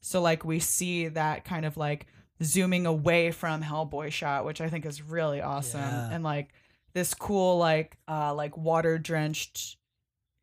so 0.00 0.20
like 0.20 0.44
we 0.44 0.58
see 0.58 1.08
that 1.08 1.44
kind 1.44 1.64
of 1.64 1.76
like 1.76 2.06
zooming 2.42 2.84
away 2.86 3.30
from 3.30 3.62
Hellboy 3.62 4.12
shot 4.12 4.44
which 4.44 4.60
I 4.60 4.68
think 4.68 4.84
is 4.86 5.00
really 5.02 5.40
awesome 5.40 5.80
Yeah. 5.80 6.10
and 6.12 6.22
like 6.22 6.50
this 6.92 7.14
cool 7.14 7.56
like 7.58 7.96
uh 8.08 8.34
like 8.34 8.56
water 8.56 8.98
drenched 8.98 9.76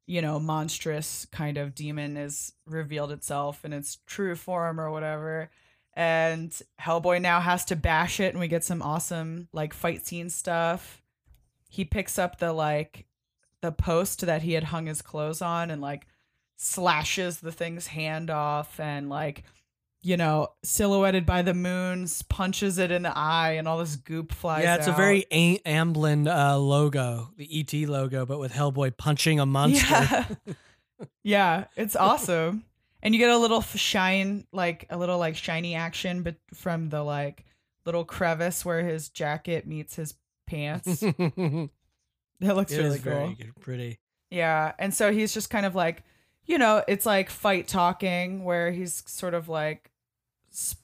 you 0.07 0.21
know 0.21 0.39
monstrous 0.39 1.25
kind 1.31 1.57
of 1.57 1.75
demon 1.75 2.17
is 2.17 2.53
revealed 2.65 3.11
itself 3.11 3.63
in 3.63 3.73
its 3.73 3.99
true 4.07 4.35
form 4.35 4.79
or 4.79 4.89
whatever 4.91 5.49
and 5.95 6.51
Hellboy 6.81 7.21
now 7.21 7.39
has 7.39 7.63
to 7.65 7.75
bash 7.75 8.19
it 8.19 8.33
and 8.33 8.39
we 8.39 8.47
get 8.47 8.63
some 8.63 8.81
awesome 8.81 9.47
like 9.53 9.73
fight 9.75 10.05
scene 10.07 10.31
stuff. 10.31 11.02
He 11.73 11.85
picks 11.85 12.19
up 12.19 12.37
the 12.37 12.53
like 12.53 13.07
the 13.61 13.71
post 13.71 14.21
that 14.27 14.43
he 14.43 14.53
had 14.53 14.65
hung 14.65 14.85
his 14.85 15.01
clothes 15.01 15.41
on 15.41 15.71
and 15.71 15.81
like 15.81 16.05
slashes 16.55 17.39
the 17.39 17.51
thing's 17.51 17.87
hand 17.87 18.29
off 18.29 18.79
and 18.79 19.09
like 19.09 19.43
you 20.03 20.15
know 20.15 20.49
silhouetted 20.63 21.25
by 21.25 21.41
the 21.41 21.55
moons 21.55 22.21
punches 22.21 22.77
it 22.77 22.91
in 22.91 23.01
the 23.01 23.17
eye 23.17 23.53
and 23.53 23.67
all 23.67 23.79
this 23.79 23.95
goop 23.95 24.31
flies 24.31 24.63
Yeah, 24.65 24.75
it's 24.75 24.85
a 24.87 24.91
very 24.91 25.25
a- 25.31 25.57
Amblin 25.59 26.27
uh, 26.27 26.59
logo, 26.59 27.31
the 27.37 27.49
ET 27.59 27.73
logo, 27.89 28.23
but 28.27 28.37
with 28.37 28.53
Hellboy 28.53 28.95
punching 28.95 29.39
a 29.39 29.45
monster. 29.47 29.87
Yeah. 29.89 30.25
yeah, 31.23 31.63
it's 31.75 31.95
awesome. 31.95 32.65
And 33.01 33.15
you 33.15 33.19
get 33.19 33.31
a 33.31 33.37
little 33.37 33.61
shine, 33.61 34.45
like 34.51 34.85
a 34.91 34.97
little 34.97 35.17
like 35.17 35.35
shiny 35.35 35.73
action, 35.73 36.21
but 36.21 36.35
from 36.53 36.89
the 36.89 37.01
like 37.01 37.45
little 37.83 38.05
crevice 38.05 38.63
where 38.63 38.83
his 38.85 39.09
jacket 39.09 39.65
meets 39.65 39.95
his 39.95 40.13
pants. 40.45 41.01
it 41.03 41.15
That 42.39 42.55
looks 42.57 42.71
is 42.73 42.77
really 42.79 42.99
cool. 42.99 43.35
good, 43.37 43.55
pretty. 43.61 43.99
Yeah, 44.29 44.73
and 44.79 44.93
so 44.93 45.11
he's 45.13 45.33
just 45.33 45.49
kind 45.49 45.65
of 45.65 45.75
like, 45.75 46.03
you 46.45 46.57
know, 46.57 46.83
it's 46.87 47.05
like 47.05 47.29
fight 47.29 47.67
talking 47.67 48.43
where 48.43 48.71
he's 48.71 49.03
sort 49.07 49.33
of 49.33 49.47
like 49.47 49.91
s- 50.51 50.75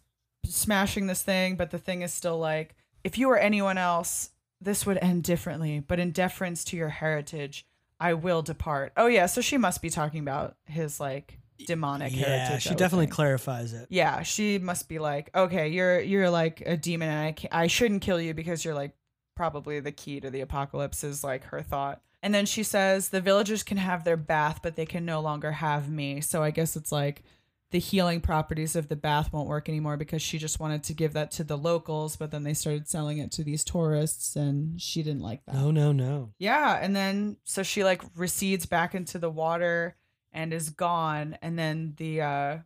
smashing 0.45 1.07
this 1.07 1.21
thing, 1.23 1.55
but 1.55 1.71
the 1.71 1.79
thing 1.79 2.01
is 2.01 2.13
still 2.13 2.37
like, 2.39 2.75
if 3.03 3.17
you 3.17 3.27
were 3.27 3.37
anyone 3.37 3.77
else, 3.77 4.29
this 4.61 4.85
would 4.85 4.97
end 4.99 5.23
differently. 5.23 5.79
But 5.79 5.99
in 5.99 6.11
deference 6.11 6.63
to 6.65 6.77
your 6.77 6.89
heritage, 6.89 7.65
I 7.99 8.13
will 8.13 8.41
depart. 8.41 8.93
Oh 8.95 9.07
yeah, 9.07 9.25
so 9.25 9.41
she 9.41 9.57
must 9.57 9.81
be 9.81 9.89
talking 9.89 10.21
about 10.21 10.55
his 10.65 10.99
like 10.99 11.39
demonic 11.67 12.15
Yeah, 12.15 12.45
heritage. 12.45 12.63
she 12.63 12.75
definitely 12.75 13.07
think. 13.07 13.15
clarifies 13.15 13.73
it. 13.73 13.87
Yeah, 13.89 14.21
she 14.23 14.59
must 14.59 14.87
be 14.87 14.99
like, 14.99 15.29
okay, 15.35 15.67
you're 15.69 15.99
you're 15.99 16.29
like 16.29 16.61
a 16.65 16.77
demon, 16.77 17.09
and 17.09 17.19
I 17.51 17.63
I 17.63 17.67
shouldn't 17.67 18.01
kill 18.01 18.21
you 18.21 18.33
because 18.33 18.63
you're 18.63 18.75
like 18.75 18.93
probably 19.39 19.79
the 19.79 19.93
key 19.93 20.19
to 20.19 20.29
the 20.29 20.41
apocalypse 20.41 21.01
is 21.01 21.23
like 21.23 21.45
her 21.45 21.61
thought. 21.61 22.01
And 22.21 22.35
then 22.35 22.45
she 22.45 22.61
says 22.61 23.07
the 23.07 23.21
villagers 23.21 23.63
can 23.63 23.77
have 23.77 24.03
their 24.03 24.17
bath, 24.17 24.59
but 24.61 24.75
they 24.75 24.85
can 24.85 25.05
no 25.05 25.21
longer 25.21 25.53
have 25.53 25.89
me. 25.89 26.19
So 26.19 26.43
I 26.43 26.51
guess 26.51 26.75
it's 26.75 26.91
like 26.91 27.23
the 27.71 27.79
healing 27.79 28.19
properties 28.19 28.75
of 28.75 28.89
the 28.89 28.97
bath 28.97 29.31
won't 29.31 29.47
work 29.47 29.69
anymore 29.69 29.95
because 29.95 30.21
she 30.21 30.39
just 30.39 30.59
wanted 30.59 30.83
to 30.83 30.93
give 30.93 31.13
that 31.13 31.31
to 31.31 31.45
the 31.45 31.57
locals, 31.57 32.17
but 32.17 32.31
then 32.31 32.43
they 32.43 32.53
started 32.53 32.89
selling 32.89 33.19
it 33.19 33.31
to 33.31 33.45
these 33.45 33.63
tourists, 33.63 34.35
and 34.35 34.81
she 34.81 35.03
didn't 35.03 35.21
like 35.21 35.45
that. 35.45 35.55
No, 35.55 35.71
no, 35.71 35.93
no. 35.93 36.33
Yeah, 36.37 36.77
and 36.81 36.93
then 36.93 37.37
so 37.45 37.63
she 37.63 37.85
like 37.85 38.01
recedes 38.17 38.65
back 38.65 38.93
into 38.93 39.19
the 39.19 39.29
water 39.29 39.95
and 40.33 40.53
is 40.53 40.69
gone 40.69 41.37
and 41.41 41.57
then 41.57 41.93
the 41.97 42.21
uh 42.21 42.57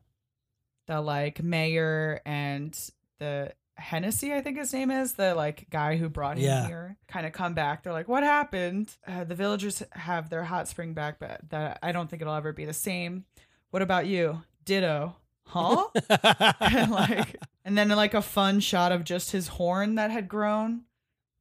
the 0.88 1.00
like 1.00 1.44
mayor 1.44 2.20
and 2.26 2.78
the 3.20 3.54
Hennessy, 3.76 4.34
I 4.34 4.42
think 4.42 4.58
his 4.58 4.72
name 4.74 4.92
is, 4.92 5.14
the 5.14 5.34
like 5.36 5.68
guy 5.70 5.98
who 5.98 6.10
brought 6.10 6.38
him 6.38 6.46
Yeah. 6.46 6.68
here, 6.68 6.98
kind 7.08 7.26
of 7.26 7.34
come 7.34 7.54
back. 7.54 7.84
They're 7.84 7.94
like, 7.94 8.08
"What 8.08 8.24
happened?" 8.24 8.96
Uh, 9.08 9.24
the 9.24 9.36
villagers 9.36 9.82
have 9.94 10.30
their 10.30 10.44
hot 10.44 10.68
spring 10.68 10.94
back, 10.94 11.20
but 11.20 11.42
that 11.50 11.80
I 11.82 11.92
don't 11.92 12.10
think 12.10 12.22
it'll 12.22 12.36
ever 12.36 12.54
be 12.54 12.66
the 12.66 12.74
same. 12.74 13.26
What 13.72 13.82
about 13.82 14.06
you? 14.06 14.44
Ditto. 14.66 15.16
Huh? 15.46 15.88
and 16.60 16.92
like, 16.92 17.36
and 17.66 17.78
then 17.78 17.90
like 17.90 18.14
a 18.14 18.22
fun 18.22 18.60
shot 18.60 18.92
of 18.92 19.04
just 19.04 19.32
his 19.32 19.48
horn 19.50 19.96
that 19.96 20.12
had 20.12 20.28
grown. 20.28 20.84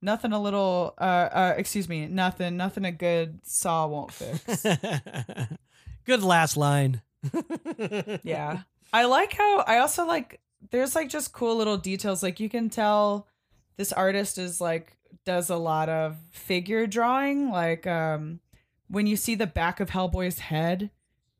Nothing 0.05 0.33
a 0.33 0.41
little, 0.43 0.95
uh, 0.99 1.05
uh, 1.33 1.55
excuse 1.57 1.89
me, 1.89 2.07
nothing, 2.07 2.57
nothing 2.57 2.85
a 2.85 2.91
good 2.91 3.39
saw 3.47 3.87
won't 3.87 4.11
fix. 4.13 4.67
Good 6.05 6.25
last 6.25 6.57
line. 6.57 7.03
yeah. 8.25 8.63
I 8.93 9.05
like 9.05 9.33
how 9.35 9.61
I 9.61 9.79
also 9.79 10.05
like 10.05 10.41
there's 10.73 10.95
like 10.97 11.09
just 11.09 11.33
cool 11.33 11.57
little 11.57 11.77
details 11.77 12.23
like 12.23 12.41
you 12.41 12.49
can 12.49 12.69
tell 12.69 13.29
this 13.77 13.93
artist 13.93 14.37
is 14.39 14.61
like 14.61 14.97
does 15.25 15.49
a 15.51 15.57
lot 15.57 15.89
of 15.89 16.17
figure 16.31 16.87
drawing 16.87 17.51
like 17.51 17.87
um 17.87 18.41
when 18.89 19.07
you 19.07 19.17
see 19.17 19.35
the 19.37 19.47
back 19.47 19.79
of 19.79 19.91
Hellboy's 19.91 20.39
head 20.41 20.91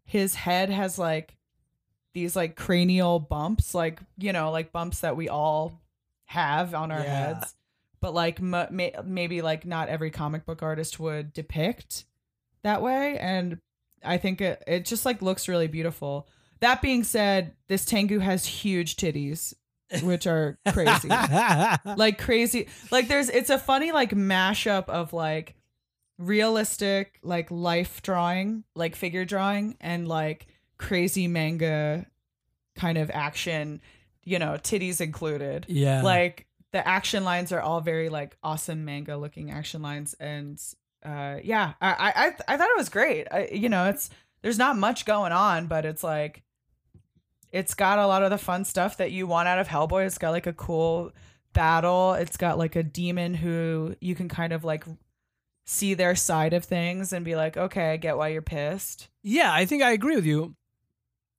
his 0.05 0.35
head 0.37 0.71
has 0.71 0.99
like 0.99 1.37
these 2.15 2.37
like 2.37 2.55
cranial 2.57 3.19
bumps 3.19 3.75
like 3.75 3.99
you 4.19 4.33
know 4.33 4.51
like 4.51 4.71
bumps 4.73 5.01
that 5.01 5.17
we 5.17 5.29
all 5.29 5.81
have 6.27 6.75
on 6.75 6.93
our 6.93 7.01
Yeah. 7.01 7.27
heads 7.35 7.55
but 8.01 8.15
like 8.15 8.41
m- 8.41 8.67
may- 8.71 8.95
maybe 9.05 9.43
like 9.43 9.65
not 9.67 9.89
every 9.89 10.11
comic 10.11 10.45
book 10.45 10.63
artist 10.63 11.01
would 11.01 11.33
depict 11.33 12.05
that 12.63 12.83
way 12.83 13.19
and 13.19 13.59
I 14.05 14.19
think 14.19 14.41
it, 14.41 14.63
it 14.67 14.85
just 14.85 15.05
like 15.07 15.23
looks 15.23 15.47
really 15.47 15.69
beautiful. 15.69 16.27
That 16.63 16.81
being 16.81 17.03
said, 17.03 17.55
this 17.67 17.85
Tengu 17.85 18.21
has 18.21 18.47
huge 18.47 18.97
titties, 18.97 19.53
which 20.03 20.29
are 20.29 20.59
crazy. 20.73 21.09
like 21.97 22.19
crazy. 22.19 22.69
Like 22.93 23.09
there's 23.09 23.29
it's 23.29 23.51
a 23.51 23.59
funny 23.59 23.91
like 23.91 24.11
mashup 24.11 24.89
of 24.89 25.13
like 25.13 25.57
realistic 26.19 27.19
like 27.25 27.51
life 27.51 28.01
drawing, 28.03 28.63
like 28.77 28.95
figure 28.95 29.25
drawing 29.25 29.77
and 29.81 30.07
like 30.07 30.47
crazy 30.79 31.27
manga 31.27 32.07
kind 32.77 32.97
of 32.97 33.11
action, 33.11 33.81
you 34.23 34.39
know, 34.39 34.53
titties 34.53 35.01
included 35.01 35.67
yeah. 35.69 36.03
like 36.03 36.47
the 36.71 36.87
action 36.87 37.25
lines 37.25 37.51
are 37.51 37.61
all 37.61 37.81
very 37.81 38.09
like 38.09 38.37
awesome 38.45 38.85
manga 38.85 39.17
looking 39.17 39.51
action 39.51 39.83
lines 39.83 40.15
and 40.21 40.63
uh 41.05 41.37
yeah 41.43 41.73
I, 41.81 41.91
I 41.91 42.13
i 42.27 42.35
I 42.55 42.57
thought 42.57 42.71
it 42.71 42.79
was 42.79 42.89
great 42.89 43.27
I, 43.31 43.49
you 43.53 43.69
know 43.69 43.89
it's 43.89 44.09
there's 44.43 44.59
not 44.59 44.77
much 44.77 45.05
going 45.05 45.33
on 45.33 45.67
but 45.67 45.85
it's 45.85 46.03
like 46.03 46.43
it's 47.53 47.75
got 47.75 47.99
a 47.99 48.07
lot 48.07 48.23
of 48.23 48.31
the 48.31 48.39
fun 48.39 48.65
stuff 48.65 48.97
that 48.97 49.13
you 49.13 49.27
want 49.27 49.47
out 49.47 49.59
of 49.59 49.69
hellboy 49.69 50.07
it's 50.07 50.19
got 50.19 50.31
like 50.31 50.47
a 50.47 50.53
cool 50.53 51.13
battle 51.53 52.15
it's 52.15 52.37
got 52.37 52.59
like 52.59 52.77
a 52.77 52.83
demon 52.83 53.35
who 53.35 53.95
you 54.01 54.15
can 54.15 54.29
kind 54.29 54.53
of 54.53 54.65
like 54.65 54.85
see 55.65 55.95
their 55.95 56.17
side 56.17 56.53
of 56.53 56.65
things 56.65 57.13
and 57.13 57.25
be 57.25 57.37
like 57.37 57.57
okay 57.57 57.93
i 57.93 57.97
get 57.97 58.17
why 58.17 58.29
you're 58.29 58.43
pissed 58.43 59.09
yeah, 59.23 59.53
I 59.53 59.67
think 59.67 59.83
I 59.83 59.93
agree 59.93 60.17
with 60.17 60.27
you. 60.27 60.57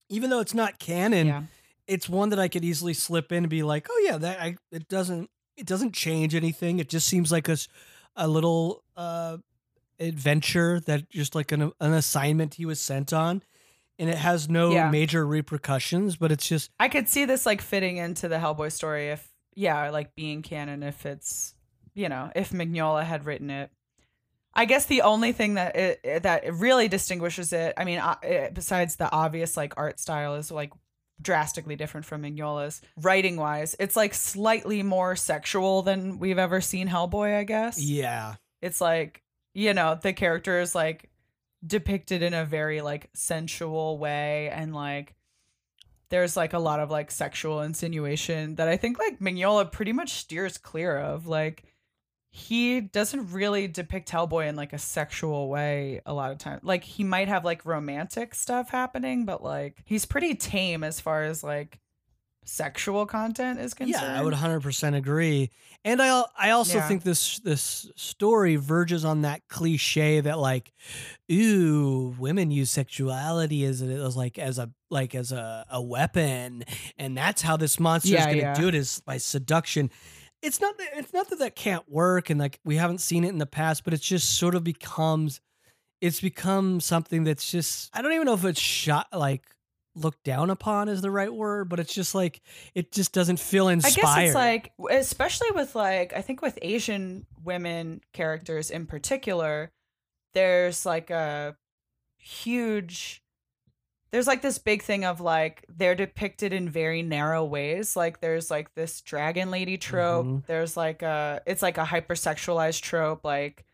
Even 0.10 0.30
though 0.30 0.40
it's 0.40 0.54
not 0.54 0.80
canon, 0.80 1.28
yeah 1.28 1.44
it's 1.88 2.08
one 2.08 2.30
that 2.30 2.40
I 2.40 2.48
could 2.48 2.64
easily 2.64 2.94
slip 2.94 3.32
in 3.32 3.40
and 3.40 3.50
be 3.50 3.64
like, 3.64 3.88
"Oh 3.90 4.02
yeah, 4.06 4.18
that 4.18 4.42
I, 4.42 4.56
it 4.72 4.88
doesn't 4.88 5.30
it 5.58 5.66
doesn't 5.66 5.94
change 5.94 6.34
anything. 6.34 6.80
It 6.80 6.90
just 6.90 7.08
seems 7.08 7.32
like 7.32 7.50
a 7.50 7.58
a 8.16 8.28
little 8.28 8.84
uh 8.96 9.38
adventure 10.00 10.80
that 10.82 11.10
just 11.10 11.36
like 11.36 11.52
an 11.52 11.72
an 11.80 11.94
assignment 11.94 12.56
he 12.56 12.66
was 12.66 12.80
sent 12.80 13.12
on." 13.12 13.44
And 14.00 14.10
it 14.10 14.18
has 14.18 14.50
no 14.50 14.72
Yeah. 14.72 14.90
major 14.90 15.26
repercussions, 15.26 16.16
but 16.16 16.32
it's 16.32 16.48
just 16.48 16.72
I 16.80 16.90
could 16.90 17.08
see 17.08 17.26
this 17.26 17.46
like 17.46 17.62
fitting 17.62 17.98
into 17.98 18.28
the 18.28 18.38
Hellboy 18.38 18.72
story 18.72 19.10
if 19.10 19.30
yeah, 19.56 19.90
like 19.92 20.16
being 20.16 20.42
canon 20.42 20.82
if 20.84 21.06
it's 21.06 21.54
you 21.94 22.10
know, 22.10 22.32
if 22.36 22.50
Mignola 22.50 23.04
had 23.04 23.26
written 23.26 23.50
it. 23.52 23.70
I 24.56 24.66
guess 24.66 24.86
the 24.86 25.02
only 25.04 25.32
thing 25.32 25.56
that 25.56 25.76
it, 25.76 26.24
that 26.24 26.52
really 26.54 26.88
distinguishes 26.88 27.54
it, 27.54 27.74
I 27.78 27.86
mean, 27.86 28.00
uh, 28.00 28.16
besides 28.54 28.96
the 28.96 29.12
obvious 29.12 29.56
like 29.58 29.74
art 29.78 30.00
style 30.00 30.36
is 30.36 30.52
like 30.52 30.72
drastically 31.22 31.76
different 31.76 32.06
from 32.06 32.24
Mignola's 32.24 32.82
writing 32.98 33.38
wise. 33.38 33.76
It's 33.80 33.96
like 33.96 34.14
slightly 34.14 34.84
more 34.84 35.16
sexual 35.16 35.82
than 35.84 36.20
we've 36.20 36.38
ever 36.40 36.62
seen 36.62 36.88
Hellboy, 36.88 37.38
I 37.38 37.44
guess 37.44 37.80
yeah. 37.82 38.36
it's 38.62 38.82
like 38.82 39.22
you 39.54 39.74
know 39.74 39.98
the 40.02 40.14
character 40.14 40.60
is 40.60 40.74
like 40.74 41.10
depicted 41.66 42.22
in 42.22 42.34
a 42.34 42.46
very 42.46 42.82
like 42.82 43.10
sensual 43.14 43.98
way 43.98 44.50
and 44.50 44.74
like 44.74 45.16
there's 46.10 46.36
like 46.38 46.54
a 46.54 46.60
lot 46.60 46.80
of 46.80 46.92
like 46.92 47.10
sexual 47.10 47.62
insinuation 47.62 48.56
that 48.56 48.68
i 48.68 48.78
think 48.78 49.00
like 49.00 49.20
mignola 49.20 49.72
pretty 49.72 49.94
much 49.94 50.14
steers 50.14 50.58
clear 50.58 50.98
of. 50.98 51.28
Like 51.28 51.64
he 52.36 52.82
doesn't 52.82 53.32
really 53.32 53.68
depict 53.68 54.10
hellboy 54.10 54.48
in 54.48 54.56
like 54.56 54.74
a 54.74 54.80
sexual 54.80 55.50
way 55.50 56.02
a 56.08 56.12
lot 56.12 56.32
of 56.32 56.40
times 56.40 56.62
like 56.64 56.84
he 56.84 57.04
might 57.04 57.28
have 57.28 57.46
like 57.46 57.64
romantic 57.64 58.34
stuff 58.34 58.72
happening 58.72 59.24
but 59.24 59.44
like 59.44 59.84
he's 59.86 60.08
pretty 60.08 60.34
tame 60.34 60.84
as 60.84 61.00
far 61.00 61.22
as 61.22 61.44
like 61.44 61.80
sexual 62.46 63.06
content 63.06 63.60
is 63.60 63.74
concerned 63.74 64.14
Yeah, 64.14 64.20
I 64.20 64.24
would 64.24 64.34
100% 64.34 64.96
agree. 64.96 65.50
And 65.86 66.02
I 66.02 66.24
I 66.38 66.52
also 66.52 66.78
Yeah. 66.78 66.88
think 66.88 67.04
this 67.04 67.40
this 67.40 67.92
story 67.96 68.56
verges 68.56 69.04
on 69.06 69.22
that 69.22 69.48
cliche 69.50 70.22
that 70.22 70.40
like 70.40 70.72
ooh, 71.32 72.16
women 72.18 72.52
use 72.52 72.72
sexuality 72.72 73.66
as 73.66 73.82
a, 73.82 73.86
as 73.86 74.16
like 74.16 74.38
as 74.40 74.60
a 74.60 74.72
like 74.90 75.16
as 75.16 75.32
a, 75.32 75.66
a 75.70 75.82
weapon 75.82 76.64
and 76.98 77.18
that's 77.18 77.42
how 77.42 77.58
this 77.58 77.80
monster 77.80 78.16
is 78.16 78.26
going 78.26 78.38
to 78.38 78.42
yeah. 78.42 78.54
do 78.54 78.68
it 78.68 78.76
is 78.76 79.02
by 79.06 79.18
seduction. 79.18 79.90
It's 80.42 80.60
not 80.60 80.78
that 80.78 80.90
it's 80.96 81.14
not 81.14 81.30
that 81.30 81.40
that 81.40 81.56
can't 81.56 81.90
work 81.90 82.30
and 82.30 82.40
like 82.40 82.60
we 82.66 82.76
haven't 82.76 83.00
seen 83.00 83.24
it 83.24 83.30
in 83.30 83.38
the 83.38 83.46
past, 83.46 83.84
but 83.84 83.94
it's 83.94 84.06
just 84.06 84.38
sort 84.38 84.56
of 84.56 84.64
becomes 84.64 85.42
it's 86.02 86.20
become 86.20 86.80
something 86.82 87.24
that's 87.24 87.50
just 87.50 87.90
I 87.94 88.02
don't 88.02 88.12
even 88.14 88.26
know 88.26 88.34
if 88.34 88.44
it's 88.46 88.60
shot 88.60 89.08
like 89.14 89.44
looked 89.96 90.24
down 90.24 90.50
upon 90.50 90.90
is 90.90 91.02
the 91.02 91.12
right 91.12 91.34
word, 91.34 91.70
but 91.70 91.80
it's 91.80 91.94
just 91.94 92.16
like 92.16 92.42
it 92.74 92.92
just 92.92 93.14
doesn't 93.14 93.40
feel 93.40 93.68
inspired. 93.68 94.06
I 94.06 94.20
guess 94.22 94.28
it's 94.30 94.36
like, 94.36 94.72
especially 94.90 95.52
with 95.52 95.76
like, 95.76 96.14
I 96.16 96.22
think 96.22 96.42
with 96.42 96.58
Asian 96.62 97.26
women 97.44 98.02
characters 98.14 98.72
in 98.72 98.86
particular, 98.86 99.72
there's 100.34 100.86
like 100.86 101.10
a 101.12 101.56
huge, 102.18 103.22
there's 104.12 104.28
like 104.28 104.42
this 104.42 104.58
big 104.58 104.82
thing 104.82 105.06
of 105.06 105.22
like 105.22 105.66
they're 105.70 105.96
depicted 105.96 106.54
in 106.54 106.70
very 106.70 107.02
narrow 107.04 107.44
ways. 107.44 107.96
Like 107.96 108.20
there's 108.22 108.50
like 108.50 108.74
this 108.76 109.02
dragon 109.02 109.52
lady 109.52 109.78
trope. 109.78 110.26
Mhm. 110.26 110.46
There's 110.46 110.76
like 110.78 111.02
a, 111.02 111.42
it's 111.46 111.62
like 111.62 111.78
a 111.78 111.86
hypersexualized 111.86 112.82
trope, 112.82 113.24
like 113.24 113.66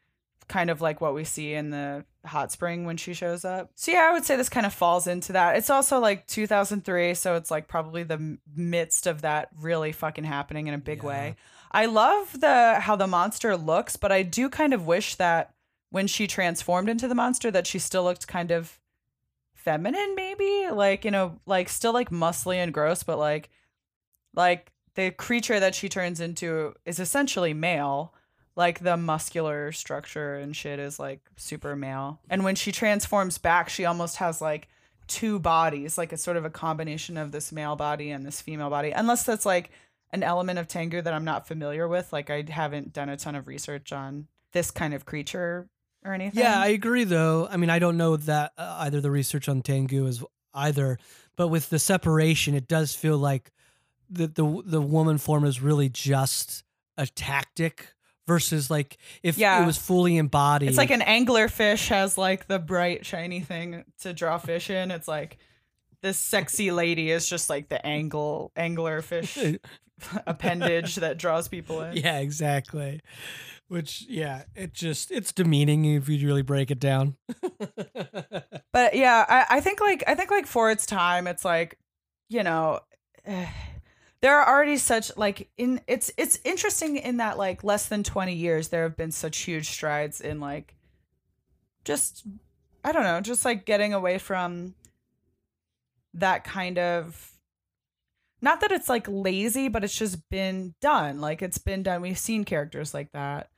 kind 0.50 0.70
of 0.70 0.82
like 0.82 1.00
what 1.00 1.14
we 1.14 1.24
see 1.24 1.54
in 1.54 1.70
the 1.70 2.04
hot 2.26 2.52
spring 2.52 2.84
when 2.84 2.98
she 2.98 3.14
shows 3.14 3.46
up. 3.46 3.72
So 3.76 3.92
yeah, 3.92 4.08
I 4.10 4.12
would 4.12 4.26
say 4.26 4.36
this 4.36 4.50
kind 4.50 4.66
of 4.66 4.74
falls 4.74 5.08
into 5.08 5.32
that. 5.34 5.56
It's 5.56 5.70
also 5.70 6.00
like 6.00 6.28
2003, 6.28 7.14
so 7.14 7.36
it's 7.36 7.50
like 7.50 7.68
probably 7.70 8.04
the 8.04 8.38
midst 8.56 9.08
of 9.08 9.22
that 9.22 9.50
really 9.58 9.92
fucking 9.94 10.26
happening 10.26 10.68
in 10.68 10.74
a 10.74 10.78
big 10.80 11.00
Yeah. 11.04 11.08
way. 11.08 11.36
I 11.72 11.86
love 11.86 12.40
the 12.42 12.80
how 12.82 12.96
the 12.98 13.08
monster 13.08 13.56
looks, 13.56 13.96
but 13.96 14.12
I 14.12 14.24
do 14.24 14.50
kind 14.50 14.74
of 14.74 14.86
wish 14.88 15.16
that 15.16 15.54
when 15.92 16.08
she 16.08 16.28
transformed 16.28 16.90
into 16.90 17.08
the 17.08 17.16
monster 17.16 17.50
that 17.52 17.66
she 17.68 17.80
still 17.80 18.04
looked 18.04 18.28
kind 18.28 18.52
of 18.52 18.80
feminine 19.54 20.16
maybe, 20.16 20.68
like, 20.72 21.06
you 21.06 21.12
know, 21.12 21.40
like 21.46 21.70
still 21.70 21.94
like 21.94 22.10
muscly 22.10 22.56
and 22.58 22.74
gross, 22.74 23.04
but 23.04 23.18
like 23.20 23.50
like 24.36 24.72
the 24.96 25.12
creature 25.12 25.60
that 25.60 25.76
she 25.76 25.90
turns 25.90 26.20
into 26.20 26.74
is 26.86 27.00
essentially 27.00 27.54
male 27.54 28.14
like 28.60 28.80
the 28.80 28.98
muscular 28.98 29.72
structure 29.72 30.36
and 30.36 30.54
shit 30.54 30.80
is 30.80 31.00
like 31.00 31.22
super 31.38 31.78
male. 31.78 32.20
And 32.30 32.44
when 32.44 32.56
she 32.56 32.74
transforms 32.74 33.38
back, 33.38 33.70
she 33.70 33.86
almost 33.86 34.18
has 34.18 34.42
like 34.42 34.68
two 35.08 35.40
bodies, 35.40 35.98
like 35.98 36.12
it's 36.12 36.22
sort 36.22 36.36
of 36.36 36.44
a 36.44 36.50
combination 36.50 37.16
of 37.16 37.32
this 37.32 37.54
male 37.54 37.78
body 37.78 38.12
and 38.12 38.26
this 38.26 38.42
female 38.42 38.70
body. 38.70 38.92
Unless 38.92 39.24
that's 39.24 39.46
like 39.46 39.72
an 40.12 40.24
element 40.24 40.60
of 40.60 40.68
Tengu 40.68 41.02
that 41.02 41.14
I'm 41.14 41.24
not 41.24 41.48
familiar 41.48 41.88
with. 41.88 42.12
Like 42.12 42.30
I 42.30 42.44
haven't 42.50 42.92
done 42.92 43.08
a 43.08 43.16
ton 43.16 43.36
of 43.36 43.48
research 43.48 43.94
on 43.94 44.28
this 44.52 44.72
kind 44.72 44.94
of 44.94 45.06
creature 45.06 45.70
or 46.04 46.14
anything. 46.14 46.44
Yeah, 46.44 46.60
I 46.60 46.68
agree 46.68 47.06
though. 47.06 47.48
I 47.50 47.56
mean, 47.56 47.70
I 47.70 47.80
don't 47.80 47.96
know 47.96 48.18
that 48.18 48.52
uh, 48.58 48.76
either 48.80 49.00
the 49.00 49.10
research 49.10 49.48
on 49.48 49.62
Tengu 49.62 50.06
is 50.06 50.22
either, 50.54 51.00
but 51.38 51.48
with 51.48 51.70
the 51.70 51.80
separation, 51.80 52.56
it 52.56 52.68
does 52.68 52.94
feel 52.94 53.18
like 53.18 53.54
the 54.10 54.28
the 54.28 54.64
the 54.66 54.82
woman 54.82 55.18
form 55.18 55.46
is 55.46 55.62
really 55.62 55.88
just 55.88 56.66
a 56.98 57.08
tactic 57.08 57.94
versus 58.30 58.70
like 58.70 58.98
if 59.24 59.38
Yeah. 59.38 59.62
it 59.62 59.66
was 59.66 59.78
fully 59.78 60.16
embodied. 60.18 60.70
It's 60.70 60.78
like 60.78 60.92
an 60.92 61.02
angler 61.02 61.48
fish 61.50 61.90
has 61.90 62.18
like 62.18 62.48
the 62.48 62.60
bright 62.60 63.06
shiny 63.06 63.40
thing 63.42 63.84
to 64.02 64.14
draw 64.14 64.38
fish 64.38 64.70
in. 64.70 64.92
It's 64.92 65.08
like 65.08 65.38
this 66.04 66.18
sexy 66.18 66.72
lady 66.72 67.10
is 67.12 67.28
just 67.28 67.50
like 67.50 67.68
the 67.70 67.84
angle 67.86 68.52
angler 68.56 69.02
fish 69.02 69.38
appendage 70.28 70.96
that 70.98 71.18
draws 71.18 71.48
people 71.48 71.82
in. 71.82 71.98
yeah, 71.98 72.20
exactly. 72.20 73.02
Which 73.68 74.06
yeah, 74.08 74.44
it 74.56 74.74
just 74.74 75.12
it's 75.12 75.32
demeaning 75.34 75.86
if 75.86 76.08
you 76.08 76.26
really 76.28 76.42
break 76.44 76.72
it 76.72 76.80
down. 76.80 77.18
But 78.72 78.96
yeah, 78.96 79.26
I, 79.28 79.58
I 79.58 79.62
think 79.62 79.82
like 79.82 80.04
I 80.08 80.14
think 80.16 80.30
like 80.32 80.46
for 80.46 80.70
its 80.72 80.86
time, 80.86 81.26
it's 81.28 81.44
like, 81.44 81.78
you 82.30 82.44
know, 82.44 82.80
eh, 83.26 83.48
there 84.22 84.40
are 84.40 84.54
already 84.54 84.78
such 84.78 85.16
like 85.18 85.50
in 85.58 85.82
it's 85.88 86.12
it's 86.18 86.40
interesting 86.44 86.98
in 86.98 87.18
that 87.18 87.38
like 87.38 87.64
less 87.64 87.88
than 87.88 88.04
20 88.04 88.34
years 88.34 88.68
there 88.68 88.84
have 88.84 88.98
been 88.98 89.12
such 89.12 89.38
huge 89.40 89.70
strides 89.70 90.20
in 90.20 90.40
like 90.40 90.76
just 91.86 92.26
I 92.84 92.92
don't 92.92 93.04
know, 93.04 93.22
just 93.22 93.46
like 93.46 93.66
getting 93.66 93.94
away 93.94 94.18
from 94.18 94.76
that 96.14 96.44
kind 96.44 96.78
of 96.78 97.32
not 98.42 98.62
that 98.62 98.72
it's 98.72 98.88
like 98.88 99.06
lazy, 99.10 99.68
but 99.68 99.84
it's 99.84 99.98
just 99.98 100.30
been 100.30 100.74
done. 100.80 101.20
Like 101.20 101.42
it's 101.42 101.58
been 101.58 101.84
done. 101.84 102.02
We've 102.02 102.18
seen 102.18 102.46
characters 102.46 102.94
like 102.94 103.12
that. 103.12 103.50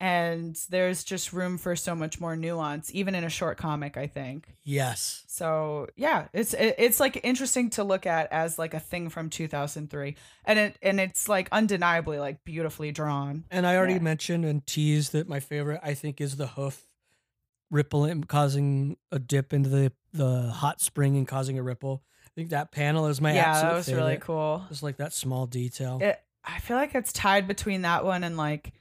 And 0.00 0.58
there's 0.70 1.04
just 1.04 1.32
room 1.32 1.56
for 1.56 1.76
so 1.76 1.94
much 1.94 2.20
more 2.20 2.36
nuance, 2.36 2.90
even 2.92 3.14
in 3.14 3.24
a 3.24 3.28
short 3.30 3.56
comic, 3.56 3.96
I 3.96 4.06
think. 4.06 4.54
Yes. 4.62 5.22
So 5.28 5.86
yeah, 5.96 6.26
it's 6.32 6.52
it, 6.52 6.74
it's 6.78 7.00
like 7.00 7.20
interesting 7.24 7.70
to 7.70 7.84
look 7.84 8.04
at 8.04 8.30
as 8.32 8.58
like 8.58 8.74
a 8.74 8.80
thing 8.80 9.08
from 9.08 9.30
2003, 9.30 10.16
and 10.44 10.58
it 10.58 10.78
and 10.82 11.00
it's 11.00 11.28
like 11.28 11.48
undeniably 11.52 12.18
like 12.18 12.44
beautifully 12.44 12.90
drawn. 12.92 13.44
And 13.50 13.66
I 13.66 13.76
already 13.76 13.94
Yeah. 13.94 14.00
mentioned 14.00 14.44
and 14.44 14.66
teased 14.66 15.12
that 15.12 15.28
my 15.28 15.40
favorite, 15.40 15.80
I 15.82 15.94
think, 15.94 16.20
is 16.20 16.36
the 16.36 16.48
hoof 16.48 16.84
rippling, 17.70 18.24
causing 18.24 18.96
a 19.10 19.18
dip 19.18 19.52
into 19.52 19.68
the, 19.68 19.92
the 20.12 20.50
hot 20.50 20.80
spring 20.80 21.16
and 21.16 21.26
causing 21.26 21.58
a 21.58 21.62
ripple. 21.62 22.02
I 22.26 22.28
think 22.34 22.50
that 22.50 22.72
panel 22.72 23.06
is 23.06 23.20
my 23.20 23.32
yeah, 23.34 23.60
that 23.62 23.72
was 23.74 23.92
really 23.92 24.16
cool. 24.18 24.64
Just 24.68 24.82
like 24.82 24.96
that 24.98 25.12
small 25.12 25.46
detail. 25.46 25.98
It, 26.02 26.20
I 26.44 26.58
feel 26.58 26.76
like 26.76 26.94
it's 26.94 27.12
tied 27.12 27.48
between 27.48 27.82
that 27.82 28.04
one 28.04 28.22
and 28.24 28.36
like 28.36 28.72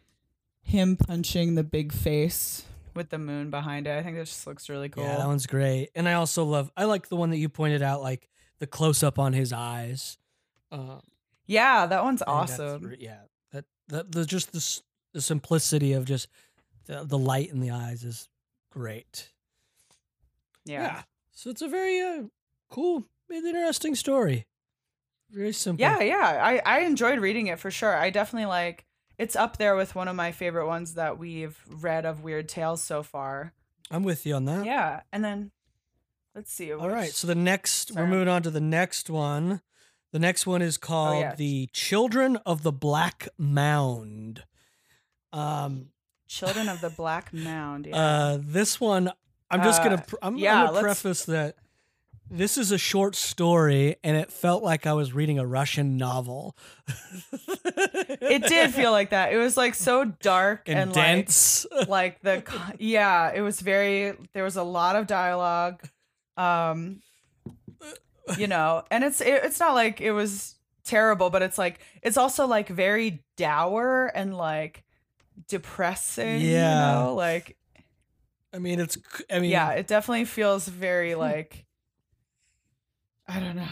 him 0.63 0.95
punching 0.97 1.55
the 1.55 1.63
big 1.63 1.91
face 1.91 2.63
with 2.95 3.09
the 3.09 3.19
moon 3.19 3.49
behind 3.51 3.85
it. 3.87 3.97
I 3.97 4.01
think 4.03 4.17
it 4.17 4.25
just 4.25 4.47
looks 4.47 4.69
really 4.69 4.89
cool. 4.89 5.03
Yeah, 5.03 5.17
that 5.17 5.27
one's 5.27 5.45
great. 5.45 5.89
And 5.95 6.07
I 6.09 6.13
also 6.13 6.43
love, 6.43 6.71
I 6.75 6.85
like 6.85 7.09
the 7.09 7.15
one 7.15 7.29
that 7.31 7.37
you 7.37 7.49
pointed 7.49 7.81
out, 7.81 8.01
like 8.01 8.29
the 8.59 8.67
close 8.67 9.03
up 9.03 9.19
on 9.19 9.33
his 9.33 9.51
eyes. 9.53 10.17
Uh, 10.71 10.99
Yeah, 11.45 11.85
that 11.85 12.03
one's 12.03 12.21
I 12.21 12.25
think 12.25 12.47
that's 12.47 12.59
awesome. 12.59 12.95
yeah, 12.99 13.19
that 13.51 13.65
that 13.89 14.11
the 14.11 14.25
just 14.25 14.51
the 14.53 14.81
the 15.13 15.21
simplicity 15.21 15.93
of 15.93 16.05
just 16.05 16.27
the, 16.85 17.03
the 17.03 17.17
light 17.17 17.51
in 17.51 17.59
the 17.59 17.69
eyes 17.71 18.03
is 18.03 18.27
great. 18.71 19.29
Yeah. 20.65 21.03
So 21.33 21.49
it's 21.49 21.61
a 21.61 21.67
very 21.67 21.99
uh, 22.01 22.23
cool, 22.69 23.05
interesting 23.31 23.95
story. 23.95 24.47
Very 25.29 25.51
simple. 25.53 25.81
Yeah, 25.81 25.99
yeah. 26.01 26.39
I, 26.43 26.61
I 26.65 26.79
enjoyed 26.81 27.19
reading 27.19 27.47
it 27.47 27.59
for 27.59 27.71
sure. 27.71 27.95
I 27.95 28.09
definitely 28.11 28.45
like 28.45 28.85
it's 29.17 29.35
up 29.35 29.57
there 29.57 29.75
with 29.75 29.95
one 29.95 30.07
of 30.07 30.15
my 30.15 30.31
favorite 30.31 30.67
ones 30.67 30.95
that 30.95 31.17
we've 31.17 31.57
read 31.69 32.05
of 32.05 32.23
Weird 32.23 32.49
Tales 32.49 32.81
so 32.81 33.03
far. 33.03 33.53
I'm 33.91 34.03
with 34.03 34.25
you 34.25 34.33
on 34.35 34.45
that. 34.45 34.65
Yeah. 34.65 35.01
And 35.11 35.23
then 35.23 35.51
let's 36.35 36.51
see. 36.51 36.73
All 36.73 36.89
right. 36.89 37.11
So 37.11 37.27
the 37.27 37.35
next, 37.35 37.93
Sorry. 37.93 38.03
we're 38.05 38.09
moving 38.09 38.27
on 38.27 38.41
to 38.43 38.49
the 38.51 38.61
next 38.61 39.09
one. 39.09 39.61
The 40.11 40.19
next 40.19 40.45
one 40.45 40.61
is 40.61 40.77
called 40.77 41.15
Oh, 41.15 41.19
yeah. 41.19 41.35
"The 41.35 41.67
Children 41.73 42.37
of 42.45 42.61
the 42.63 42.71
Black 42.71 43.27
Mound." 43.37 44.43
Um, 45.31 45.87
Children 46.27 46.69
of 46.69 46.81
the 46.81 46.89
Black 46.97 47.33
Mound. 47.33 47.87
Yeah. 47.87 47.95
Uh, 47.97 48.37
this 48.39 48.79
one, 48.79 49.11
I'm 49.49 49.63
just 49.63 49.81
Uh, 49.81 49.83
gonna. 49.85 50.03
Pr- 50.07 50.15
I'm, 50.21 50.37
yeah, 50.37 50.61
I'm 50.61 50.67
gonna 50.67 50.81
preface 50.81 51.25
that 51.25 51.55
this 52.29 52.57
is 52.59 52.71
a 52.71 52.77
short 52.77 53.15
story, 53.15 53.95
and 54.03 54.15
it 54.15 54.31
felt 54.31 54.63
like 54.63 54.85
I 54.87 54.93
was 54.93 55.13
reading 55.13 55.39
a 55.39 55.45
Russian 55.47 55.97
novel. 55.97 56.55
it 57.75 58.43
did 58.43 58.73
feel 58.73 58.91
like 58.91 59.11
that. 59.11 59.33
It 59.33 59.37
was 59.37 59.57
like 59.57 59.75
so 59.75 60.05
dark 60.05 60.67
and, 60.67 60.79
and, 60.79 60.93
dense. 60.93 61.65
like 61.71 61.87
like 61.87 62.21
the 62.21 62.43
yeah, 62.79 63.31
it 63.33 63.41
was 63.41 63.59
very 63.59 64.13
there 64.33 64.43
was 64.43 64.55
a 64.55 64.63
lot 64.63 64.95
of 64.95 65.07
dialogue. 65.07 65.81
Um 66.37 67.01
you 68.37 68.47
know, 68.47 68.83
and 68.89 69.03
it's 69.03 69.21
it, 69.21 69.43
it's 69.43 69.59
not 69.59 69.73
like 69.73 70.01
it 70.01 70.11
was 70.11 70.55
terrible, 70.85 71.29
but 71.29 71.41
it's 71.41 71.57
like 71.57 71.79
it's 72.01 72.17
also 72.17 72.47
like 72.47 72.69
very 72.69 73.23
dour 73.37 74.11
and 74.13 74.35
like 74.35 74.83
depressing, 75.47 76.41
Yeah. 76.41 76.99
you 76.99 77.05
know? 77.05 77.15
Like 77.15 77.57
I 78.53 78.59
mean, 78.59 78.79
it's. 78.79 78.97
I 79.31 79.39
mean, 79.39 79.49
yeah, 79.49 79.71
it 79.71 79.87
definitely 79.87 80.25
feels 80.25 80.67
very 80.67 81.15
like 81.15 81.65
I 83.27 83.39
don't 83.39 83.55
know. 83.55 83.67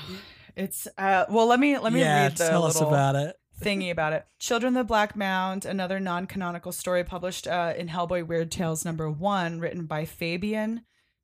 It's 0.56 0.88
uh 0.98 1.26
well 1.30 1.48
let 1.48 1.60
me 1.60 1.78
let 1.78 1.94
me 1.94 2.00
yeah, 2.00 2.24
read 2.24 2.38
the 2.38 2.48
tell 2.50 2.66
us 2.66 2.82
about 2.82 3.16
it. 3.16 3.36
Thingy 3.62 3.92
about 3.92 4.14
it. 4.14 4.26
Children 4.40 4.76
of 4.76 4.82
the 4.82 4.88
Black 4.88 5.16
Mound, 5.16 5.66
another 5.66 6.00
non-canonical 6.00 6.72
story 6.72 7.04
published 7.04 7.48
uh, 7.48 7.74
in 7.78 7.90
Hellboy 7.90 8.26
Weird 8.26 8.52
Tales 8.52 8.84
number 8.84 9.10
one, 9.10 9.60
written 9.60 9.86
by 9.86 10.04
Fabian 10.04 10.82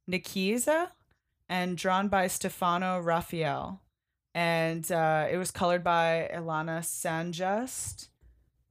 Nicieza 0.10 0.90
and 1.50 1.78
drawn 1.78 2.10
by 2.10 2.28
Stefano 2.28 3.00
Raffaele. 3.00 3.82
And 4.36 4.90
uh, 4.92 5.28
it 5.32 5.38
was 5.38 5.50
colored 5.50 5.84
by 5.84 6.30
Ilana 6.32 6.82
Sanjust 6.82 8.10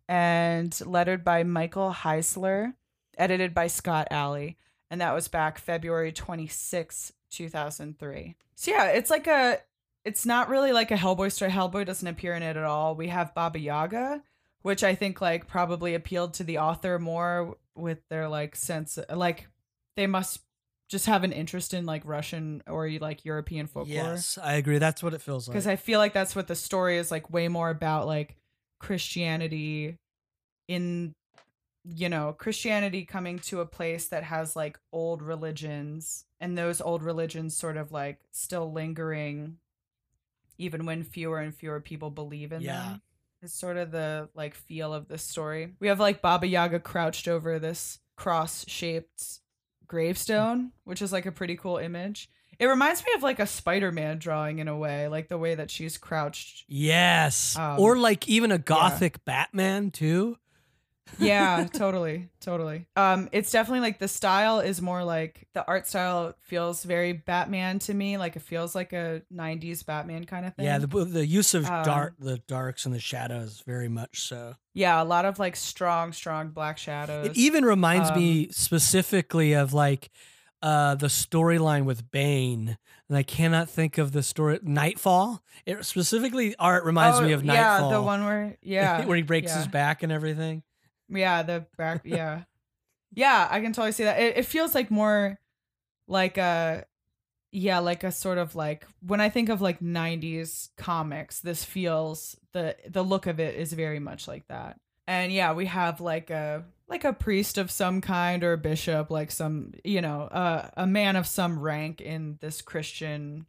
and 0.08 0.78
lettered 0.86 1.24
by 1.24 1.42
Michael 1.42 1.92
Heisler, 1.92 2.74
edited 3.18 3.52
by 3.52 3.66
Scott 3.66 4.06
Allie. 4.12 4.58
And 4.92 5.00
that 5.00 5.12
was 5.12 5.26
back 5.26 5.58
February 5.58 6.12
26, 6.12 7.12
2003. 7.30 8.36
So 8.54 8.70
yeah, 8.70 8.86
it's 8.90 9.10
like 9.10 9.26
a 9.26 9.58
it's 10.06 10.24
not 10.24 10.48
really 10.48 10.72
like 10.72 10.92
a 10.92 10.96
Hellboy 10.96 11.32
story. 11.32 11.50
Hellboy 11.50 11.84
doesn't 11.84 12.06
appear 12.06 12.34
in 12.34 12.42
it 12.44 12.56
at 12.56 12.62
all. 12.62 12.94
We 12.94 13.08
have 13.08 13.34
Baba 13.34 13.58
Yaga, 13.58 14.22
which 14.62 14.84
I 14.84 14.94
think 14.94 15.20
like 15.20 15.48
probably 15.48 15.94
appealed 15.94 16.34
to 16.34 16.44
the 16.44 16.58
author 16.58 17.00
more 17.00 17.56
with 17.74 17.98
their 18.08 18.28
like 18.28 18.54
sense 18.54 18.98
like 19.12 19.48
they 19.96 20.06
must 20.06 20.40
just 20.88 21.06
have 21.06 21.24
an 21.24 21.32
interest 21.32 21.74
in 21.74 21.86
like 21.86 22.02
Russian 22.04 22.62
or 22.68 22.88
like 23.00 23.24
European 23.24 23.66
folklore. 23.66 23.94
Yes, 23.94 24.38
I 24.40 24.54
agree. 24.54 24.78
That's 24.78 25.02
what 25.02 25.12
it 25.12 25.20
feels 25.20 25.48
like. 25.48 25.54
Because 25.54 25.66
I 25.66 25.74
feel 25.74 25.98
like 25.98 26.12
that's 26.12 26.36
what 26.36 26.46
the 26.46 26.54
story 26.54 26.98
is 26.98 27.10
like 27.10 27.28
way 27.32 27.48
more 27.48 27.68
about 27.68 28.06
like 28.06 28.36
Christianity 28.78 29.96
in 30.68 31.14
you 31.88 32.08
know, 32.08 32.32
Christianity 32.32 33.04
coming 33.04 33.38
to 33.38 33.60
a 33.60 33.66
place 33.66 34.08
that 34.08 34.24
has 34.24 34.56
like 34.56 34.78
old 34.92 35.22
religions 35.22 36.24
and 36.40 36.56
those 36.56 36.80
old 36.80 37.02
religions 37.02 37.56
sort 37.56 37.76
of 37.76 37.92
like 37.92 38.18
still 38.32 38.72
lingering 38.72 39.58
even 40.58 40.86
when 40.86 41.02
fewer 41.04 41.38
and 41.38 41.54
fewer 41.54 41.80
people 41.80 42.10
believe 42.10 42.52
in 42.52 42.62
Yeah. 42.62 42.82
them. 42.82 43.02
It's 43.42 43.54
sort 43.54 43.76
of 43.76 43.90
the 43.90 44.28
like 44.34 44.54
feel 44.54 44.92
of 44.94 45.08
this 45.08 45.22
story. 45.22 45.74
We 45.78 45.88
have 45.88 46.00
like 46.00 46.22
Baba 46.22 46.46
Yaga 46.46 46.80
crouched 46.80 47.28
over 47.28 47.58
this 47.58 47.98
cross-shaped 48.16 49.40
gravestone, 49.86 50.72
which 50.84 51.02
is 51.02 51.12
like 51.12 51.26
a 51.26 51.32
pretty 51.32 51.56
cool 51.56 51.76
image. 51.76 52.28
It 52.58 52.66
reminds 52.66 53.04
me 53.04 53.12
of 53.14 53.22
like 53.22 53.38
a 53.38 53.46
Spider-Man 53.46 54.18
drawing 54.18 54.58
in 54.60 54.68
a 54.68 54.76
way, 54.76 55.08
like 55.08 55.28
the 55.28 55.36
way 55.38 55.54
that 55.54 55.70
she's 55.70 55.98
crouched. 55.98 56.64
yes, 56.68 57.54
Um, 57.56 57.78
or 57.78 57.96
like 57.98 58.26
even 58.28 58.50
a 58.50 58.58
gothic 58.58 59.24
Batman 59.26 59.90
too. 59.90 60.38
Yeah, 61.18 61.66
totally, 61.72 62.28
totally. 62.40 62.86
Um, 62.96 63.28
it's 63.32 63.50
definitely 63.50 63.80
like 63.80 63.98
the 63.98 64.08
style 64.08 64.60
is 64.60 64.82
more 64.82 65.02
like 65.04 65.46
the 65.54 65.66
art 65.66 65.86
style 65.86 66.34
feels 66.40 66.82
very 66.84 67.12
Batman 67.12 67.78
to 67.80 67.94
me. 67.94 68.18
Like 68.18 68.36
it 68.36 68.42
feels 68.42 68.74
like 68.74 68.92
a 68.92 69.22
'90s 69.34 69.84
Batman 69.86 70.24
kind 70.24 70.44
of 70.46 70.54
thing. 70.54 70.64
Yeah, 70.66 70.78
the 70.78 70.86
the 70.86 71.26
use 71.26 71.54
of 71.54 71.64
Um, 71.66 71.84
dark, 71.84 72.14
the 72.18 72.38
darks 72.46 72.86
and 72.86 72.94
the 72.94 72.98
shadows, 73.00 73.62
very 73.66 73.88
much 73.88 74.20
so. 74.22 74.56
yeah, 74.74 75.00
a 75.02 75.04
lot 75.04 75.24
of 75.24 75.38
like 75.38 75.56
strong, 75.56 76.12
strong 76.12 76.48
black 76.50 76.76
shadows. 76.78 77.26
It 77.28 77.36
even 77.36 77.64
reminds 77.64 78.10
Um, 78.10 78.18
me 78.18 78.48
specifically 78.50 79.52
of 79.54 79.72
like 79.72 80.10
uh 80.62 80.94
the 80.96 81.06
storyline 81.08 81.84
with 81.84 82.10
Bane. 82.10 82.78
And 83.08 83.16
I 83.16 83.22
cannot 83.22 83.70
think 83.70 83.98
of 83.98 84.10
the 84.10 84.22
story 84.22 84.58
Knightfall. 84.64 85.40
It 85.64 85.84
specifically 85.84 86.56
art 86.58 86.84
reminds 86.84 87.20
Oh, 87.20 87.22
me 87.22 87.32
of 87.32 87.44
Knightfall. 87.44 87.90
yeah, 87.90 87.96
the 87.96 88.02
one 88.02 88.24
where 88.24 88.56
yeah, 88.62 89.04
where 89.04 89.16
he 89.16 89.22
breaks 89.22 89.52
yeah. 89.52 89.58
his 89.58 89.68
back 89.68 90.02
and 90.02 90.10
everything. 90.10 90.62
Yeah, 91.08 91.42
the 91.42 91.66
back. 91.76 92.02
Yeah, 92.04 92.42
yeah, 93.14 93.48
I 93.50 93.60
can 93.60 93.72
totally 93.72 93.92
see 93.92 94.04
that. 94.04 94.20
It, 94.20 94.38
it 94.38 94.46
feels 94.46 94.74
like 94.74 94.90
more 94.90 95.38
like 96.08 96.38
a, 96.38 96.84
yeah, 97.52 97.78
like 97.78 98.04
a 98.04 98.12
sort 98.12 98.38
of 98.38 98.54
like 98.54 98.86
when 99.00 99.20
I 99.20 99.28
think 99.28 99.48
of 99.48 99.60
like 99.60 99.80
'90s 99.80 100.68
comics, 100.76 101.40
this 101.40 101.64
feels 101.64 102.36
the 102.52 102.76
the 102.88 103.02
look 103.02 103.26
of 103.26 103.40
it 103.40 103.56
is 103.56 103.72
very 103.72 104.00
much 104.00 104.26
like 104.28 104.46
that. 104.48 104.78
And 105.06 105.32
yeah, 105.32 105.52
we 105.52 105.66
have 105.66 106.00
like 106.00 106.30
a 106.30 106.64
like 106.88 107.04
a 107.04 107.12
priest 107.12 107.58
of 107.58 107.70
some 107.70 108.00
kind 108.00 108.44
or 108.44 108.52
a 108.52 108.58
bishop, 108.58 109.10
like 109.10 109.30
some 109.30 109.72
you 109.84 110.00
know, 110.00 110.22
uh, 110.22 110.68
a 110.76 110.86
man 110.86 111.16
of 111.16 111.26
some 111.26 111.58
rank 111.58 112.00
in 112.00 112.38
this 112.40 112.62
Christian 112.62 113.46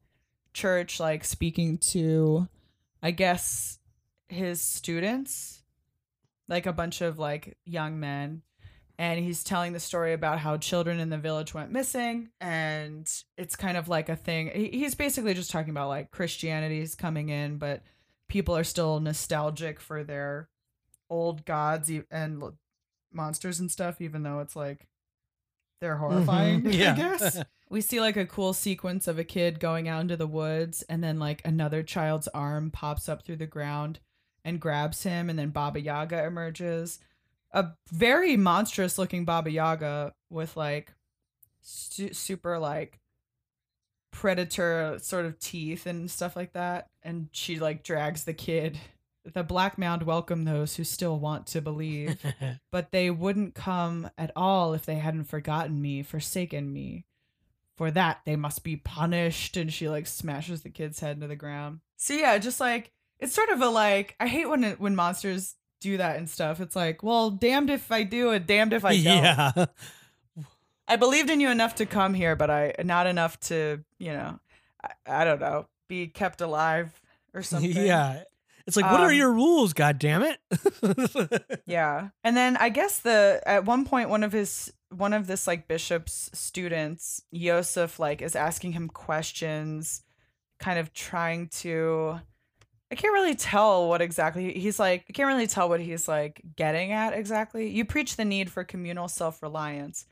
church, 0.54 1.00
like 1.00 1.24
speaking 1.24 1.78
to, 1.78 2.48
I 3.02 3.12
guess, 3.12 3.80
his 4.30 4.62
students 4.62 5.57
like 6.48 6.66
a 6.66 6.74
bunch 6.74 7.02
of 7.02 7.20
like 7.20 7.58
young 7.66 8.00
men 8.00 8.42
and 9.00 9.20
he's 9.20 9.44
telling 9.44 9.74
the 9.74 9.80
story 9.80 10.14
about 10.14 10.40
how 10.40 10.58
children 10.58 11.00
in 11.00 11.10
the 11.10 11.18
village 11.18 11.54
went 11.54 11.72
missing 11.72 12.30
and 12.42 13.08
it's 13.38 13.56
kind 13.56 13.78
of 13.78 13.88
like 13.88 14.10
a 14.10 14.16
thing 14.16 14.50
he's 14.74 14.96
basically 14.96 15.34
just 15.34 15.52
talking 15.52 15.70
about 15.72 15.90
like 15.90 16.12
christianity's 16.12 16.96
coming 16.96 17.30
in 17.30 17.58
but 17.58 17.84
people 18.28 18.56
are 18.58 18.64
still 18.64 19.00
nostalgic 19.00 19.80
for 19.80 20.04
their 20.04 20.50
old 21.10 21.46
gods 21.46 21.92
and 22.12 22.44
monsters 23.14 23.60
and 23.60 23.72
stuff 23.72 24.02
even 24.02 24.24
though 24.24 24.40
it's 24.40 24.56
like 24.56 24.88
they're 25.80 25.98
horrifying. 25.98 26.62
Mhm. 26.64 26.74
Yeah. 26.74 26.94
I 26.94 26.96
guess. 26.96 27.44
We 27.70 27.82
see 27.82 28.00
like 28.00 28.16
a 28.16 28.26
cool 28.26 28.54
sequence 28.54 29.10
of 29.10 29.20
a 29.20 29.26
kid 29.26 29.60
going 29.60 29.90
out 29.90 30.00
into 30.00 30.16
the 30.16 30.26
woods, 30.26 30.84
and 30.84 31.04
then 31.04 31.20
like 31.20 31.42
another 31.46 31.84
child's 31.84 32.30
arm 32.30 32.72
pops 32.72 33.10
up 33.10 33.24
through 33.26 33.36
the 33.36 33.46
ground 33.46 34.00
and 34.48 34.62
grabs 34.62 35.04
him, 35.04 35.30
and 35.30 35.38
then 35.38 35.50
Baba 35.50 35.82
Yaga 35.82 36.24
emerges. 36.26 37.00
A 37.52 37.68
very 37.92 38.38
monstrous 38.38 38.98
looking 38.98 39.26
Baba 39.26 39.52
Yaga 39.52 40.14
with 40.30 40.56
like 40.56 40.94
su- 41.62 42.14
super 42.14 42.58
like 42.58 43.00
predator 44.12 44.98
sort 45.02 45.26
of 45.26 45.38
teeth 45.40 45.86
and 45.86 46.10
stuff 46.10 46.36
like 46.36 46.54
that. 46.54 46.88
And 47.04 47.28
she 47.32 47.60
like 47.60 47.84
drags 47.84 48.24
the 48.24 48.34
kid. 48.34 48.80
The 49.34 49.44
Black 49.44 49.78
Mound 49.78 50.04
welcome 50.04 50.46
those 50.46 50.78
who 50.78 50.86
still 50.86 51.20
want 51.20 51.48
to 51.48 51.62
believe 51.62 52.18
but 52.72 52.92
they 52.92 53.10
wouldn't 53.10 53.54
come 53.54 54.10
at 54.18 54.32
all 54.34 54.74
if 54.74 54.86
they 54.86 54.96
hadn't 54.96 55.26
forgotten 55.26 55.82
me, 55.82 56.04
forsaken 56.04 56.72
me. 56.72 57.04
For 57.76 57.92
that 57.92 58.22
they 58.26 58.38
must 58.38 58.64
be 58.64 58.78
punished. 58.78 59.58
And 59.58 59.72
she 59.72 59.90
like 59.90 60.08
smashes 60.08 60.62
the 60.62 60.70
kid's 60.70 61.02
head 61.02 61.18
into 61.18 61.28
the 61.28 61.36
ground. 61.36 61.82
So 61.98 62.14
yeah, 62.14 62.38
just 62.38 62.60
like 62.60 62.92
it's 63.20 63.34
sort 63.34 63.50
of 63.50 63.62
a 63.62 63.70
like 63.70 64.16
I 64.20 64.28
hate 64.28 64.48
when 64.50 64.64
it, 64.64 64.80
when 64.80 64.96
monsters 64.96 65.56
do 65.82 65.98
that 65.98 66.18
and 66.18 66.30
stuff. 66.30 66.60
It's 66.60 66.76
like, 66.76 67.04
well, 67.04 67.30
damned 67.32 67.70
if 67.70 67.92
I 67.92 68.04
do 68.04 68.32
and 68.32 68.46
damned 68.48 68.74
if 68.74 68.84
I 68.86 68.92
don't. 68.96 69.04
yeah. 69.04 69.66
I 70.88 70.96
believed 70.96 71.30
in 71.30 71.40
you 71.42 71.50
enough 71.50 71.76
to 71.76 71.86
come 71.86 72.14
here, 72.14 72.36
but 72.36 72.50
I 72.50 72.74
not 72.84 73.08
enough 73.08 73.40
to, 73.42 73.84
you 74.00 74.14
know, 74.14 74.40
I, 74.84 75.22
I 75.22 75.24
don't 75.26 75.42
know, 75.42 75.68
be 75.90 76.08
kept 76.08 76.42
alive 76.42 77.00
or 77.34 77.42
something. 77.44 77.72
Yeah. 77.72 78.24
It's 78.66 78.76
like, 78.76 78.90
what 78.92 79.00
are 79.00 79.10
Um, 79.12 79.16
your 79.16 79.32
rules? 79.32 79.72
God 79.74 79.98
damn 79.98 80.24
it! 80.24 80.40
Yeah. 81.66 82.10
And 82.24 82.36
then 82.36 82.58
I 82.58 82.68
guess 82.70 83.00
the 83.00 83.42
at 83.46 83.64
one 83.66 83.86
point 83.86 84.10
one 84.10 84.24
of 84.24 84.32
his 84.34 84.72
one 84.90 85.14
of 85.14 85.26
this 85.28 85.48
like 85.48 85.68
bishop's 85.68 86.30
students, 86.34 87.22
Yosef, 87.32 88.00
like 88.00 88.22
is 88.22 88.36
asking 88.36 88.74
him 88.74 88.88
questions, 88.90 90.04
kind 90.60 90.80
of 90.80 90.94
trying 90.94 91.48
to 91.50 92.20
I 92.92 92.96
can't 92.96 93.14
really 93.14 93.36
tell 93.36 93.90
what 93.90 94.02
exactly 94.02 94.54
he's 94.54 94.80
like 94.80 95.06
I 95.10 95.14
can't 95.14 95.28
really 95.28 95.48
tell 95.48 95.68
what 95.70 95.82
he's 95.82 96.08
like 96.08 96.42
getting 96.56 96.92
at 96.92 97.14
exactly. 97.14 97.70
You 97.70 97.86
preach 97.86 98.16
the 98.16 98.26
need 98.26 98.52
for 98.52 98.64
communal 98.64 99.08
self-reliance. 99.08 100.06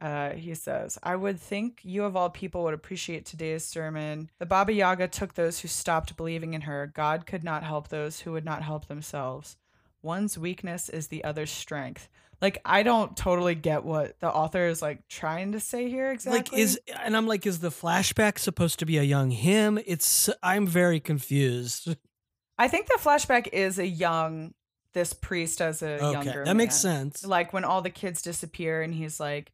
Uh, 0.00 0.30
he 0.30 0.54
says, 0.54 0.98
I 1.02 1.16
would 1.16 1.40
think 1.40 1.80
you 1.82 2.04
of 2.04 2.14
all 2.14 2.28
people 2.28 2.62
would 2.64 2.74
appreciate 2.74 3.24
today's 3.24 3.64
sermon. 3.64 4.30
The 4.38 4.44
Baba 4.44 4.72
Yaga 4.72 5.08
took 5.08 5.34
those 5.34 5.60
who 5.60 5.68
stopped 5.68 6.16
believing 6.16 6.52
in 6.52 6.62
her. 6.62 6.92
God 6.94 7.26
could 7.26 7.42
not 7.42 7.62
help 7.62 7.88
those 7.88 8.20
who 8.20 8.32
would 8.32 8.44
not 8.44 8.62
help 8.62 8.86
themselves. 8.86 9.56
One's 10.02 10.36
weakness 10.36 10.90
is 10.90 11.06
the 11.08 11.24
other's 11.24 11.50
strength. 11.50 12.10
Like 12.40 12.60
I 12.64 12.82
don't 12.82 13.16
totally 13.16 13.54
get 13.54 13.84
what 13.84 14.18
the 14.20 14.28
author 14.28 14.66
is 14.66 14.82
like 14.82 15.06
trying 15.08 15.52
to 15.52 15.60
say 15.60 15.88
here 15.88 16.10
exactly. 16.10 16.38
Like, 16.38 16.52
is 16.52 16.80
and 17.02 17.16
I'm 17.16 17.26
like, 17.26 17.46
is 17.46 17.60
the 17.60 17.70
flashback 17.70 18.38
supposed 18.38 18.78
to 18.80 18.86
be 18.86 18.98
a 18.98 19.02
young 19.02 19.30
him? 19.30 19.78
It's 19.86 20.28
I'm 20.42 20.66
very 20.66 21.00
confused. 21.00 21.96
I 22.58 22.68
think 22.68 22.86
the 22.86 22.98
flashback 23.00 23.48
is 23.52 23.78
a 23.78 23.86
young 23.86 24.54
this 24.92 25.12
priest 25.12 25.60
as 25.60 25.82
a 25.82 25.94
Okay, 25.96 26.12
younger 26.12 26.44
that 26.44 26.56
makes 26.56 26.76
sense. 26.76 27.24
Like 27.24 27.52
when 27.52 27.64
all 27.64 27.82
the 27.82 27.90
kids 27.90 28.22
disappear 28.22 28.82
and 28.82 28.94
he's 28.94 29.18
like 29.18 29.52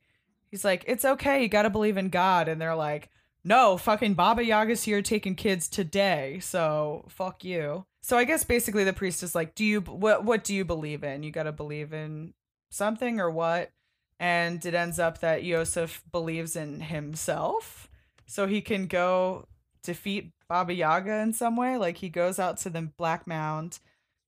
he's 0.50 0.64
like 0.64 0.84
it's 0.86 1.04
okay, 1.04 1.42
you 1.42 1.48
got 1.48 1.62
to 1.62 1.70
believe 1.70 1.96
in 1.96 2.08
God 2.08 2.48
and 2.48 2.60
they're 2.60 2.74
like 2.74 3.10
no, 3.42 3.76
fucking 3.78 4.14
Baba 4.14 4.44
Yaga's 4.44 4.82
here 4.82 5.00
taking 5.00 5.34
kids 5.34 5.68
today, 5.68 6.40
so 6.42 7.06
fuck 7.08 7.42
you. 7.42 7.86
So 8.02 8.16
I 8.16 8.24
guess 8.24 8.44
basically 8.44 8.84
the 8.84 8.92
priest 8.92 9.22
is 9.22 9.34
like, 9.34 9.54
do 9.54 9.64
you 9.64 9.80
what 9.80 10.24
what 10.24 10.44
do 10.44 10.54
you 10.54 10.64
believe 10.64 11.04
in? 11.04 11.22
You 11.22 11.30
got 11.30 11.44
to 11.44 11.52
believe 11.52 11.92
in 11.92 12.34
something 12.70 13.20
or 13.20 13.30
what? 13.30 13.70
And 14.18 14.64
it 14.64 14.74
ends 14.74 14.98
up 14.98 15.20
that 15.20 15.44
Yosef 15.44 16.02
believes 16.10 16.56
in 16.56 16.80
himself, 16.80 17.88
so 18.26 18.46
he 18.46 18.60
can 18.60 18.86
go 18.86 19.46
defeat 19.82 20.32
Baba 20.48 20.74
Yaga 20.74 21.20
in 21.20 21.32
some 21.32 21.56
way. 21.56 21.76
Like 21.76 21.96
he 21.98 22.08
goes 22.08 22.38
out 22.38 22.58
to 22.58 22.70
the 22.70 22.82
Black 22.82 23.26
Mound. 23.26 23.78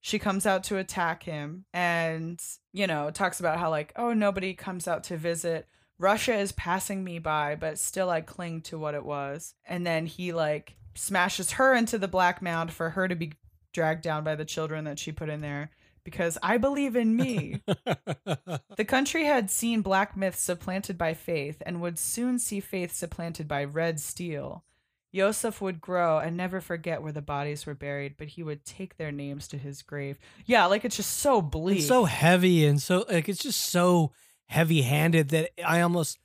She 0.01 0.19
comes 0.19 0.45
out 0.45 0.65
to 0.65 0.77
attack 0.77 1.23
him 1.23 1.63
and, 1.73 2.41
you 2.73 2.87
know, 2.87 3.09
talks 3.09 3.39
about 3.39 3.57
how, 3.57 3.69
like, 3.69 3.93
oh, 3.95 4.11
nobody 4.11 4.53
comes 4.53 4.85
out 4.85 5.05
to 5.05 5.15
visit. 5.15 5.65
Russia 5.97 6.35
is 6.35 6.51
passing 6.51 7.05
me 7.05 7.19
by, 7.19 7.55
but 7.55 7.79
still 7.79 8.09
I 8.09 8.19
cling 8.19 8.63
to 8.63 8.77
what 8.77 8.95
it 8.95 9.05
was. 9.05 9.53
And 9.65 9.87
then 9.87 10.05
he, 10.05 10.33
like, 10.33 10.75
smashes 10.95 11.51
her 11.51 11.73
into 11.73 11.97
the 11.97 12.09
Black 12.09 12.41
Mound 12.41 12.73
for 12.73 12.89
her 12.89 13.07
to 13.07 13.15
be 13.15 13.31
dragged 13.71 14.01
down 14.01 14.25
by 14.25 14.35
the 14.35 14.43
children 14.43 14.83
that 14.83 14.99
she 14.99 15.13
put 15.13 15.29
in 15.29 15.39
there 15.39 15.71
because 16.03 16.37
I 16.43 16.57
believe 16.57 16.95
in 16.95 17.15
me. 17.15 17.61
The 18.75 18.85
country 18.85 19.25
had 19.25 19.51
seen 19.51 19.81
black 19.81 20.17
myths 20.17 20.41
supplanted 20.41 20.97
by 20.97 21.13
faith 21.13 21.61
and 21.63 21.79
would 21.79 21.99
soon 21.99 22.39
see 22.39 22.59
faith 22.59 22.91
supplanted 22.91 23.47
by 23.47 23.63
red 23.63 23.99
steel. 23.99 24.63
Yosef 25.11 25.61
would 25.61 25.79
grow 25.79 26.17
and 26.17 26.35
never 26.35 26.59
forget 26.59 27.03
where 27.03 27.11
the 27.11 27.21
bodies 27.21 27.67
were 27.67 27.75
buried, 27.75 28.15
but 28.17 28.29
he 28.29 28.41
would 28.41 28.65
take 28.65 28.97
their 28.97 29.11
names 29.11 29.47
to 29.49 29.59
his 29.59 29.83
grave. 29.83 30.17
Yeah, 30.45 30.65
like 30.65 30.83
it's 30.83 30.95
just 30.95 31.19
so 31.19 31.39
bleak. 31.39 31.79
it's 31.79 31.87
so 31.87 32.05
heavy 32.05 32.65
and 32.65 32.81
so 32.81 33.05
like 33.09 33.29
it's 33.29 33.43
just 33.43 33.61
so 33.61 34.11
heavy 34.47 34.81
handed 34.81 35.29
that 35.29 35.51
I 35.63 35.81
almost 35.81 36.17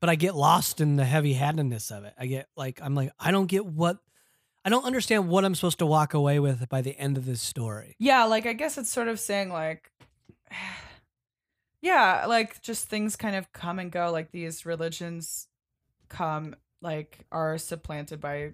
but 0.00 0.08
I 0.08 0.14
get 0.14 0.36
lost 0.36 0.80
in 0.80 0.94
the 0.94 1.04
heavy 1.04 1.32
handedness 1.32 1.90
of 1.90 2.04
it. 2.04 2.14
I 2.16 2.26
get 2.26 2.48
like 2.56 2.78
I'm 2.80 2.94
like 2.94 3.10
I 3.18 3.32
don't 3.32 3.46
get 3.46 3.66
what 3.66 3.98
I 4.68 4.70
don't 4.70 4.84
understand 4.84 5.30
what 5.30 5.46
I'm 5.46 5.54
supposed 5.54 5.78
to 5.78 5.86
walk 5.86 6.12
away 6.12 6.38
with 6.38 6.68
by 6.68 6.82
the 6.82 6.94
end 6.98 7.16
of 7.16 7.24
this 7.24 7.40
story. 7.40 7.96
yeah, 7.98 8.24
like 8.24 8.44
I 8.44 8.52
guess 8.52 8.76
it's 8.76 8.90
sort 8.90 9.08
of 9.08 9.18
saying 9.18 9.48
like 9.48 9.90
yeah, 11.80 12.26
like 12.26 12.60
just 12.60 12.86
things 12.86 13.16
kind 13.16 13.34
of 13.34 13.50
come 13.54 13.78
and 13.78 13.90
go 13.90 14.10
like 14.12 14.30
these 14.30 14.66
religions 14.66 15.48
come 16.10 16.54
like 16.82 17.24
are 17.32 17.56
supplanted 17.56 18.20
by 18.20 18.52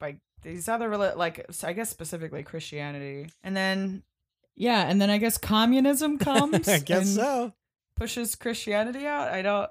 by 0.00 0.16
these 0.40 0.70
other 0.70 0.96
like 0.96 1.44
I 1.62 1.74
guess 1.74 1.90
specifically 1.90 2.42
Christianity. 2.42 3.28
And 3.44 3.54
then 3.54 4.04
yeah, 4.54 4.88
and 4.88 4.98
then 5.02 5.10
I 5.10 5.18
guess 5.18 5.36
communism 5.36 6.16
comes 6.18 6.66
I 6.66 6.78
guess 6.78 7.14
so. 7.14 7.52
pushes 7.94 8.34
Christianity 8.34 9.06
out. 9.06 9.28
I 9.28 9.42
don't 9.42 9.70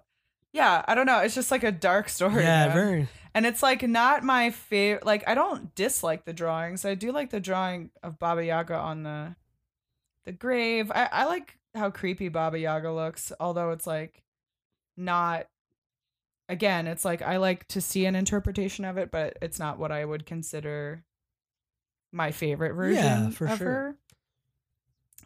yeah, 0.53 0.85
I 0.87 0.93
don't 0.93 1.07
know. 1.07 1.21
It's 1.21 1.33
just 1.33 1.49
like 1.49 1.63
a 1.63 1.71
dark 1.71 2.07
story. 2.07 2.43
Yeah, 2.43 2.67
man. 2.67 2.73
very. 2.75 3.07
And 3.35 3.45
it's 3.45 3.61
like 3.61 3.83
not 3.83 4.23
my 4.23 4.49
favorite. 4.49 5.05
Like 5.05 5.23
I 5.27 5.35
don't 5.35 5.75
dislike 5.75 6.25
the 6.25 6.33
drawings. 6.33 6.85
I 6.85 6.95
do 6.95 7.11
like 7.11 7.29
the 7.29 7.39
drawing 7.41 7.91
of 8.01 8.17
Baba 8.17 8.43
Yaga 8.43 8.75
on 8.75 9.03
the 9.03 9.35
the 10.25 10.31
grave. 10.31 10.89
I, 10.89 11.09
I 11.11 11.25
like 11.25 11.57
how 11.75 11.91
creepy 11.91 12.29
Baba 12.29 12.57
Yaga 12.57 12.91
looks, 12.91 13.31
although 13.39 13.71
it's 13.71 13.85
like 13.85 14.23
not. 14.97 15.47
Again, 16.47 16.87
it's 16.87 17.03
like 17.03 17.21
I 17.21 17.37
like 17.37 17.67
to 17.69 17.81
see 17.81 18.05
an 18.05 18.15
interpretation 18.15 18.85
of 18.85 18.97
it, 18.97 19.11
but 19.11 19.37
it's 19.41 19.59
not 19.59 19.79
what 19.79 19.91
I 19.91 20.05
would 20.05 20.25
consider 20.25 21.03
my 22.13 22.31
favorite 22.31 22.73
version 22.73 23.03
Yeah, 23.03 23.29
for 23.31 23.47
sure. 23.47 23.57
her. 23.57 23.95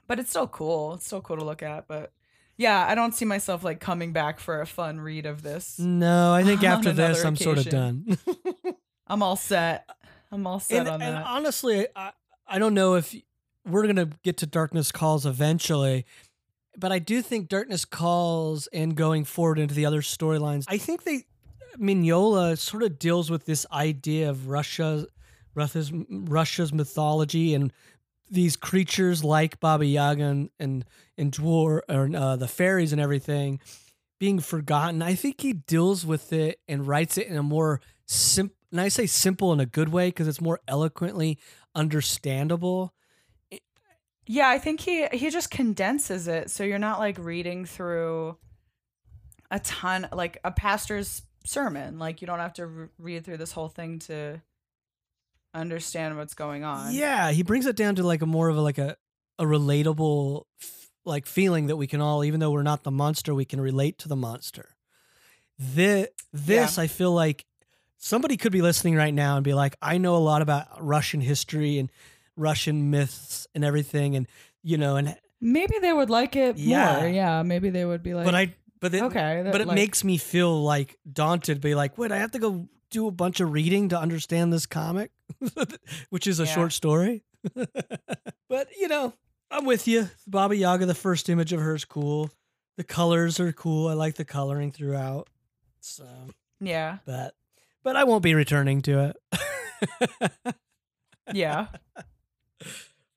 But 0.07 0.17
it's 0.19 0.29
still 0.31 0.47
cool. 0.47 0.93
It's 0.95 1.05
still 1.05 1.21
cool 1.21 1.37
to 1.37 1.43
look 1.45 1.61
at. 1.61 1.87
But 1.87 2.11
yeah, 2.59 2.85
I 2.85 2.93
don't 2.93 3.15
see 3.15 3.23
myself 3.23 3.63
like 3.63 3.79
coming 3.79 4.11
back 4.11 4.37
for 4.37 4.59
a 4.59 4.67
fun 4.67 4.99
read 4.99 5.25
of 5.25 5.41
this. 5.43 5.79
No, 5.79 6.33
I 6.33 6.43
think 6.43 6.61
after 6.65 6.91
this 6.91 7.23
I'm 7.23 7.37
sort 7.37 7.57
of 7.57 7.65
occasion. 7.67 8.17
done. 8.17 8.75
I'm 9.07 9.23
all 9.23 9.37
set. 9.37 9.89
I'm 10.29 10.45
all 10.45 10.59
set 10.59 10.79
and, 10.81 10.89
on 10.89 11.01
and 11.01 11.15
that. 11.15 11.25
honestly, 11.25 11.87
I, 11.95 12.11
I 12.45 12.59
don't 12.59 12.73
know 12.73 12.95
if 12.95 13.15
we're 13.65 13.87
gonna 13.87 14.09
get 14.23 14.35
to 14.37 14.45
Darkness 14.45 14.91
Calls 14.91 15.25
eventually, 15.25 16.05
but 16.77 16.91
I 16.91 16.99
do 16.99 17.21
think 17.21 17.47
Darkness 17.47 17.85
Calls 17.85 18.67
and 18.67 18.93
going 18.93 19.23
forward 19.23 19.57
into 19.57 19.73
the 19.73 19.85
other 19.85 20.01
storylines, 20.01 20.65
I 20.67 20.77
think 20.77 21.05
they 21.05 21.23
Mignola 21.79 22.57
sort 22.57 22.83
of 22.83 22.99
deals 22.99 23.31
with 23.31 23.45
this 23.45 23.65
idea 23.71 24.29
of 24.29 24.49
Russia, 24.49 25.07
Russia's, 25.55 25.93
Russia's 26.09 26.73
mythology 26.73 27.53
and 27.53 27.71
these 28.29 28.55
creatures 28.55 29.23
like 29.23 29.59
Baba 29.59 29.85
Yaga 29.85 30.23
and 30.23 30.49
and, 30.59 30.85
and 31.17 31.31
dwar 31.31 31.81
or 31.89 32.09
uh, 32.15 32.35
the 32.35 32.47
fairies 32.47 32.91
and 32.91 33.01
everything 33.01 33.59
being 34.19 34.39
forgotten. 34.39 35.01
I 35.01 35.15
think 35.15 35.41
he 35.41 35.53
deals 35.53 36.05
with 36.05 36.33
it 36.33 36.59
and 36.67 36.87
writes 36.87 37.17
it 37.17 37.27
in 37.27 37.37
a 37.37 37.43
more 37.43 37.81
simple, 38.05 38.55
and 38.71 38.81
I 38.81 38.89
say 38.89 39.05
simple 39.05 39.53
in 39.53 39.59
a 39.59 39.65
good 39.65 39.89
way 39.89 40.09
because 40.09 40.27
it's 40.27 40.41
more 40.41 40.59
eloquently 40.67 41.39
understandable. 41.73 42.93
yeah, 44.25 44.49
I 44.49 44.59
think 44.59 44.81
he 44.81 45.07
he 45.07 45.29
just 45.29 45.49
condenses 45.49 46.27
it 46.27 46.51
so 46.51 46.63
you're 46.63 46.79
not 46.79 46.99
like 46.99 47.17
reading 47.17 47.65
through 47.65 48.37
a 49.49 49.59
ton 49.59 50.07
like 50.11 50.37
a 50.43 50.51
pastor's 50.51 51.23
sermon. 51.45 51.97
Like 51.97 52.21
you 52.21 52.27
don't 52.27 52.39
have 52.39 52.53
to 52.53 52.67
re- 52.67 52.87
read 52.97 53.25
through 53.25 53.37
this 53.37 53.51
whole 53.51 53.69
thing 53.69 53.99
to 53.99 54.41
understand 55.53 56.17
what's 56.17 56.33
going 56.33 56.63
on. 56.63 56.93
Yeah, 56.93 57.31
he 57.31 57.43
brings 57.43 57.65
it 57.65 57.75
down 57.75 57.95
to 57.95 58.03
like 58.03 58.21
a 58.21 58.25
more 58.25 58.49
of 58.49 58.57
a 58.57 58.61
like 58.61 58.77
a 58.77 58.95
a 59.37 59.43
relatable 59.45 60.43
f- 60.61 60.89
like 61.05 61.25
feeling 61.25 61.67
that 61.67 61.77
we 61.77 61.87
can 61.87 62.01
all, 62.01 62.23
even 62.23 62.39
though 62.39 62.51
we're 62.51 62.63
not 62.63 62.83
the 62.83 62.91
monster, 62.91 63.33
we 63.33 63.45
can 63.45 63.59
relate 63.61 63.97
to 63.99 64.07
the 64.07 64.15
monster. 64.15 64.75
This 65.57 66.07
this 66.31 66.77
I 66.77 66.87
feel 66.87 67.11
like 67.13 67.45
somebody 67.97 68.37
could 68.37 68.51
be 68.51 68.61
listening 68.61 68.95
right 68.95 69.13
now 69.13 69.35
and 69.35 69.43
be 69.43 69.53
like, 69.53 69.75
I 69.81 69.97
know 69.97 70.15
a 70.15 70.17
lot 70.19 70.41
about 70.41 70.67
Russian 70.85 71.21
history 71.21 71.77
and 71.79 71.91
Russian 72.37 72.89
myths 72.89 73.47
and 73.53 73.63
everything, 73.65 74.15
and 74.15 74.27
you 74.63 74.77
know, 74.77 74.95
and 74.95 75.15
Maybe 75.41 75.75
they 75.81 75.93
would 75.93 76.09
like 76.09 76.35
it 76.35 76.57
Yeah. 76.57 76.99
more. 76.99 77.07
Yeah, 77.09 77.43
maybe 77.43 77.69
they 77.69 77.85
would 77.85 78.03
be 78.03 78.13
like 78.13 78.25
but 78.25 78.35
I 78.35 78.55
but 78.81 78.93
it, 78.93 79.03
okay, 79.03 79.41
that, 79.43 79.51
but 79.51 79.61
it 79.61 79.67
like- 79.67 79.75
makes 79.75 80.03
me 80.03 80.17
feel 80.17 80.63
like 80.63 80.97
daunted. 81.11 81.59
Be 81.61 81.75
like, 81.75 81.97
wait, 81.97 82.11
I 82.11 82.17
have 82.17 82.31
to 82.31 82.39
go 82.39 82.67
do 82.89 83.07
a 83.07 83.11
bunch 83.11 83.39
of 83.39 83.51
reading 83.51 83.89
to 83.89 83.99
understand 83.99 84.51
this 84.53 84.65
comic, 84.65 85.11
which 86.09 86.27
is 86.27 86.39
a 86.39 86.45
Yeah. 86.45 86.53
short 86.53 86.73
story. 86.73 87.23
but 87.55 88.67
you 88.79 88.87
know, 88.87 89.13
I'm 89.51 89.65
with 89.65 89.87
you. 89.87 90.09
Baba 90.27 90.55
Yaga. 90.55 90.85
The 90.85 90.95
first 90.95 91.29
image 91.29 91.53
of 91.53 91.59
her 91.61 91.75
is 91.75 91.85
cool. 91.85 92.31
The 92.77 92.83
colors 92.83 93.39
are 93.39 93.51
cool. 93.51 93.87
I 93.87 93.93
like 93.93 94.15
the 94.15 94.25
coloring 94.25 94.71
throughout. 94.71 95.27
So, 95.81 96.05
yeah, 96.59 96.97
but 97.05 97.33
but 97.83 97.95
I 97.95 98.03
won't 98.03 98.23
be 98.23 98.33
returning 98.35 98.81
to 98.83 99.13
it. 99.31 100.53
yeah. 101.33 101.67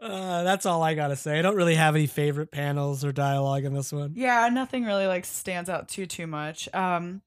Uh, 0.01 0.43
that's 0.43 0.67
all 0.67 0.83
I 0.83 0.95
gotta 0.95 1.15
say. 1.17 1.39
I 1.39 1.43
don't 1.43 1.55
really 1.57 1.77
have 1.77 1.95
any 1.95 2.07
favorite 2.09 2.51
panels 2.51 3.05
or 3.05 3.13
dialogue 3.13 3.65
in 3.65 3.73
this 3.73 3.93
one. 3.93 4.13
Yeah, 4.17 4.49
nothing 4.49 4.85
really 4.85 5.07
like 5.07 5.25
stands 5.25 5.71
out 5.71 5.89
too 5.89 6.07
too 6.07 6.27
much. 6.27 6.69
Um, 6.75 7.23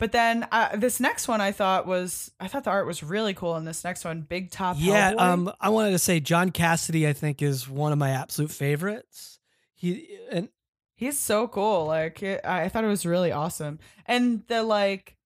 but 0.00 0.12
then 0.12 0.48
uh, 0.50 0.74
this 0.76 0.98
next 0.98 1.28
one 1.28 1.42
I 1.42 1.52
thought 1.52 1.86
was 1.86 2.32
I 2.40 2.48
thought 2.48 2.64
the 2.64 2.70
art 2.70 2.86
was 2.86 3.02
really 3.02 3.34
cool 3.34 3.56
in 3.56 3.66
this 3.66 3.84
next 3.84 4.02
one, 4.04 4.22
Big 4.22 4.50
Top. 4.50 4.76
Yeah, 4.78 5.12
Hellboy. 5.12 5.20
um, 5.20 5.52
I 5.60 5.68
wanted 5.68 5.90
to 5.90 5.98
say 5.98 6.20
John 6.20 6.50
Cassaday. 6.50 7.06
I 7.06 7.12
think 7.12 7.42
is 7.42 7.68
one 7.68 7.92
of 7.92 7.98
my 7.98 8.10
absolute 8.10 8.50
favorites. 8.50 9.38
He 9.74 10.08
and 10.32 10.48
he's 10.94 11.18
so 11.18 11.46
cool. 11.46 11.84
Like 11.84 12.22
it, 12.22 12.40
I 12.44 12.70
thought 12.70 12.82
it 12.82 12.88
was 12.88 13.04
really 13.04 13.30
awesome, 13.30 13.78
and 14.06 14.42
the 14.48 14.62
like, 14.62 15.18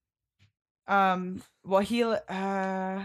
um, 0.88 1.40
well 1.64 1.80
he 1.80 2.02
uh, 2.02 3.02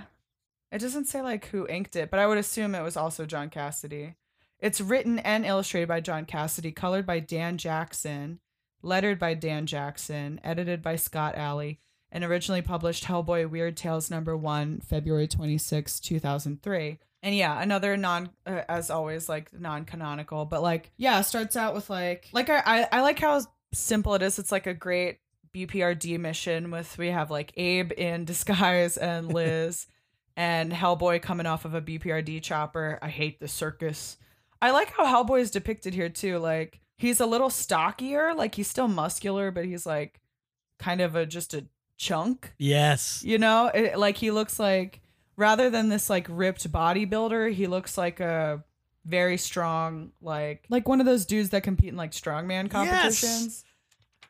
it 0.72 0.80
doesn't 0.80 1.05
say 1.05 1.22
like 1.22 1.45
who 1.45 1.67
inked 1.67 1.95
it, 1.95 2.09
but 2.09 2.20
I 2.20 2.26
would 2.26 2.39
assume 2.39 2.74
it 2.74 2.82
was 2.82 2.97
also 2.97 3.28
John 3.28 3.51
Cassaday. 3.51 4.15
It's 4.59 4.82
written 4.82 5.20
and 5.20 5.45
illustrated 5.45 5.88
by 5.88 6.01
John 6.01 6.26
Cassaday, 6.26 6.76
colored 6.76 7.05
by 7.05 7.20
Dan 7.20 7.59
Jackson, 7.59 8.39
lettered 8.82 9.19
by 9.19 9.34
Dan 9.34 9.65
Jackson, 9.65 10.39
edited 10.43 10.82
by 10.82 10.95
Scott 10.95 11.36
Allie, 11.36 11.80
and 12.11 12.23
originally 12.23 12.61
published 12.61 13.05
Hellboy 13.05 13.49
Weird 13.49 13.77
Tales 13.77 14.09
number 14.09 14.36
1, 14.36 14.82
February 14.82 15.27
26, 15.27 15.99
2003. 15.99 16.99
And 17.21 17.36
yeah, 17.36 17.61
another 17.61 17.97
non 17.97 18.30
uh, 18.45 18.61
as 18.69 18.89
always 18.89 19.27
like 19.27 19.51
non-canonical, 19.53 20.45
but 20.45 20.61
like 20.61 20.91
yeah, 20.97 21.21
starts 21.21 21.57
out 21.57 21.73
with 21.73 21.89
like 21.89 22.30
like 22.32 22.49
I, 22.49 22.61
I 22.65 22.88
I 22.93 23.01
like 23.01 23.19
how 23.19 23.41
simple 23.73 24.15
it 24.15 24.21
is. 24.21 24.39
It's 24.39 24.53
like 24.53 24.67
a 24.67 24.73
great 24.73 25.19
BPRD 25.53 26.17
mission 26.19 26.71
with 26.71 26.97
we 26.97 27.09
have 27.09 27.30
like 27.30 27.51
Abe 27.57 27.91
in 27.97 28.23
disguise 28.25 28.95
and 28.95 29.34
Liz 29.34 29.88
and 30.38 30.71
Hellboy 30.71 31.21
coming 31.21 31.45
off 31.45 31.65
of 31.65 31.73
a 31.73 31.82
BPRD 31.82 32.41
chopper. 32.41 32.97
I 33.01 33.09
hate 33.09 33.41
the 33.41 33.47
circus. 33.49 34.17
I 34.61 34.71
like 34.71 34.91
how 34.91 35.05
Hellboy 35.05 35.41
is 35.41 35.51
depicted 35.51 35.93
here 35.93 36.09
too. 36.09 36.39
Like 36.39 36.80
he's 37.00 37.20
a 37.20 37.26
little 37.26 37.50
stockier, 37.50 38.34
like 38.36 38.54
he's 38.56 38.68
still 38.68 38.88
muscular, 38.88 39.50
but 39.50 39.66
he's 39.66 39.86
like 39.86 40.20
kind 40.78 41.02
of 41.02 41.16
a 41.16 41.26
just 41.26 41.54
a 41.54 41.66
chunk. 41.97 42.54
yes, 42.60 43.24
You 43.24 43.39
know, 43.39 43.68
it, 43.74 43.97
like 43.97 44.18
he 44.18 44.30
looks 44.30 44.60
like 44.60 45.02
rather 45.36 45.70
than 45.70 45.89
this 45.89 46.10
like 46.10 46.28
ripped 46.30 46.72
bodybuilder, 46.72 47.54
he 47.54 47.66
looks 47.66 47.97
like 47.97 48.20
a 48.20 48.64
very 49.06 49.38
strong 49.38 50.12
like 50.22 50.66
like 50.70 50.88
one 50.88 51.00
of 51.00 51.06
those 51.06 51.26
dudes 51.26 51.50
that 51.50 51.64
compete 51.64 51.89
in 51.89 51.97
like 51.97 52.12
strongman 52.12 52.70
competitions. 52.70 53.64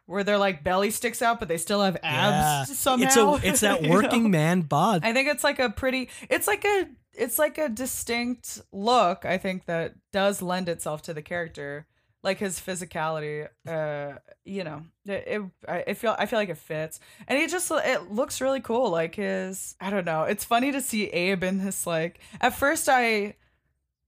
Where 0.05 0.23
their 0.23 0.39
like 0.39 0.63
belly 0.63 0.89
sticks 0.89 1.21
out, 1.21 1.37
but 1.37 1.49
they 1.49 1.57
still 1.57 1.83
have 1.83 1.95
yeah. 2.01 2.61
abs 2.63 2.79
somehow. 2.79 3.05
It's 3.05 3.15
a 3.15 3.39
it's 3.47 3.59
that 3.59 3.83
you 3.83 3.89
know? 3.89 3.93
working 3.93 4.31
man 4.31 4.61
bod. 4.61 5.01
I 5.03 5.13
think 5.13 5.29
it's 5.29 5.43
like 5.43 5.59
a 5.59 5.69
pretty 5.69 6.09
it's 6.29 6.47
like 6.47 6.65
a 6.65 6.87
it's 7.13 7.37
like 7.37 7.59
a 7.59 7.69
distinct 7.69 8.59
look, 8.71 9.23
I 9.23 9.37
think 9.37 9.65
that 9.65 9.93
does 10.11 10.41
lend 10.41 10.67
itself 10.67 11.03
to 11.03 11.13
the 11.13 11.21
character. 11.21 11.85
Like 12.21 12.37
his 12.37 12.59
physicality, 12.59 13.47
uh, 13.65 14.17
you 14.43 14.65
know, 14.65 14.81
it, 15.05 15.23
it 15.25 15.41
I 15.87 15.93
feel 15.93 16.15
I 16.19 16.25
feel 16.25 16.37
like 16.37 16.49
it 16.49 16.57
fits, 16.57 16.99
and 17.29 17.39
he 17.39 17.47
just 17.47 17.71
it 17.71 18.11
looks 18.11 18.41
really 18.41 18.59
cool. 18.59 18.89
Like 18.89 19.15
his, 19.15 19.75
I 19.79 19.89
don't 19.89 20.05
know, 20.05 20.23
it's 20.23 20.43
funny 20.43 20.71
to 20.73 20.81
see 20.81 21.05
Abe 21.05 21.43
in 21.45 21.63
this. 21.63 21.87
Like 21.87 22.19
at 22.41 22.53
first, 22.55 22.89
I 22.89 23.35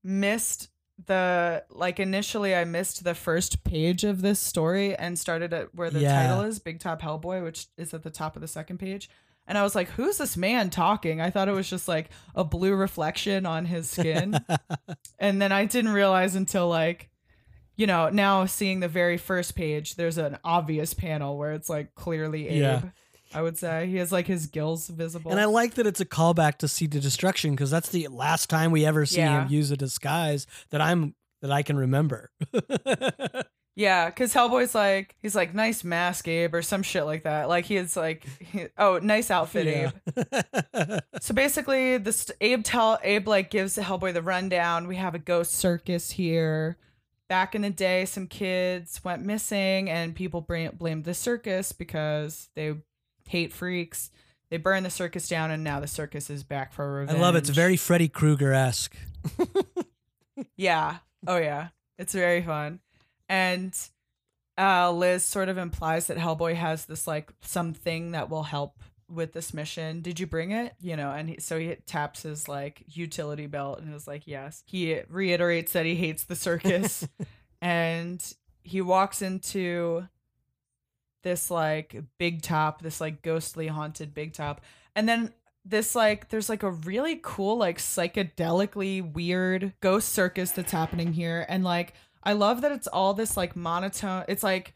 missed 0.04 0.70
the 1.08 1.64
like 1.70 2.00
initially 2.00 2.54
I 2.56 2.66
missed 2.66 3.04
the 3.04 3.16
first 3.16 3.64
page 3.64 4.04
of 4.04 4.22
this 4.22 4.40
story 4.40 4.96
and 4.96 5.18
started 5.18 5.54
at 5.54 5.74
where 5.74 5.90
the 5.90 6.02
Yeah. 6.02 6.28
title 6.28 6.42
is 6.44 6.60
Big 6.60 6.80
Top 6.80 7.02
Hellboy, 7.02 7.44
which 7.44 7.68
is 7.78 7.94
at 7.94 8.04
the 8.04 8.10
top 8.12 8.36
of 8.36 8.42
the 8.42 8.48
second 8.48 8.78
page. 8.78 9.10
And 9.48 9.58
I 9.58 9.64
was 9.64 9.74
like, 9.74 9.90
who's 9.90 10.18
this 10.18 10.38
man 10.38 10.70
talking? 10.70 11.20
I 11.20 11.30
thought 11.32 11.48
it 11.50 11.56
was 11.56 11.70
just 11.70 11.88
like 11.88 12.10
a 12.36 12.44
blue 12.44 12.76
reflection 12.76 13.46
on 13.46 13.66
his 13.66 13.90
skin. 13.90 14.38
and 15.20 15.42
then 15.42 15.52
I 15.52 15.66
didn't 15.66 15.92
realize 15.94 16.36
until 16.36 16.68
like, 16.70 17.10
you 17.82 17.88
know, 17.88 18.10
now 18.10 18.46
seeing 18.46 18.80
the 18.80 18.88
very 18.88 19.18
first 19.18 19.56
page, 19.56 19.96
there's 19.96 20.20
an 20.20 20.38
obvious 20.44 20.94
panel 20.94 21.36
where 21.36 21.54
it's 21.54 21.68
like 21.68 21.96
clearly 21.96 22.48
Abe. 22.48 22.62
Yeah. 22.62 22.82
I 23.34 23.42
would 23.42 23.58
say 23.58 23.88
he 23.88 23.96
has 23.98 24.12
like 24.12 24.28
his 24.28 24.46
gills 24.46 24.88
visible. 24.88 25.32
and 25.32 25.40
I 25.40 25.46
like 25.46 25.74
that 25.76 25.88
it's 25.88 26.00
a 26.00 26.06
callback 26.06 26.58
to 26.60 26.68
Seed 26.68 26.92
to 26.92 27.00
Destruction 27.00 27.52
because 27.52 27.72
that's 27.72 27.90
the 27.90 28.08
last 28.10 28.50
time 28.52 28.70
we 28.72 28.86
ever 28.86 29.06
see 29.08 29.18
Yeah. 29.22 29.46
him 29.46 29.52
use 29.52 29.72
a 29.72 29.78
disguise 29.78 30.46
that 30.70 30.80
I'm 30.80 31.16
that 31.42 31.52
I 31.52 31.64
can 31.64 31.76
remember. 31.76 32.30
Yeah, 33.74 34.10
because 34.10 34.34
Hellboy's 34.34 34.76
like 34.76 35.16
he's 35.22 35.34
like 35.34 35.56
nice 35.56 35.86
mask, 35.86 36.28
Abe, 36.28 36.54
or 36.54 36.62
some 36.62 36.84
shit 36.84 37.06
like 37.06 37.24
that. 37.24 37.48
Like 37.48 37.64
he's 37.64 37.96
like, 37.96 38.26
he, 38.40 38.66
oh, 38.78 39.00
nice 39.02 39.32
outfit, 39.32 39.66
Abe. 39.66 41.00
So 41.22 41.34
basically, 41.34 41.98
this 41.98 42.30
Abe 42.42 42.64
tell 42.66 43.00
Abe 43.02 43.28
like 43.30 43.50
gives 43.50 43.78
Hellboy 43.78 44.14
the 44.14 44.22
rundown. 44.22 44.88
We 44.88 44.98
have 44.98 45.16
a 45.16 45.20
ghost 45.20 45.54
circus 45.54 46.12
here. 46.12 46.78
Back 47.32 47.56
in 47.56 47.62
the 47.62 47.70
day, 47.70 48.04
some 48.04 48.28
kids 48.28 49.02
went 49.06 49.24
missing, 49.24 49.90
and 49.90 50.14
people 50.14 50.42
blamed 50.42 51.06
the 51.06 51.14
circus 51.14 51.72
because 51.72 52.50
they 52.56 52.76
hate 53.26 53.54
freaks. 53.54 54.12
They 54.50 54.58
burned 54.58 54.86
the 54.86 54.90
circus 54.90 55.30
down, 55.30 55.50
and 55.50 55.64
now 55.64 55.80
the 55.80 55.88
circus 55.88 56.30
is 56.30 56.44
back 56.44 56.74
for 56.74 56.92
revenge. 56.92 57.18
I 57.18 57.22
love 57.22 57.36
it. 57.36 57.40
It's 57.40 57.50
very 57.50 57.78
Freddy 57.78 58.10
Krueger 58.10 58.52
esque. 58.52 58.98
Yeah. 60.58 60.98
Oh 61.28 61.38
yeah. 61.38 61.70
It's 61.98 62.14
very 62.14 62.42
fun. 62.42 62.80
And 63.30 63.78
uh 64.58 64.92
Liz 64.92 65.24
sort 65.24 65.50
of 65.50 65.58
implies 65.58 66.08
that 66.08 66.18
Hellboy 66.18 66.56
has 66.56 66.86
this 66.86 67.08
like 67.08 67.32
something 67.42 68.12
that 68.12 68.30
will 68.30 68.44
help 68.44 68.80
with 69.12 69.34
this 69.34 69.54
mission. 69.54 70.02
Did 70.02 70.20
you 70.20 70.28
bring 70.28 70.52
it? 70.52 70.74
You 70.80 70.96
know, 70.96 71.12
and 71.12 71.30
he, 71.30 71.40
so 71.40 71.60
he 71.60 71.76
taps 71.86 72.24
his 72.24 72.48
like 72.48 72.84
utility 72.88 73.48
belt 73.48 73.80
and 73.80 73.94
is 73.94 74.08
like, 74.08 74.28
"Yes." 74.28 74.64
He 74.66 75.02
reiterates 75.10 75.74
that 75.74 75.86
he 75.86 75.96
hates 75.96 76.24
the 76.24 76.36
circus 76.36 77.08
and 77.62 78.24
he 78.64 78.82
walks 78.82 79.22
into 79.22 80.08
this 81.24 81.52
like 81.52 82.04
big 82.18 82.42
top, 82.42 82.82
this 82.82 83.02
like 83.02 83.22
ghostly 83.22 83.68
haunted 83.68 84.14
big 84.14 84.34
top. 84.34 84.62
And 84.96 85.08
then 85.08 85.34
this 85.64 85.96
like 85.96 86.30
there's 86.30 86.50
like 86.50 86.64
a 86.64 86.72
really 86.72 87.20
cool 87.22 87.58
like 87.58 87.78
psychedelically 87.78 89.14
weird 89.14 89.74
ghost 89.80 90.10
circus 90.10 90.52
that's 90.52 90.72
happening 90.72 91.14
here 91.14 91.46
and 91.48 91.64
like 91.64 91.94
I 92.24 92.34
love 92.34 92.62
that 92.62 92.72
it's 92.72 92.88
all 92.88 93.14
this 93.14 93.38
like 93.38 93.56
monotone 93.56 94.26
it's 94.28 94.42
like 94.44 94.74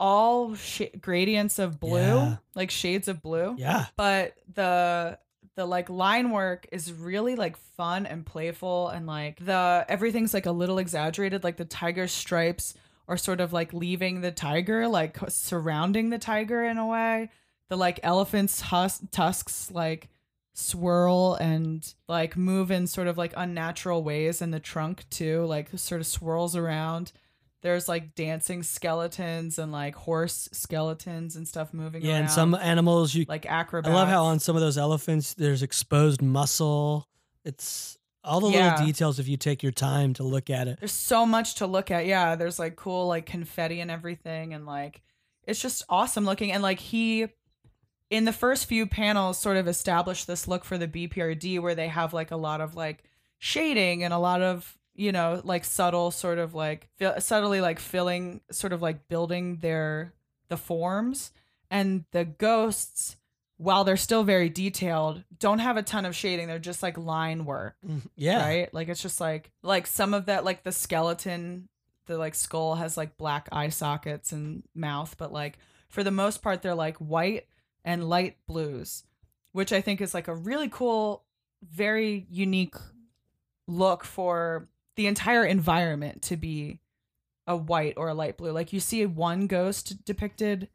all 0.00 0.54
sh- 0.54 0.82
gradients 1.00 1.58
of 1.58 1.80
blue 1.80 1.98
Yeah. 1.98 2.36
like 2.54 2.70
shades 2.70 3.08
of 3.08 3.20
blue 3.22 3.56
Yeah. 3.58 3.86
but 3.96 4.34
the 4.54 5.18
the 5.56 5.66
like 5.66 5.90
line 5.90 6.30
work 6.30 6.68
is 6.70 6.92
really 6.92 7.34
like 7.34 7.56
fun 7.76 8.06
and 8.06 8.24
playful 8.24 8.88
and 8.88 9.06
like 9.08 9.44
the 9.44 9.84
everything's 9.88 10.32
like 10.32 10.46
a 10.46 10.52
little 10.52 10.78
exaggerated 10.78 11.42
like 11.42 11.56
the 11.56 11.64
tiger 11.64 12.06
stripes 12.06 12.74
are 13.08 13.16
sort 13.16 13.40
of 13.40 13.52
like 13.52 13.72
leaving 13.72 14.20
the 14.20 14.30
tiger 14.30 14.86
like 14.86 15.18
surrounding 15.28 16.10
the 16.10 16.18
tiger 16.18 16.62
in 16.64 16.78
a 16.78 16.86
way 16.86 17.28
the 17.70 17.76
like 17.76 17.98
elephant's 18.04 18.60
hus- 18.60 19.02
tusks 19.10 19.68
like 19.72 20.08
swirl 20.54 21.34
and 21.40 21.94
like 22.08 22.36
move 22.36 22.70
in 22.70 22.86
sort 22.86 23.06
of 23.08 23.16
like 23.18 23.32
unnatural 23.36 24.02
ways 24.02 24.42
and 24.42 24.52
the 24.52 24.60
trunk 24.60 25.04
too 25.10 25.44
like 25.46 25.68
sort 25.76 26.00
of 26.00 26.06
swirls 26.06 26.54
around 26.56 27.12
there's 27.62 27.88
like 27.88 28.14
dancing 28.14 28.62
skeletons 28.62 29.58
and 29.58 29.72
like 29.72 29.94
horse 29.94 30.48
skeletons 30.52 31.34
and 31.36 31.46
stuff 31.48 31.74
moving 31.74 32.02
Yeah. 32.02 32.12
around 32.12 32.20
And 32.22 32.30
some 32.30 32.54
animals 32.54 33.14
you 33.14 33.24
like 33.28 33.46
acrobats. 33.46 33.90
I 33.92 33.94
love 33.94 34.08
how 34.08 34.24
on 34.24 34.38
some 34.38 34.54
of 34.56 34.62
those 34.62 34.78
elephants 34.78 35.34
there's 35.34 35.62
exposed 35.62 36.22
muscle. 36.22 37.08
It's 37.44 37.98
all 38.22 38.40
the 38.40 38.50
Yeah. 38.50 38.70
little 38.72 38.86
details 38.86 39.18
if 39.18 39.26
you 39.26 39.36
take 39.36 39.62
your 39.62 39.72
time 39.72 40.14
to 40.14 40.22
look 40.22 40.50
at 40.50 40.68
it. 40.68 40.78
there's 40.80 40.92
so 40.92 41.26
much 41.26 41.56
to 41.56 41.66
look 41.66 41.90
at. 41.90 42.06
Yeah, 42.06 42.36
there's 42.36 42.58
like 42.58 42.76
cool 42.76 43.06
like 43.08 43.26
confetti 43.26 43.80
and 43.80 43.90
everything, 43.90 44.54
and 44.54 44.64
like 44.66 45.02
it's 45.44 45.60
just 45.60 45.82
awesome 45.88 46.24
looking. 46.24 46.52
And 46.52 46.62
like 46.62 46.78
he, 46.78 47.26
in 48.10 48.24
the 48.24 48.32
first 48.32 48.66
few 48.66 48.86
panels, 48.86 49.38
sort 49.38 49.56
of 49.56 49.66
established 49.66 50.26
this 50.26 50.46
look 50.46 50.64
for 50.64 50.78
the 50.78 50.86
BPRD 50.88 51.58
where 51.60 51.74
they 51.74 51.88
have 51.88 52.12
like 52.14 52.30
a 52.30 52.36
lot 52.36 52.60
of 52.60 52.74
like 52.76 53.02
shading 53.38 54.04
and 54.04 54.12
a 54.14 54.18
lot 54.18 54.42
of 54.42 54.77
you 54.98 55.12
know 55.12 55.40
like 55.44 55.64
subtle 55.64 56.10
sort 56.10 56.38
of 56.38 56.54
like 56.54 56.88
fi- 56.98 57.18
subtly 57.18 57.60
like 57.60 57.78
filling 57.78 58.40
sort 58.50 58.72
of 58.72 58.82
like 58.82 59.08
building 59.08 59.56
their 59.56 60.12
the 60.48 60.56
forms 60.56 61.30
and 61.70 62.04
the 62.12 62.24
ghosts 62.24 63.16
while 63.58 63.84
they're 63.84 63.96
still 63.96 64.24
very 64.24 64.48
detailed 64.48 65.22
don't 65.38 65.58
have 65.58 65.76
a 65.76 65.82
ton 65.82 66.04
of 66.04 66.14
shading 66.14 66.46
they're 66.48 66.58
just 66.58 66.82
like 66.82 66.96
line 66.98 67.44
work 67.44 67.76
mm-hmm. 67.86 68.06
Yeah. 68.16 68.44
right? 68.44 68.74
Like 68.74 68.88
it's 68.88 69.02
just 69.02 69.20
like 69.20 69.50
like 69.62 69.86
some 69.86 70.14
of 70.14 70.26
that 70.26 70.44
like 70.44 70.64
the 70.64 70.72
skeleton, 70.72 71.68
the 72.06 72.18
like 72.18 72.34
skull 72.34 72.74
has 72.74 72.96
like 72.96 73.16
black 73.16 73.48
eye 73.52 73.68
sockets 73.68 74.32
and 74.32 74.62
mouth, 74.74 75.14
but 75.18 75.32
like 75.32 75.58
for 75.88 76.02
the 76.02 76.10
most 76.10 76.42
part 76.42 76.62
they're 76.62 76.74
like 76.74 76.96
white 76.96 77.46
and 77.84 78.08
light 78.08 78.36
blues, 78.46 79.04
which 79.52 79.72
I 79.72 79.80
think 79.80 80.00
is 80.00 80.14
like 80.14 80.28
a 80.28 80.34
really 80.34 80.68
cool, 80.68 81.24
very 81.62 82.26
unique 82.30 82.74
look 83.66 84.04
for 84.04 84.68
the 84.98 85.06
entire 85.06 85.44
environment 85.44 86.22
to 86.22 86.36
be 86.36 86.80
a 87.46 87.56
white 87.56 87.94
or 87.96 88.08
a 88.08 88.14
light 88.14 88.36
blue. 88.36 88.50
Like 88.50 88.72
you 88.72 88.80
see 88.80 89.06
one 89.06 89.46
ghost 89.46 90.04
depicted 90.04 90.68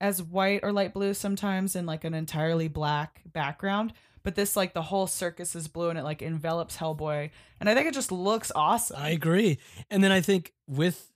as 0.00 0.20
white 0.20 0.60
or 0.64 0.72
light 0.72 0.92
blue 0.92 1.14
sometimes 1.14 1.76
in 1.76 1.86
like 1.86 2.02
an 2.02 2.12
entirely 2.12 2.66
black 2.66 3.22
background, 3.32 3.92
but 4.24 4.34
this 4.34 4.56
like 4.56 4.74
the 4.74 4.82
whole 4.82 5.06
circus 5.06 5.54
is 5.54 5.68
blue 5.68 5.88
and 5.88 6.00
it 6.00 6.02
like 6.02 6.20
envelops 6.20 6.76
Hellboy, 6.76 7.30
and 7.60 7.70
I 7.70 7.74
think 7.74 7.86
it 7.86 7.94
just 7.94 8.10
looks 8.10 8.50
awesome. 8.56 8.96
I 8.98 9.10
agree. 9.10 9.60
And 9.88 10.02
then 10.02 10.10
I 10.10 10.20
think 10.20 10.52
with 10.66 11.12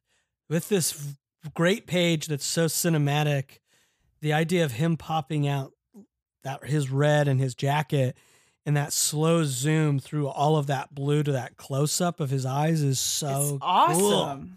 with 0.48 0.68
this 0.68 1.16
great 1.54 1.88
page 1.88 2.28
that's 2.28 2.46
so 2.46 2.66
cinematic, 2.66 3.58
the 4.20 4.32
idea 4.32 4.64
of 4.64 4.70
him 4.70 4.96
popping 4.96 5.48
out 5.48 5.72
that 6.44 6.64
his 6.64 6.88
red 6.88 7.26
and 7.26 7.40
his 7.40 7.56
jacket 7.56 8.16
and 8.66 8.76
that 8.76 8.92
slow 8.92 9.44
zoom 9.44 9.98
through 9.98 10.28
all 10.28 10.56
of 10.56 10.66
that 10.68 10.94
blue 10.94 11.22
to 11.22 11.32
that 11.32 11.56
close 11.56 12.00
up 12.00 12.20
of 12.20 12.30
his 12.30 12.46
eyes 12.46 12.82
is 12.82 12.98
so 12.98 13.54
it's 13.54 13.58
awesome. 13.62 14.56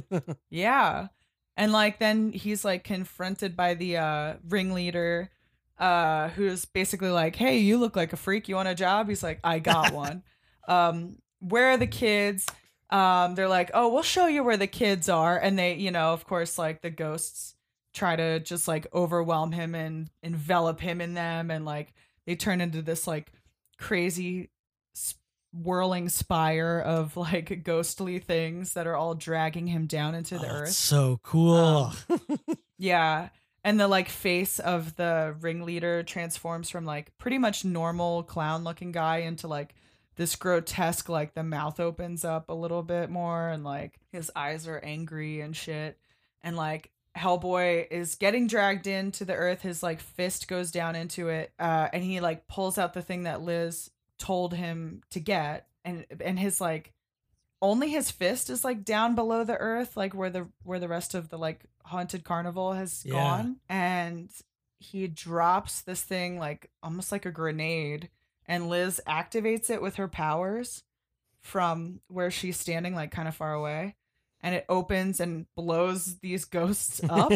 yeah. 0.50 1.08
And 1.56 1.72
like 1.72 1.98
then 1.98 2.32
he's 2.32 2.64
like 2.64 2.84
confronted 2.84 3.56
by 3.56 3.74
the 3.74 3.96
uh 3.96 4.34
ringleader 4.48 5.30
uh 5.78 6.28
who's 6.30 6.64
basically 6.64 7.10
like, 7.10 7.36
"Hey, 7.36 7.58
you 7.58 7.78
look 7.78 7.96
like 7.96 8.12
a 8.12 8.16
freak. 8.16 8.48
You 8.48 8.56
want 8.56 8.68
a 8.68 8.74
job?" 8.74 9.08
He's 9.08 9.22
like, 9.22 9.40
"I 9.42 9.58
got 9.58 9.92
one." 9.92 10.22
um 10.68 11.18
where 11.38 11.70
are 11.70 11.76
the 11.76 11.86
kids? 11.86 12.46
Um 12.90 13.34
they're 13.34 13.48
like, 13.48 13.70
"Oh, 13.72 13.92
we'll 13.92 14.02
show 14.02 14.26
you 14.26 14.44
where 14.44 14.56
the 14.58 14.66
kids 14.66 15.08
are." 15.08 15.38
And 15.38 15.58
they, 15.58 15.74
you 15.74 15.90
know, 15.90 16.12
of 16.12 16.26
course 16.26 16.58
like 16.58 16.82
the 16.82 16.90
ghosts 16.90 17.54
try 17.94 18.14
to 18.14 18.38
just 18.40 18.68
like 18.68 18.86
overwhelm 18.92 19.52
him 19.52 19.74
and 19.74 20.10
envelop 20.22 20.80
him 20.80 21.00
in 21.00 21.14
them 21.14 21.50
and 21.50 21.64
like 21.64 21.94
they 22.26 22.36
turn 22.36 22.60
into 22.60 22.82
this 22.82 23.06
like 23.06 23.32
crazy 23.78 24.50
whirling 25.52 26.08
spire 26.08 26.78
of 26.84 27.16
like 27.16 27.62
ghostly 27.64 28.18
things 28.18 28.74
that 28.74 28.86
are 28.86 28.96
all 28.96 29.14
dragging 29.14 29.66
him 29.66 29.86
down 29.86 30.14
into 30.14 30.38
the 30.38 30.46
Oh, 30.46 30.54
earth. 30.54 30.72
so 30.72 31.20
cool. 31.22 31.92
Um, 32.10 32.20
Yeah. 32.78 33.30
And 33.64 33.80
the 33.80 33.88
like 33.88 34.08
face 34.10 34.58
of 34.58 34.96
the 34.96 35.34
ringleader 35.40 36.02
transforms 36.02 36.68
from 36.68 36.84
like 36.84 37.16
pretty 37.18 37.38
much 37.38 37.64
normal 37.64 38.22
clown 38.22 38.64
looking 38.64 38.92
guy 38.92 39.18
into 39.18 39.48
like 39.48 39.74
this 40.16 40.36
grotesque 40.36 41.08
like 41.08 41.34
the 41.34 41.42
mouth 41.42 41.80
opens 41.80 42.24
up 42.24 42.48
a 42.48 42.54
little 42.54 42.82
bit 42.82 43.10
more 43.10 43.48
and 43.48 43.64
like 43.64 43.98
his 44.12 44.30
eyes 44.36 44.68
are 44.68 44.78
angry 44.78 45.40
and 45.40 45.56
shit. 45.56 45.98
And 46.42 46.54
like 46.56 46.90
Hellboy 47.16 47.86
is 47.90 48.14
getting 48.16 48.46
dragged 48.46 48.86
into 48.86 49.24
the 49.24 49.34
earth. 49.34 49.62
His 49.62 49.82
like 49.82 50.00
fist 50.00 50.48
goes 50.48 50.70
down 50.70 50.94
into 50.96 51.28
it. 51.28 51.52
Uh 51.58 51.88
and 51.92 52.02
he 52.04 52.20
like 52.20 52.46
pulls 52.46 52.78
out 52.78 52.94
the 52.94 53.02
thing 53.02 53.22
that 53.24 53.42
Liz 53.42 53.90
told 54.18 54.54
him 54.54 55.02
to 55.10 55.20
get 55.20 55.66
and 55.84 56.06
and 56.20 56.38
his 56.38 56.60
like 56.60 56.92
only 57.62 57.88
his 57.90 58.10
fist 58.10 58.50
is 58.50 58.64
like 58.64 58.84
down 58.84 59.14
below 59.14 59.44
the 59.44 59.56
earth 59.56 59.96
like 59.96 60.14
where 60.14 60.30
the 60.30 60.46
where 60.62 60.78
the 60.78 60.88
rest 60.88 61.14
of 61.14 61.28
the 61.30 61.38
like 61.38 61.64
haunted 61.84 62.24
carnival 62.24 62.72
has 62.74 63.02
Yeah. 63.04 63.12
gone 63.14 63.56
and 63.68 64.30
he 64.78 65.06
drops 65.06 65.80
this 65.82 66.02
thing 66.02 66.38
like 66.38 66.70
almost 66.82 67.12
like 67.12 67.24
a 67.26 67.30
grenade 67.30 68.10
and 68.46 68.68
Liz 68.68 69.00
activates 69.06 69.70
it 69.70 69.80
with 69.82 69.96
her 69.96 70.08
powers 70.08 70.82
from 71.40 72.00
where 72.08 72.30
she's 72.30 72.58
standing 72.58 72.94
like 72.94 73.10
kind 73.10 73.28
of 73.28 73.34
far 73.34 73.52
away 73.54 73.94
and 74.46 74.54
it 74.54 74.64
opens 74.68 75.18
and 75.18 75.44
blows 75.56 76.18
these 76.20 76.44
ghosts 76.46 77.00
up 77.10 77.32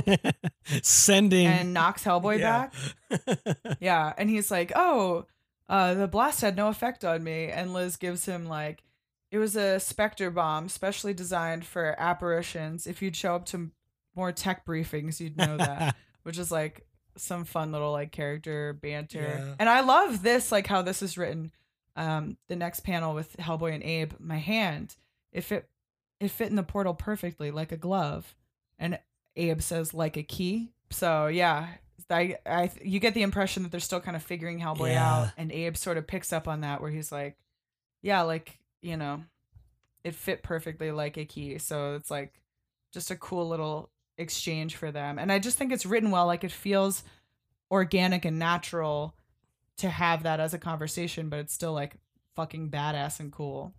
Sending 0.82 1.46
and 1.46 1.74
knocks 1.74 2.04
Hellboy 2.04 2.38
Yeah. 2.38 2.68
back 3.10 3.76
yeah, 3.80 4.12
and 4.16 4.30
he's 4.30 4.50
like, 4.50 4.70
"Oh, 4.76 5.26
uh, 5.68 5.94
the 5.94 6.06
blast 6.08 6.40
had 6.40 6.56
no 6.56 6.68
effect 6.68 7.04
on 7.04 7.24
me." 7.24 7.46
And 7.48 7.72
Liz 7.74 7.96
gives 7.96 8.24
him 8.26 8.46
like, 8.46 8.84
"It 9.32 9.38
was 9.38 9.56
a 9.56 9.80
specter 9.80 10.30
bomb, 10.30 10.68
specially 10.68 11.12
designed 11.12 11.64
for 11.66 11.96
apparitions. 11.98 12.86
If 12.86 13.02
you'd 13.02 13.16
show 13.16 13.34
up 13.34 13.46
to 13.46 13.70
more 14.14 14.30
tech 14.32 14.64
briefings, 14.64 15.18
you'd 15.20 15.36
know 15.36 15.56
that." 15.56 15.96
Which 16.22 16.38
is 16.38 16.52
like 16.52 16.86
some 17.16 17.44
fun 17.44 17.72
little 17.72 17.90
like 17.92 18.12
character 18.12 18.72
banter. 18.72 19.20
Yeah. 19.38 19.54
And 19.58 19.68
I 19.68 19.80
love 19.80 20.22
this, 20.22 20.52
like 20.52 20.66
how 20.68 20.82
this 20.82 21.02
is 21.02 21.18
written. 21.18 21.50
Um, 21.96 22.36
the 22.48 22.56
next 22.56 22.80
panel 22.80 23.14
with 23.14 23.36
Hellboy 23.38 23.74
and 23.74 23.82
Abe, 23.82 24.12
my 24.20 24.38
hand, 24.38 24.94
If 25.32 25.50
it 25.50 25.68
it 26.20 26.30
fit 26.30 26.48
in 26.50 26.56
the 26.56 26.62
portal 26.62 26.94
perfectly, 26.94 27.50
like 27.50 27.72
a 27.72 27.76
glove. 27.76 28.36
And 28.78 28.98
Abe 29.36 29.60
says, 29.60 29.92
like 29.94 30.16
a 30.16 30.22
key. 30.22 30.70
So 30.90 31.26
yeah, 31.26 31.68
I, 32.08 32.36
I, 32.46 32.70
you 32.82 32.98
get 33.00 33.14
the 33.14 33.22
impression 33.22 33.62
that 33.62 33.70
they're 33.70 33.80
still 33.80 34.00
kind 34.00 34.16
of 34.16 34.22
figuring 34.22 34.60
Hellboy 34.60 34.90
Yeah. 34.92 35.12
out, 35.12 35.28
and 35.36 35.50
Abe 35.52 35.76
sort 35.76 35.96
of 35.98 36.06
picks 36.06 36.32
up 36.32 36.48
on 36.48 36.62
that, 36.62 36.80
where 36.80 36.90
he's 36.90 37.10
like, 37.12 37.36
yeah, 38.02 38.22
like 38.22 38.58
you 38.82 38.96
know, 38.96 39.22
it 40.04 40.14
fit 40.14 40.42
perfectly 40.42 40.90
like 40.90 41.16
a 41.16 41.24
key. 41.24 41.58
So 41.58 41.94
it's 41.94 42.10
like 42.10 42.40
just 42.92 43.10
a 43.10 43.16
cool 43.16 43.48
little 43.48 43.90
exchange 44.18 44.76
for 44.76 44.90
them, 44.90 45.18
and 45.18 45.30
I 45.30 45.38
just 45.38 45.56
think 45.58 45.72
it's 45.72 45.86
written 45.86 46.10
well. 46.10 46.26
Like 46.26 46.44
it 46.44 46.52
feels 46.52 47.04
organic 47.70 48.24
and 48.24 48.38
natural 48.38 49.14
to 49.76 49.88
have 49.88 50.24
that 50.24 50.40
as 50.40 50.52
a 50.52 50.58
conversation, 50.58 51.28
but 51.28 51.38
it's 51.38 51.54
still 51.54 51.72
like 51.72 51.94
fucking 52.34 52.70
badass 52.70 53.20
and 53.20 53.30
cool. 53.30 53.72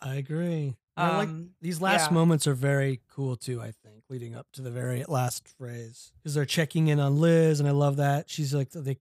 I 0.00 0.14
agree. 0.14 0.76
I 1.00 1.16
like 1.18 1.28
Um, 1.28 1.50
these 1.60 1.80
last 1.80 2.10
yeah. 2.10 2.14
moments 2.14 2.46
are 2.46 2.54
very 2.54 3.00
cool 3.08 3.36
too. 3.36 3.60
I 3.60 3.72
think 3.72 4.04
leading 4.08 4.34
up 4.34 4.46
to 4.52 4.62
the 4.62 4.70
very 4.70 5.04
last 5.08 5.48
phrase 5.48 6.12
because 6.16 6.34
they're 6.34 6.44
checking 6.44 6.88
in 6.88 7.00
on 7.00 7.20
Liz, 7.20 7.60
and 7.60 7.68
I 7.68 7.72
love 7.72 7.96
that 7.96 8.28
she's 8.30 8.54
like 8.54 8.70
they 8.70 8.98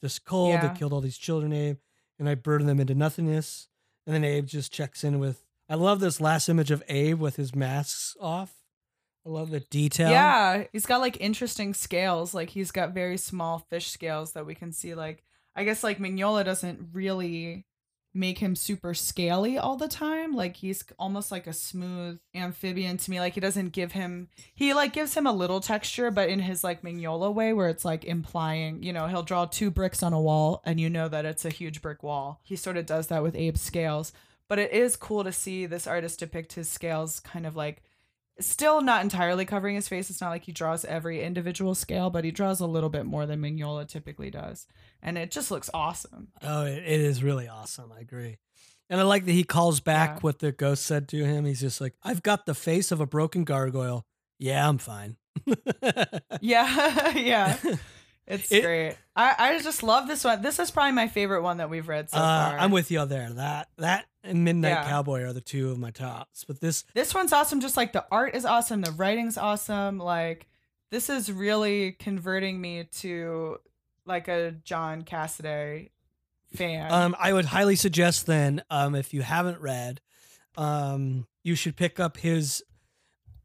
this 0.00 0.18
cold. 0.18 0.50
Yeah. 0.50 0.68
They 0.68 0.78
killed 0.78 0.92
all 0.92 1.00
these 1.00 1.18
children, 1.18 1.52
Abe, 1.52 1.78
and 2.18 2.28
I 2.28 2.34
burdened 2.34 2.68
them 2.68 2.80
into 2.80 2.94
nothingness. 2.94 3.68
And 4.06 4.14
then 4.14 4.24
Abe 4.24 4.46
just 4.46 4.72
checks 4.72 5.02
in 5.04 5.18
with. 5.18 5.42
I 5.68 5.74
love 5.74 5.98
this 5.98 6.20
last 6.20 6.48
image 6.48 6.70
of 6.70 6.82
Abe 6.88 7.18
with 7.18 7.36
his 7.36 7.54
masks 7.54 8.16
off. 8.20 8.54
I 9.26 9.28
love 9.30 9.50
the 9.50 9.58
detail. 9.58 10.10
Yeah, 10.10 10.64
he's 10.72 10.86
got 10.86 11.00
like 11.00 11.20
interesting 11.20 11.74
scales. 11.74 12.32
Like 12.32 12.50
he's 12.50 12.70
got 12.70 12.94
very 12.94 13.16
small 13.16 13.58
fish 13.58 13.90
scales 13.90 14.32
that 14.32 14.46
we 14.46 14.54
can 14.54 14.72
see. 14.72 14.94
Like 14.94 15.24
I 15.56 15.64
guess 15.64 15.82
like 15.82 15.98
Mignola 15.98 16.44
doesn't 16.44 16.90
really 16.92 17.64
make 18.16 18.38
him 18.38 18.56
super 18.56 18.94
scaly 18.94 19.58
all 19.58 19.76
the 19.76 19.88
time. 19.88 20.34
Like 20.34 20.56
he's 20.56 20.82
almost 20.98 21.30
like 21.30 21.46
a 21.46 21.52
smooth 21.52 22.18
amphibian 22.34 22.96
to 22.96 23.10
me. 23.10 23.20
Like 23.20 23.34
he 23.34 23.40
doesn't 23.40 23.72
give 23.72 23.92
him 23.92 24.28
he 24.54 24.74
like 24.74 24.92
gives 24.92 25.14
him 25.14 25.26
a 25.26 25.32
little 25.32 25.60
texture, 25.60 26.10
but 26.10 26.28
in 26.28 26.40
his 26.40 26.64
like 26.64 26.82
Mignola 26.82 27.32
way 27.32 27.52
where 27.52 27.68
it's 27.68 27.84
like 27.84 28.04
implying, 28.04 28.82
you 28.82 28.92
know, 28.92 29.06
he'll 29.06 29.22
draw 29.22 29.44
two 29.44 29.70
bricks 29.70 30.02
on 30.02 30.12
a 30.12 30.20
wall 30.20 30.62
and 30.64 30.80
you 30.80 30.88
know 30.88 31.08
that 31.08 31.26
it's 31.26 31.44
a 31.44 31.50
huge 31.50 31.82
brick 31.82 32.02
wall. 32.02 32.40
He 32.42 32.56
sort 32.56 32.76
of 32.76 32.86
does 32.86 33.08
that 33.08 33.22
with 33.22 33.36
Abe's 33.36 33.60
scales. 33.60 34.12
But 34.48 34.58
it 34.60 34.72
is 34.72 34.96
cool 34.96 35.24
to 35.24 35.32
see 35.32 35.66
this 35.66 35.86
artist 35.86 36.20
depict 36.20 36.52
his 36.52 36.68
scales 36.68 37.20
kind 37.20 37.46
of 37.46 37.56
like 37.56 37.82
still 38.40 38.80
not 38.80 39.02
entirely 39.02 39.44
covering 39.44 39.74
his 39.76 39.88
face. 39.88 40.10
It's 40.10 40.20
not 40.20 40.30
like 40.30 40.44
he 40.44 40.52
draws 40.52 40.84
every 40.84 41.22
individual 41.22 41.74
scale, 41.74 42.10
but 42.10 42.24
he 42.24 42.30
draws 42.30 42.60
a 42.60 42.66
little 42.66 42.90
bit 42.90 43.06
more 43.06 43.26
than 43.26 43.40
Mignola 43.40 43.86
typically 43.88 44.30
does. 44.30 44.66
And 45.02 45.16
it 45.16 45.30
just 45.30 45.50
looks 45.50 45.70
awesome. 45.72 46.28
Oh, 46.42 46.64
it, 46.66 46.78
it 46.78 47.00
is 47.00 47.22
really 47.22 47.48
awesome. 47.48 47.92
I 47.96 48.00
agree. 48.00 48.38
And 48.90 49.00
I 49.00 49.04
like 49.04 49.24
that 49.24 49.32
he 49.32 49.42
calls 49.44 49.80
back 49.80 50.10
Yeah. 50.16 50.18
what 50.20 50.38
the 50.38 50.52
ghost 50.52 50.84
said 50.86 51.08
to 51.08 51.24
him. 51.24 51.44
He's 51.44 51.60
just 51.60 51.80
like, 51.80 51.94
I've 52.02 52.22
got 52.22 52.46
the 52.46 52.54
face 52.54 52.92
of 52.92 53.00
a 53.00 53.06
broken 53.06 53.44
gargoyle. 53.44 54.04
Yeah, 54.38 54.68
I'm 54.68 54.78
fine. 54.78 55.16
Yeah, 56.40 57.10
yeah. 57.16 57.56
It's 58.26 58.50
It- 58.50 58.62
great. 58.62 58.96
I, 59.14 59.34
I 59.38 59.58
just 59.60 59.82
love 59.82 60.08
this 60.08 60.24
one. 60.24 60.42
This 60.42 60.58
is 60.58 60.70
probably 60.70 60.92
my 60.92 61.08
favorite 61.08 61.42
one 61.42 61.56
that 61.58 61.70
we've 61.70 61.88
read 61.88 62.10
so 62.10 62.18
uh, 62.18 62.50
far. 62.50 62.58
I'm 62.58 62.70
with 62.70 62.90
you 62.90 63.04
there. 63.06 63.30
That 63.30 63.68
that 63.78 64.04
and 64.26 64.44
Midnight 64.44 64.68
Yeah. 64.70 64.88
Cowboy 64.88 65.22
are 65.22 65.32
the 65.32 65.40
two 65.40 65.70
of 65.70 65.78
my 65.78 65.90
tops. 65.90 66.44
But 66.44 66.60
this 66.60 66.84
this 66.94 67.14
one's 67.14 67.32
awesome. 67.32 67.60
Just 67.60 67.76
like 67.76 67.92
the 67.92 68.04
art 68.10 68.34
is 68.34 68.44
awesome, 68.44 68.80
the 68.82 68.92
writing's 68.92 69.36
awesome. 69.38 69.98
Like 69.98 70.46
this 70.90 71.08
is 71.10 71.30
really 71.32 71.92
converting 71.92 72.60
me 72.60 72.84
to 72.98 73.58
like 74.04 74.28
a 74.28 74.52
John 74.64 75.02
Cassaday 75.02 75.90
fan. 76.54 76.92
Um, 76.92 77.16
I 77.18 77.32
would 77.32 77.46
highly 77.46 77.74
suggest 77.76 78.26
then, 78.26 78.62
um, 78.70 78.94
if 78.94 79.12
you 79.12 79.22
haven't 79.22 79.60
read, 79.60 80.00
um, 80.56 81.26
you 81.42 81.54
should 81.56 81.76
pick 81.76 81.98
up 81.98 82.16
his 82.18 82.62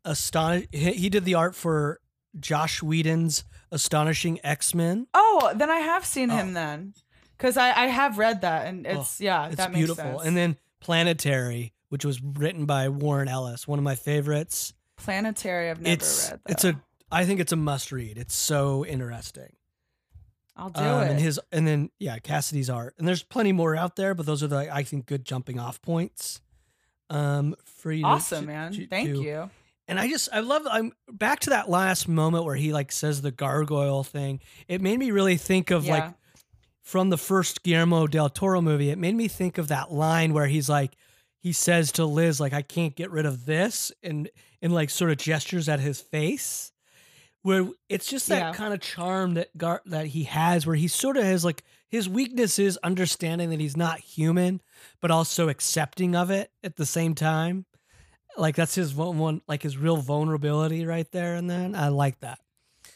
astonish. 0.06 0.68
He, 0.72 1.10
did 1.10 1.26
the 1.26 1.34
art 1.36 1.56
for 1.56 2.00
Joss 2.40 2.82
Whedon's 2.82 3.44
Astonishing 3.72 4.40
X 4.44 4.76
Men. 4.76 5.08
Oh, 5.14 5.52
then 5.56 5.70
I 5.70 5.78
have 5.80 6.06
seen 6.06 6.30
Oh. 6.30 6.36
him 6.36 6.54
then, 6.54 6.94
because 7.38 7.58
I 7.58 7.72
I 7.72 7.88
have 7.88 8.18
read 8.18 8.42
that 8.42 8.68
and 8.68 8.86
it's 8.86 9.20
yeah 9.22 9.48
It's 9.48 9.56
that 9.58 9.74
beautiful. 9.74 9.96
sense. 10.04 10.22
And 10.26 10.36
then 10.38 10.58
Planetary, 10.82 11.72
which 11.90 12.04
was 12.04 12.22
written 12.22 12.66
by 12.66 12.90
Warren 12.90 13.28
Ellis, 13.28 13.68
one 13.68 13.80
of 13.80 13.84
my 13.84 13.96
favorites. 13.96 14.74
Planetary, 14.98 15.70
I've 15.70 15.80
never 15.82 15.94
it's 15.94 16.30
read. 16.32 16.40
it's 16.50 16.64
a 16.66 16.82
I 17.12 17.26
think 17.26 17.40
it's 17.40 17.52
a 17.52 17.56
must 17.58 17.92
read. 17.92 18.18
It's 18.18 18.36
so 18.36 18.86
interesting. 18.86 19.56
I'll 20.56 20.70
do 20.70 20.82
Um, 20.82 21.04
it. 21.04 21.12
and 21.12 21.20
his 21.20 21.40
and 21.52 21.66
then 21.66 21.90
yeah, 22.00 22.20
Cassaday's 22.20 22.70
art. 22.70 22.96
And 23.00 23.08
there's 23.08 23.24
plenty 23.24 23.52
more 23.52 23.76
out 23.76 23.96
there, 23.96 24.14
but 24.14 24.26
those 24.26 24.44
are 24.44 24.48
the 24.48 24.74
I 24.74 24.84
think 24.84 25.06
good 25.06 25.24
jumping 25.26 25.60
off 25.60 25.82
points. 25.82 26.42
Um, 27.10 27.56
for 27.66 27.92
you. 27.92 28.06
awesome, 28.06 28.42
to- 28.42 28.48
man. 28.48 28.74
to- 28.74 28.88
Thank 28.88 29.10
to- 29.10 29.22
you. 29.22 29.50
And 29.88 30.00
I 30.00 30.08
just 30.08 30.30
I 30.32 30.40
love 30.40 30.62
I'm 30.70 30.94
back 31.12 31.42
to 31.42 31.50
that 31.50 31.70
last 31.70 32.08
moment 32.08 32.46
where 32.46 32.56
he 32.56 32.72
like 32.72 32.92
says 32.92 33.22
the 33.22 33.32
gargoyle 33.32 34.04
thing. 34.04 34.40
It 34.68 34.82
made 34.82 34.98
me 35.00 35.12
really 35.12 35.36
think 35.38 35.70
of 35.72 35.86
like 35.88 36.04
Yeah. 36.04 36.12
From 36.82 37.10
the 37.10 37.18
first 37.18 37.64
Guillermo 37.64 38.08
del 38.08 38.30
Toro 38.30 38.62
movie. 38.62 38.90
It 38.90 38.98
made 38.98 39.16
me 39.16 39.28
think 39.28 39.58
of 39.58 39.68
that 39.70 39.92
line 39.92 40.34
where 40.34 40.48
he's 40.48 40.70
like 40.70 40.94
he 41.40 41.52
says 41.54 41.92
to 41.94 42.06
Liz 42.06 42.40
like 42.40 42.54
I 42.54 42.62
can't 42.62 42.96
get 42.96 43.12
rid 43.12 43.26
of 43.26 43.46
this 43.46 43.92
and 44.04 44.30
and 44.62 44.74
like 44.74 44.90
sort 44.90 45.12
of 45.12 45.18
gestures 45.18 45.68
at 45.70 45.80
his 45.80 46.00
face. 46.02 46.72
Where 47.44 47.68
it's 47.90 48.06
just 48.08 48.28
that 48.30 48.40
Yeah. 48.40 48.54
kind 48.54 48.74
of 48.74 48.82
charm 48.82 49.34
that 49.34 49.56
Gar- 49.58 49.82
that 49.86 50.08
he 50.08 50.24
has 50.26 50.68
where 50.68 50.76
he 50.76 50.88
sort 50.88 51.18
of 51.18 51.24
has 51.24 51.44
like 51.44 51.64
his 51.88 52.08
weakness 52.08 52.60
is 52.60 52.78
understanding 52.84 53.50
that 53.50 53.60
he's 53.60 53.76
not 53.76 54.00
human 54.00 54.62
but 55.02 55.10
also 55.12 55.50
accepting 55.50 56.16
of 56.16 56.30
it 56.30 56.52
at 56.64 56.76
the 56.76 56.86
same 56.86 57.16
time. 57.16 57.66
Like 58.38 58.56
that's 58.56 58.76
his 58.76 58.94
one, 58.96 59.18
one 59.18 59.42
like 59.48 59.64
his 59.64 59.76
real 59.78 59.98
vulnerability 59.98 60.86
right 60.86 61.10
there, 61.12 61.36
and 61.36 61.50
then 61.50 61.76
I 61.76 61.90
like 61.90 62.20
that 62.22 62.40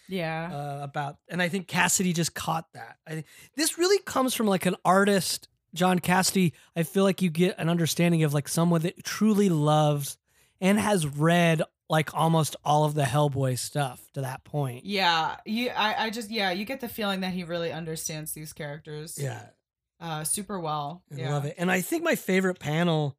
Yeah. 0.08 0.50
uh, 0.52 0.84
about, 0.84 1.18
and 1.30 1.42
I 1.42 1.50
think 1.50 1.68
Cassaday 1.68 2.14
just 2.14 2.34
caught 2.34 2.72
that. 2.74 2.98
I 3.08 3.12
think 3.12 3.26
this 3.56 3.78
really 3.78 4.00
comes 4.04 4.34
from 4.34 4.48
like 4.48 4.66
an 4.66 4.76
artist, 4.86 5.48
John 5.74 6.00
Cassaday. 6.00 6.52
I 6.76 6.84
feel 6.84 7.04
like 7.04 7.22
you 7.22 7.30
get 7.30 7.56
an 7.58 7.70
understanding 7.70 8.24
of 8.24 8.34
like 8.34 8.48
someone 8.48 8.82
that 8.82 9.04
truly 9.04 9.50
loves 9.50 10.18
and 10.62 10.80
has 10.80 11.06
read 11.06 11.62
like 11.90 12.16
almost 12.16 12.56
all 12.66 12.86
of 12.86 12.94
the 12.96 13.04
Hellboy 13.04 13.60
stuff 13.60 14.02
to 14.14 14.22
that 14.22 14.44
point. 14.44 14.86
yeah. 14.86 15.36
You 15.46 15.70
I, 15.70 16.06
I 16.06 16.10
just 16.10 16.32
yeah, 16.32 16.52
you 16.52 16.66
get 16.66 16.82
the 16.82 16.88
feeling 16.90 17.20
that 17.22 17.32
he 17.34 17.44
really 17.44 17.72
understands 17.72 18.32
these 18.32 18.54
characters. 18.54 19.20
Yeah, 19.22 19.42
Uh 20.00 20.24
super 20.24 20.60
well. 20.60 21.04
I 21.12 21.16
yeah. 21.20 21.32
love 21.34 21.46
it. 21.46 21.54
And 21.60 21.70
I 21.70 21.82
think 21.82 22.04
my 22.04 22.16
favorite 22.16 22.58
panel, 22.58 23.16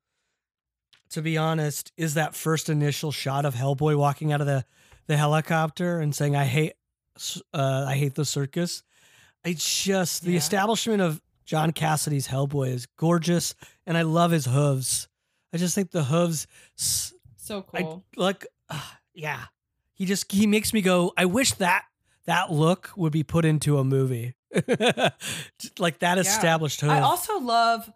to 1.10 1.22
be 1.22 1.36
honest, 1.36 1.92
is 1.96 2.14
that 2.14 2.34
first 2.34 2.68
initial 2.68 3.12
shot 3.12 3.44
of 3.44 3.54
Hellboy 3.54 3.96
walking 3.96 4.32
out 4.32 4.40
of 4.40 4.48
the, 4.48 4.64
the 5.06 5.16
helicopter 5.16 6.00
and 6.00 6.14
saying, 6.14 6.34
"I 6.36 6.44
hate, 6.44 6.74
uh, 7.54 7.84
I 7.88 7.96
hate 7.96 8.14
the 8.14 8.24
circus." 8.24 8.82
I 9.44 9.52
just 9.52 10.22
the 10.22 10.32
Yeah. 10.32 10.38
establishment 10.38 11.00
of 11.02 11.22
John 11.44 11.72
Cassaday's 11.72 12.26
Hellboy 12.28 12.70
is 12.70 12.86
gorgeous, 12.96 13.54
and 13.86 13.96
I 13.96 14.02
love 14.02 14.32
his 14.32 14.46
hooves. 14.46 15.08
I 15.52 15.58
just 15.58 15.74
think 15.74 15.92
the 15.92 16.04
hooves, 16.04 16.46
So 16.76 17.64
I 17.72 17.82
cool. 17.82 18.04
like, 18.16 18.46
uh, 18.68 18.80
yeah. 19.14 19.44
He 19.94 20.04
just 20.04 20.30
he 20.32 20.46
makes 20.46 20.72
me 20.74 20.82
go. 20.82 21.12
I 21.16 21.24
wish 21.26 21.52
that 21.54 21.84
that 22.26 22.50
look 22.52 22.90
would 22.96 23.12
be 23.12 23.22
put 23.22 23.44
into 23.44 23.78
a 23.78 23.84
movie, 23.84 24.34
like 25.78 25.98
that 26.00 26.16
Yeah. 26.16 26.20
established 26.20 26.80
hoof. 26.80 26.90
I 26.90 27.00
also 27.00 27.38
love, 27.38 27.90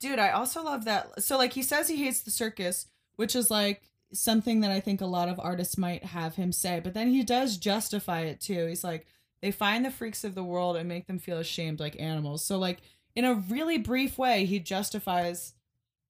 dude. 0.00 0.18
I 0.18 0.30
also 0.30 0.62
love 0.62 0.84
that. 0.84 1.22
So 1.22 1.36
like 1.36 1.52
he 1.52 1.62
says 1.62 1.88
he 1.88 2.02
hates 2.04 2.20
the 2.20 2.30
circus, 2.30 2.86
which 3.16 3.34
is 3.36 3.50
like 3.50 3.82
something 4.12 4.60
that 4.60 4.70
I 4.70 4.80
think 4.80 5.00
a 5.00 5.06
lot 5.06 5.28
of 5.28 5.40
artists 5.40 5.76
might 5.76 6.04
have 6.04 6.36
him 6.36 6.52
say. 6.52 6.80
But 6.80 6.94
then 6.94 7.08
he 7.08 7.22
does 7.22 7.56
justify 7.56 8.20
it 8.20 8.40
too. 8.40 8.66
He's 8.66 8.84
like, 8.84 9.06
they 9.42 9.50
find 9.50 9.84
the 9.84 9.90
freaks 9.90 10.24
of 10.24 10.34
the 10.34 10.44
world 10.44 10.76
and 10.76 10.88
make 10.88 11.06
them 11.06 11.18
feel 11.18 11.38
ashamed 11.38 11.80
like 11.80 12.00
animals. 12.00 12.44
So 12.44 12.58
like 12.58 12.78
in 13.14 13.24
a 13.24 13.34
really 13.34 13.78
brief 13.78 14.18
way, 14.18 14.44
he 14.44 14.58
justifies 14.58 15.54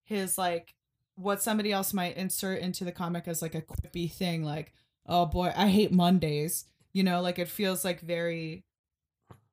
his 0.04 0.38
like 0.38 0.74
what 1.16 1.42
somebody 1.42 1.72
else 1.72 1.94
might 1.94 2.16
insert 2.16 2.60
into 2.60 2.84
the 2.84 2.92
comic 2.92 3.26
as 3.26 3.42
like 3.42 3.54
a 3.54 3.62
quippy 3.62 4.10
thing, 4.10 4.44
like, 4.44 4.72
oh 5.06 5.26
boy, 5.26 5.52
I 5.56 5.68
hate 5.68 5.92
Mondays. 5.92 6.66
You 6.92 7.02
know, 7.02 7.20
like 7.20 7.38
it 7.38 7.48
feels 7.48 7.84
like 7.84 8.00
very 8.00 8.64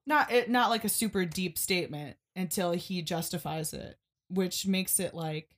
not 0.05 0.31
it 0.31 0.49
not 0.49 0.69
like 0.69 0.83
a 0.83 0.89
super 0.89 1.25
deep 1.25 1.57
statement 1.57 2.17
until 2.35 2.71
he 2.71 3.01
justifies 3.01 3.73
it, 3.73 3.97
which 4.29 4.67
makes 4.67 4.99
it 4.99 5.13
like 5.13 5.55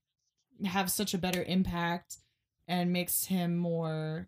have 0.64 0.92
such 0.92 1.14
a 1.14 1.20
better 1.20 1.44
impact 1.44 2.18
and 2.68 2.92
makes 2.94 3.26
him 3.26 3.56
more 3.58 4.28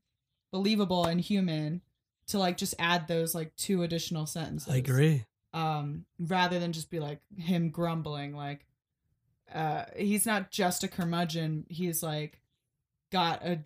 believable 0.52 1.06
and 1.06 1.20
human 1.22 1.82
to 2.28 2.40
like 2.40 2.58
just 2.58 2.76
add 2.80 3.08
those 3.08 3.34
like 3.36 3.56
two 3.56 3.84
additional 3.84 4.26
sentences. 4.26 4.72
I 4.72 4.78
agree. 4.78 5.26
Um 5.54 6.06
rather 6.20 6.60
than 6.60 6.74
just 6.74 6.90
be 6.90 7.00
like 7.00 7.20
him 7.38 7.70
grumbling 7.70 8.36
like 8.36 8.66
uh 9.54 9.86
he's 9.96 10.26
not 10.26 10.52
just 10.52 10.84
a 10.84 10.88
curmudgeon, 10.88 11.66
he's 11.70 12.04
like 12.04 12.40
got 13.12 13.44
a 13.46 13.64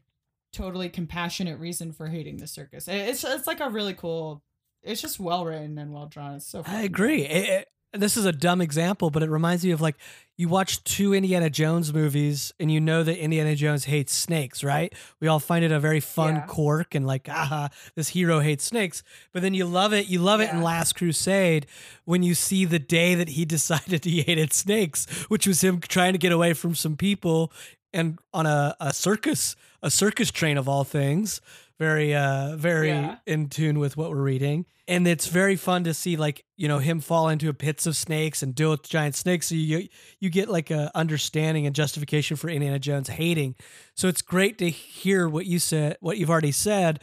totally 0.53 0.89
compassionate 0.89 1.59
reason 1.59 1.91
for 1.91 2.07
hating 2.07 2.37
the 2.37 2.47
circus. 2.47 2.87
It's 2.87 3.23
it's 3.23 3.47
like 3.47 3.59
a 3.59 3.69
really 3.69 3.93
cool 3.93 4.43
it's 4.83 5.01
just 5.01 5.19
well 5.19 5.45
written 5.45 5.77
and 5.77 5.93
well 5.93 6.07
drawn. 6.07 6.35
It's 6.35 6.47
so 6.47 6.63
I 6.65 6.81
agree. 6.83 7.25
It- 7.25 7.67
this 7.93 8.15
is 8.17 8.25
a 8.25 8.31
dumb 8.31 8.61
example, 8.61 9.09
but 9.09 9.21
it 9.23 9.29
reminds 9.29 9.65
me 9.65 9.71
of 9.71 9.81
like 9.81 9.95
you 10.37 10.47
watch 10.47 10.83
two 10.83 11.13
Indiana 11.13 11.49
Jones 11.49 11.93
movies 11.93 12.51
and 12.59 12.71
you 12.71 12.79
know 12.79 13.03
that 13.03 13.17
Indiana 13.21 13.55
Jones 13.55 13.85
hates 13.85 14.13
snakes, 14.13 14.63
right? 14.63 14.93
We 15.19 15.27
all 15.27 15.39
find 15.39 15.63
it 15.63 15.71
a 15.71 15.79
very 15.79 15.99
fun 15.99 16.35
Yeah. 16.35 16.41
quirk 16.47 16.95
and 16.95 17.05
like, 17.05 17.27
aha, 17.29 17.69
this 17.95 18.09
hero 18.09 18.39
hates 18.39 18.63
snakes. 18.63 19.03
But 19.33 19.41
then 19.41 19.53
you 19.53 19.65
love 19.65 19.93
it. 19.93 20.07
You 20.07 20.19
love 20.19 20.39
it 20.41 20.49
in 20.51 20.61
Last 20.63 20.93
Crusade 20.95 21.67
when 22.05 22.23
you 22.23 22.33
see 22.33 22.65
the 22.65 22.79
day 22.79 23.13
that 23.15 23.29
he 23.29 23.45
decided 23.57 24.05
he 24.05 24.21
hated 24.23 24.53
snakes, 24.53 25.05
which 25.27 25.45
was 25.45 25.61
him 25.61 25.79
trying 25.81 26.13
to 26.13 26.19
get 26.19 26.31
away 26.31 26.53
from 26.53 26.75
some 26.75 26.95
people 26.97 27.51
and 27.93 28.17
on 28.33 28.45
a, 28.45 28.75
a 28.79 28.93
circus, 28.93 29.55
a 29.83 29.91
circus 29.91 30.31
train 30.31 30.57
of 30.57 30.69
all 30.69 30.85
things. 30.85 31.41
Very, 31.81 32.13
uh, 32.13 32.55
very 32.57 32.89
Yeah. 32.89 33.15
in 33.25 33.49
tune 33.49 33.79
with 33.79 33.97
what 33.97 34.11
we're 34.11 34.21
reading. 34.21 34.67
And 34.87 35.07
it's 35.07 35.25
very 35.25 35.55
fun 35.55 35.83
to 35.85 35.95
see 35.95 36.15
like, 36.15 36.45
you 36.55 36.67
know, 36.67 36.77
him 36.77 36.99
fall 37.01 37.27
into 37.27 37.51
pits 37.55 37.87
of 37.87 37.95
snakes 37.97 38.43
and 38.43 38.53
deal 38.53 38.69
with 38.69 38.87
giant 38.87 39.15
snakes. 39.15 39.47
So 39.47 39.55
you 39.55 39.87
you 40.19 40.29
get 40.29 40.47
like 40.47 40.69
a 40.69 40.91
understanding 40.93 41.65
and 41.65 41.73
justification 41.75 42.37
for 42.37 42.49
Indiana 42.51 42.77
Jones 42.77 43.09
hating. 43.09 43.55
So 43.95 44.07
it's 44.07 44.21
great 44.21 44.59
to 44.59 44.69
hear 44.69 45.27
what 45.27 45.47
you 45.47 45.57
said, 45.57 45.97
what 46.01 46.19
you've 46.19 46.29
already 46.29 46.51
said, 46.51 46.99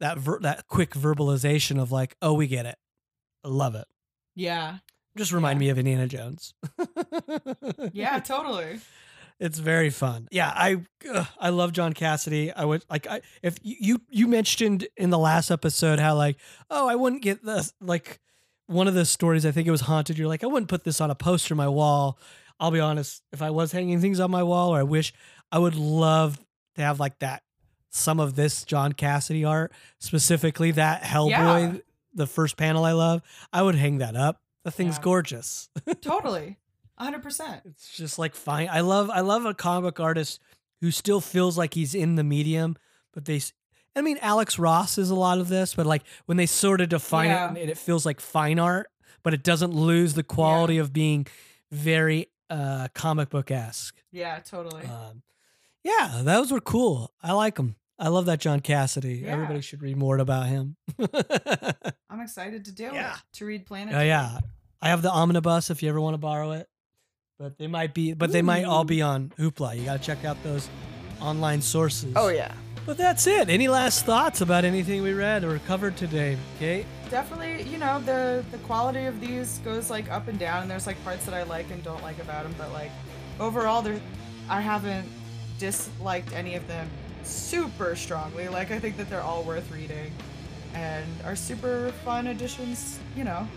that 0.00 0.18
ver- 0.18 0.40
that 0.40 0.66
quick 0.66 0.90
verbalization 0.94 1.80
of 1.80 1.92
like, 1.92 2.16
oh, 2.20 2.32
we 2.34 2.48
get 2.48 2.66
it. 2.66 2.78
I 3.44 3.48
love 3.48 3.76
it. 3.76 3.86
Yeah. 4.34 4.78
Just 5.16 5.30
remind 5.32 5.58
Yeah. 5.60 5.66
me 5.66 5.70
of 5.70 5.78
Indiana 5.78 6.08
Jones. 6.08 6.54
Yeah, 7.92 8.18
totally. 8.18 8.80
It's 9.40 9.58
very 9.58 9.88
fun. 9.90 10.28
Yeah, 10.30 10.52
I 10.54 10.82
ugh, 11.12 11.26
I 11.38 11.48
love 11.48 11.72
John 11.72 11.94
Cassaday. 11.94 12.52
I 12.54 12.64
would 12.64 12.84
like 12.90 13.06
I 13.08 13.22
if 13.42 13.56
you 13.62 14.00
you 14.10 14.26
mentioned 14.28 14.86
in 14.96 15.10
the 15.10 15.18
last 15.18 15.50
episode 15.50 15.98
how 15.98 16.14
like 16.14 16.36
oh 16.68 16.86
I 16.88 16.94
wouldn't 16.94 17.22
get 17.22 17.42
this 17.44 17.72
like 17.80 18.20
one 18.66 18.86
of 18.86 18.92
the 18.94 19.04
stories 19.06 19.44
I 19.46 19.50
think 19.50 19.66
it 19.66 19.70
was 19.70 19.80
haunted. 19.82 20.18
You're 20.18 20.28
like 20.28 20.44
I 20.44 20.46
wouldn't 20.46 20.68
put 20.68 20.84
this 20.84 21.00
on 21.00 21.10
a 21.10 21.14
poster 21.14 21.54
on 21.54 21.58
my 21.58 21.68
wall. 21.68 22.18
I'll 22.60 22.70
be 22.70 22.80
honest. 22.80 23.22
If 23.32 23.40
I 23.40 23.48
was 23.50 23.72
hanging 23.72 24.00
things 24.02 24.20
on 24.20 24.30
my 24.30 24.42
wall, 24.42 24.74
or 24.74 24.78
I 24.78 24.82
wish 24.82 25.14
I 25.50 25.58
would 25.58 25.74
love 25.74 26.38
to 26.76 26.82
have 26.82 27.00
like 27.00 27.18
that 27.20 27.42
some 27.88 28.20
of 28.20 28.36
this 28.36 28.64
John 28.64 28.92
Cassaday 28.92 29.48
art 29.48 29.72
specifically 29.98 30.70
that 30.72 31.02
Hellboy 31.02 31.30
Yeah. 31.30 31.78
the 32.12 32.26
first 32.26 32.58
panel 32.58 32.84
I 32.84 32.92
love. 32.92 33.22
I 33.52 33.62
would 33.62 33.74
hang 33.74 33.98
that 33.98 34.14
up. 34.16 34.42
The 34.64 34.70
thing's 34.70 34.96
Yeah. 34.98 35.02
gorgeous. 35.04 35.70
totally. 36.02 36.58
100%. 37.00 37.62
It's 37.64 37.96
just 37.96 38.18
like 38.18 38.34
fine. 38.34 38.68
I 38.70 38.80
love 38.80 39.10
I 39.10 39.20
love 39.20 39.46
a 39.46 39.54
comic 39.54 39.98
artist 40.00 40.40
who 40.80 40.90
still 40.90 41.20
feels 41.20 41.56
like 41.56 41.74
he's 41.74 41.94
in 41.94 42.16
the 42.16 42.24
medium, 42.24 42.76
but 43.12 43.24
they. 43.24 43.40
I 43.96 44.02
mean, 44.02 44.18
Alex 44.22 44.58
Ross 44.58 44.98
is 44.98 45.10
a 45.10 45.16
lot 45.16 45.38
of 45.38 45.48
this, 45.48 45.74
but 45.74 45.84
like 45.86 46.02
when 46.26 46.36
they 46.36 46.46
sort 46.46 46.80
of 46.80 46.88
define 46.90 47.26
Yeah. 47.30 47.52
it, 47.52 47.60
and 47.60 47.70
it 47.70 47.76
feels 47.78 48.06
like 48.06 48.20
fine 48.20 48.58
art, 48.58 48.86
but 49.24 49.34
it 49.34 49.42
doesn't 49.42 49.72
lose 49.72 50.14
the 50.14 50.22
quality 50.22 50.78
of 50.78 50.92
being 50.92 51.26
very 51.72 52.28
uh 52.48 52.88
comic 52.94 53.30
book 53.30 53.50
esque. 53.50 54.00
Yeah, 54.12 54.38
totally. 54.40 54.84
Um, 54.84 55.22
yeah, 55.82 56.20
those 56.22 56.52
were 56.52 56.60
cool. 56.60 57.12
I 57.22 57.32
like 57.32 57.56
them. 57.56 57.76
I 57.98 58.08
love 58.08 58.26
that 58.26 58.40
John 58.40 58.60
Cassaday. 58.60 59.22
Yeah. 59.22 59.32
Everybody 59.32 59.60
should 59.60 59.82
read 59.82 59.96
more 59.96 60.18
about 60.18 60.46
him. 60.46 60.76
I'm 62.08 62.20
excited 62.20 62.64
to 62.66 62.72
do 62.72 62.90
yeah. 62.92 63.14
it. 63.14 63.20
To 63.34 63.44
read 63.44 63.66
Planet. 63.66 63.94
Oh 63.94 64.00
yeah, 64.02 64.38
I 64.80 64.88
have 64.88 65.02
the 65.02 65.10
omnibus 65.10 65.70
if 65.70 65.82
you 65.82 65.88
ever 65.88 66.00
want 66.00 66.14
to 66.14 66.18
borrow 66.18 66.52
it. 66.52 66.68
But 67.40 67.56
they 67.56 67.68
might 67.68 67.94
be, 67.94 68.12
but 68.12 68.32
they 68.32 68.42
might 68.42 68.64
all 68.64 68.84
be 68.84 69.00
on 69.00 69.32
Hoopla. 69.38 69.74
You 69.74 69.86
got 69.86 69.98
to 69.98 70.06
check 70.06 70.26
out 70.26 70.36
those 70.42 70.68
online 71.22 71.62
sources. 71.62 72.12
Oh 72.14 72.28
yeah. 72.28 72.52
But 72.84 72.98
that's 72.98 73.26
it. 73.26 73.48
Any 73.48 73.66
last 73.66 74.04
thoughts 74.04 74.42
about 74.42 74.66
anything 74.66 75.02
we 75.02 75.14
read 75.14 75.42
or 75.42 75.58
covered 75.60 75.96
today, 75.96 76.36
Kate? 76.58 76.84
Definitely, 77.10 77.62
you 77.62 77.78
know, 77.78 77.98
the 78.00 78.44
the 78.50 78.58
quality 78.58 79.06
of 79.06 79.22
these 79.22 79.56
goes 79.60 79.88
like 79.88 80.10
up 80.10 80.28
and 80.28 80.38
down 80.38 80.60
and 80.60 80.70
there's 80.70 80.86
like 80.86 81.02
parts 81.02 81.24
that 81.24 81.32
I 81.32 81.44
like 81.44 81.70
and 81.70 81.82
don't 81.82 82.02
like 82.02 82.18
about 82.18 82.42
them, 82.42 82.54
but 82.58 82.72
like 82.72 82.90
overall 83.40 83.80
there 83.80 83.98
I 84.50 84.60
haven't 84.60 85.08
disliked 85.58 86.34
any 86.34 86.56
of 86.56 86.68
them 86.68 86.90
super 87.22 87.96
strongly. 87.96 88.48
Like 88.48 88.70
I 88.70 88.78
think 88.78 88.98
that 88.98 89.08
they're 89.08 89.22
all 89.22 89.44
worth 89.44 89.72
reading 89.72 90.12
and 90.74 91.06
are 91.24 91.36
super 91.36 91.90
fun 92.04 92.26
additions, 92.26 92.98
you 93.16 93.24
know. 93.24 93.48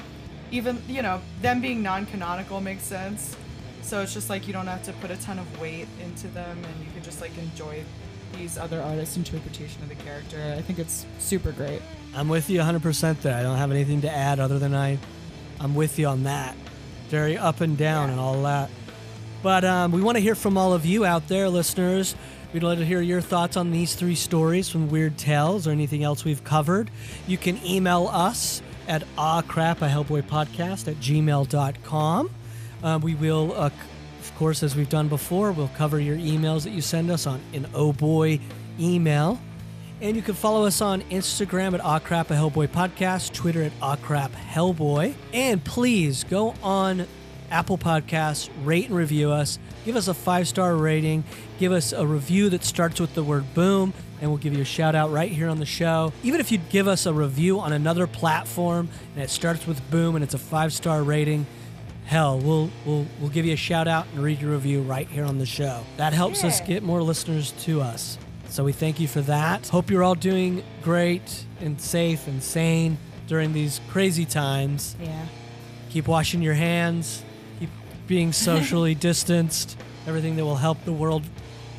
Even, 0.51 0.81
you 0.87 1.01
know, 1.01 1.19
them 1.41 1.59
being 1.59 1.83
non-canonical 1.83 2.61
makes 2.61 2.83
sense. 2.83 3.35
So 3.83 4.01
it's 4.01 4.13
just 4.13 4.29
like 4.29 4.47
you 4.47 4.53
don't 4.53 4.67
have 4.67 4.83
to 4.83 4.93
put 4.93 5.11
a 5.11 5.17
ton 5.17 5.37
of 5.39 5.59
weight 5.61 5.87
into 6.03 6.27
them 6.29 6.57
and 6.57 6.85
you 6.85 6.91
can 6.93 7.03
just 7.03 7.21
like 7.21 7.37
enjoy 7.37 7.83
these 8.37 8.57
other 8.57 8.81
artists' 8.81 9.17
interpretation 9.17 9.83
of 9.83 9.89
the 9.89 9.95
character. 9.95 10.55
I 10.57 10.61
think 10.61 10.79
it's 10.79 11.05
super 11.19 11.51
great. 11.51 11.81
I'm 12.15 12.29
with 12.29 12.49
you 12.49 12.59
100% 12.59 13.21
there. 13.21 13.35
I 13.37 13.43
don't 13.43 13.57
have 13.57 13.69
anything 13.71 14.01
to 14.01 14.09
add 14.09 14.39
other 14.39 14.57
than 14.57 14.73
I, 14.73 14.97
I'm 15.59 15.75
with 15.75 15.99
you 15.99 16.07
on 16.07 16.23
that. 16.23 16.55
Very 17.09 17.37
up 17.37 17.61
and 17.61 17.77
down 17.77 18.07
Yeah. 18.07 18.11
and 18.13 18.19
all 18.19 18.41
that. 18.43 18.69
But 19.43 19.63
um, 19.65 19.91
we 19.91 20.01
want 20.01 20.15
to 20.15 20.21
hear 20.21 20.35
from 20.35 20.57
all 20.57 20.73
of 20.73 20.85
you 20.85 21.05
out 21.05 21.27
there, 21.27 21.49
listeners. 21.49 22.15
We'd 22.53 22.63
love 22.63 22.77
to 22.79 22.85
hear 22.85 23.01
your 23.01 23.19
thoughts 23.21 23.57
on 23.57 23.71
these 23.71 23.93
three 23.95 24.15
stories 24.15 24.69
from 24.69 24.89
Weird 24.89 25.17
Tales 25.17 25.67
or 25.67 25.71
anything 25.71 26.03
else 26.03 26.23
we've 26.23 26.43
covered. 26.43 26.89
You 27.27 27.37
can 27.37 27.63
email 27.65 28.07
us 28.11 28.61
at 28.87 29.03
awcrap, 29.17 29.81
a 29.81 29.89
Hellboy 29.89 30.23
podcast 30.23 30.87
at 30.87 30.95
gmail.com. 30.95 32.29
Uh, 32.83 32.99
we 33.01 33.15
will, 33.15 33.53
uh, 33.53 33.69
of 34.19 34.35
course, 34.35 34.61
as 34.61 34.75
we've 34.75 34.89
done 34.89 35.07
before, 35.07 35.51
we'll 35.51 35.71
cover 35.77 35.99
your 35.99 36.17
emails 36.17 36.63
that 36.63 36.71
you 36.71 36.81
send 36.81 37.09
us 37.09 37.25
on 37.25 37.39
an 37.53 37.65
Oh 37.73 37.93
Boy 37.93 38.39
email. 38.79 39.39
And 40.01 40.17
you 40.17 40.21
can 40.21 40.35
follow 40.35 40.65
us 40.65 40.81
on 40.81 41.01
Instagram 41.03 41.73
at 41.73 41.79
Awcrap 41.79 42.29
a 42.29 42.33
Hellboy 42.33 42.67
Podcast, 42.67 43.31
Twitter 43.33 43.63
at 43.63 43.79
Awcrap 43.79 44.31
Hellboy. 44.31 45.15
And 45.33 45.63
please 45.63 46.25
go 46.25 46.55
on 46.61 47.07
Apple 47.49 47.77
Podcasts, 47.77 48.49
rate 48.63 48.87
and 48.87 48.95
review 48.97 49.31
us. 49.31 49.59
Give 49.85 49.95
us 49.95 50.07
a 50.09 50.13
five 50.13 50.47
star 50.47 50.75
rating. 50.75 51.23
Give 51.59 51.71
us 51.71 51.93
a 51.93 52.05
review 52.05 52.49
that 52.49 52.65
starts 52.65 52.99
with 52.99 53.13
the 53.13 53.23
word 53.23 53.53
boom, 53.53 53.93
and 54.19 54.29
we'll 54.29 54.39
give 54.39 54.53
you 54.53 54.61
a 54.61 54.65
shout 54.65 54.95
out 54.95 55.11
right 55.11 55.31
here 55.31 55.47
on 55.47 55.59
the 55.59 55.65
show. 55.65 56.11
Even 56.23 56.41
if 56.41 56.51
you 56.51 56.57
give 56.57 56.87
us 56.87 57.05
a 57.05 57.13
review 57.13 57.59
on 57.59 57.71
another 57.71 58.07
platform 58.07 58.89
and 59.13 59.23
it 59.23 59.29
starts 59.29 59.65
with 59.67 59.89
boom 59.91 60.15
and 60.15 60.23
it's 60.23 60.33
a 60.33 60.39
five 60.39 60.73
star 60.73 61.01
rating, 61.03 61.45
hell, 62.05 62.39
we'll, 62.39 62.69
we'll, 62.85 63.05
we'll 63.19 63.29
give 63.29 63.45
you 63.45 63.53
a 63.53 63.57
shout 63.57 63.87
out 63.87 64.05
and 64.13 64.23
read 64.23 64.41
your 64.41 64.51
review 64.51 64.81
right 64.81 65.07
here 65.07 65.25
on 65.25 65.37
the 65.37 65.45
show. 65.45 65.83
That 65.97 66.13
helps 66.13 66.43
us 66.43 66.61
get 66.61 66.83
more 66.83 67.01
listeners 67.01 67.51
to 67.63 67.81
us. 67.81 68.17
So 68.49 68.63
we 68.63 68.71
thank 68.71 68.99
you 68.99 69.07
for 69.07 69.21
that. 69.21 69.67
Hope 69.69 69.89
you're 69.89 70.03
all 70.03 70.15
doing 70.15 70.63
great 70.83 71.45
and 71.59 71.79
safe 71.81 72.27
and 72.27 72.43
sane 72.43 72.97
during 73.27 73.53
these 73.53 73.81
crazy 73.89 74.25
times. 74.25 74.95
Yeah. 75.01 75.25
Keep 75.89 76.07
washing 76.07 76.41
your 76.41 76.53
hands, 76.53 77.23
keep 77.59 77.69
being 78.07 78.31
socially 78.33 78.93
distanced, 78.93 79.77
everything 80.05 80.35
that 80.35 80.45
will 80.45 80.55
help 80.57 80.83
the 80.85 80.93
world 80.93 81.23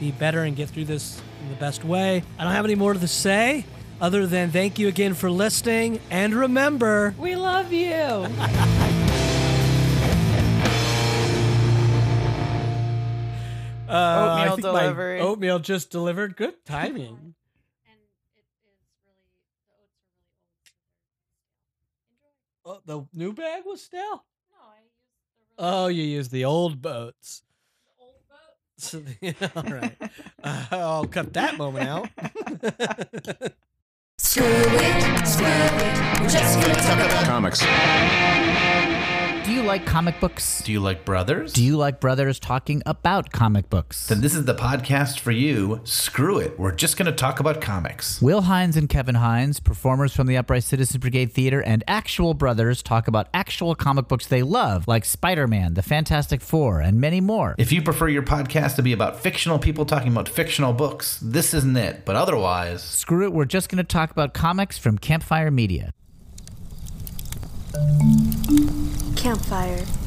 be 0.01 0.11
better 0.11 0.43
and 0.43 0.57
get 0.57 0.69
through 0.69 0.87
this 0.87 1.21
in 1.43 1.51
the 1.51 1.57
best 1.57 1.85
way. 1.85 2.23
I 2.39 2.45
don't 2.45 2.53
have 2.53 2.65
any 2.65 2.75
more 2.75 2.95
to 2.95 3.09
say 3.09 3.67
other 4.01 4.27
than 4.27 4.51
thank 4.51 4.79
you 4.79 4.89
again 4.89 5.15
for 5.15 5.31
listening 5.31 6.01
and 6.11 6.35
remember 6.35 7.15
We 7.19 7.37
love 7.37 7.73
you. 7.73 8.27
uh, 13.95 13.99
I 13.99 14.49
Oatmeal 14.49 14.57
think 14.57 14.67
my 14.75 14.81
delivery. 14.83 15.21
oatmeal 15.21 15.59
just 15.59 15.91
delivered. 15.91 16.37
Good 16.37 16.65
timing. 16.65 17.35
and 17.87 17.99
it 17.99 18.11
is 18.39 18.47
really 18.63 18.77
the 19.05 19.07
oats 19.07 19.07
are 19.07 19.19
really 19.31 19.55
old. 19.71 19.91
so 22.03 22.15
they're 22.21 22.35
Oh, 22.67 22.81
the 23.13 23.19
new 23.19 23.33
bag 23.33 23.63
was 23.67 23.83
stale. 23.83 24.01
No, 24.01 24.59
I 24.63 24.81
used 24.83 24.99
the 24.99 25.65
really 25.65 25.75
Oh, 25.85 25.87
you 25.89 26.03
used 26.03 26.31
the 26.31 26.45
old 26.45 26.83
boats. 26.83 27.43
The 27.99 28.05
old 28.05 28.29
boat. 28.29 28.39
So, 28.77 29.03
all 29.57 29.63
right. 29.63 29.97
Uh, 30.43 30.65
I'll 30.73 31.07
cut 31.07 31.33
that 31.35 31.57
moment 31.57 31.89
out. 31.89 32.09
Screw 34.19 34.45
it, 34.47 35.27
screw 35.27 35.47
it. 35.47 36.21
We're 36.21 36.29
just 36.29 36.61
gonna 36.61 36.75
talk 36.75 36.99
about 36.99 37.25
Comics. 37.27 37.61
Do 39.45 39.53
you 39.53 39.63
like 39.63 39.85
comic 39.85 40.19
books? 40.21 40.63
Do 40.63 40.73
you 40.73 40.81
like 40.81 41.05
brothers? 41.05 41.53
Do 41.53 41.63
you 41.63 41.77
like 41.77 42.01
brothers 42.01 42.41
talking 42.41 42.83
about 42.87 43.31
comic 43.31 43.69
books? 43.69 44.07
Then 44.07 44.23
this 44.23 44.35
is 44.35 44.47
the 44.47 44.55
podcast 44.55 45.21
for 45.21 45.33
you. 45.33 45.83
Screw 45.85 46.39
it. 46.39 46.59
We're 46.59 46.73
just 46.73 46.97
going 46.97 47.05
to 47.07 47.13
talk 47.13 47.41
about 47.41 47.61
comics. 47.61 48.23
Will 48.23 48.41
Hines 48.41 48.75
and 48.75 48.89
Kevin 48.89 49.17
Hines, 49.17 49.61
performers 49.61 50.17
from 50.17 50.29
the 50.29 50.39
Upright 50.39 50.65
Citizens 50.65 50.97
Brigade 50.97 51.31
Theater, 51.31 51.61
and 51.61 51.85
actual 51.87 52.33
brothers 52.33 52.83
talk 52.83 53.07
about 53.07 53.29
actual 53.35 53.75
comic 53.75 54.09
books 54.09 54.27
they 54.27 54.43
love, 54.43 54.89
like 54.89 55.05
Spider 55.05 55.47
Man, 55.47 55.75
The 55.75 55.83
Fantastic 55.83 56.41
Four, 56.41 56.81
and 56.81 56.99
many 56.99 57.21
more. 57.21 57.55
If 57.59 57.71
you 57.71 57.83
prefer 57.83 58.09
your 58.09 58.23
podcast 58.23 58.77
to 58.77 58.83
be 58.83 58.95
about 58.95 59.21
fictional 59.21 59.59
people 59.59 59.85
talking 59.85 60.11
about 60.11 60.27
fictional 60.27 60.73
books, 60.73 61.21
this 61.23 61.53
isn't 61.53 61.77
it. 61.77 62.07
But 62.07 62.17
otherwise, 62.17 62.83
Screw 62.83 63.25
it, 63.25 63.35
we're 63.35 63.45
just 63.45 63.69
going 63.69 63.77
to 63.77 63.85
talk 63.85 64.11
about 64.11 64.33
comics 64.33 64.79
from 64.79 64.97
Campfire 64.97 65.51
Media. 65.51 65.93
Campfire. 69.17 70.04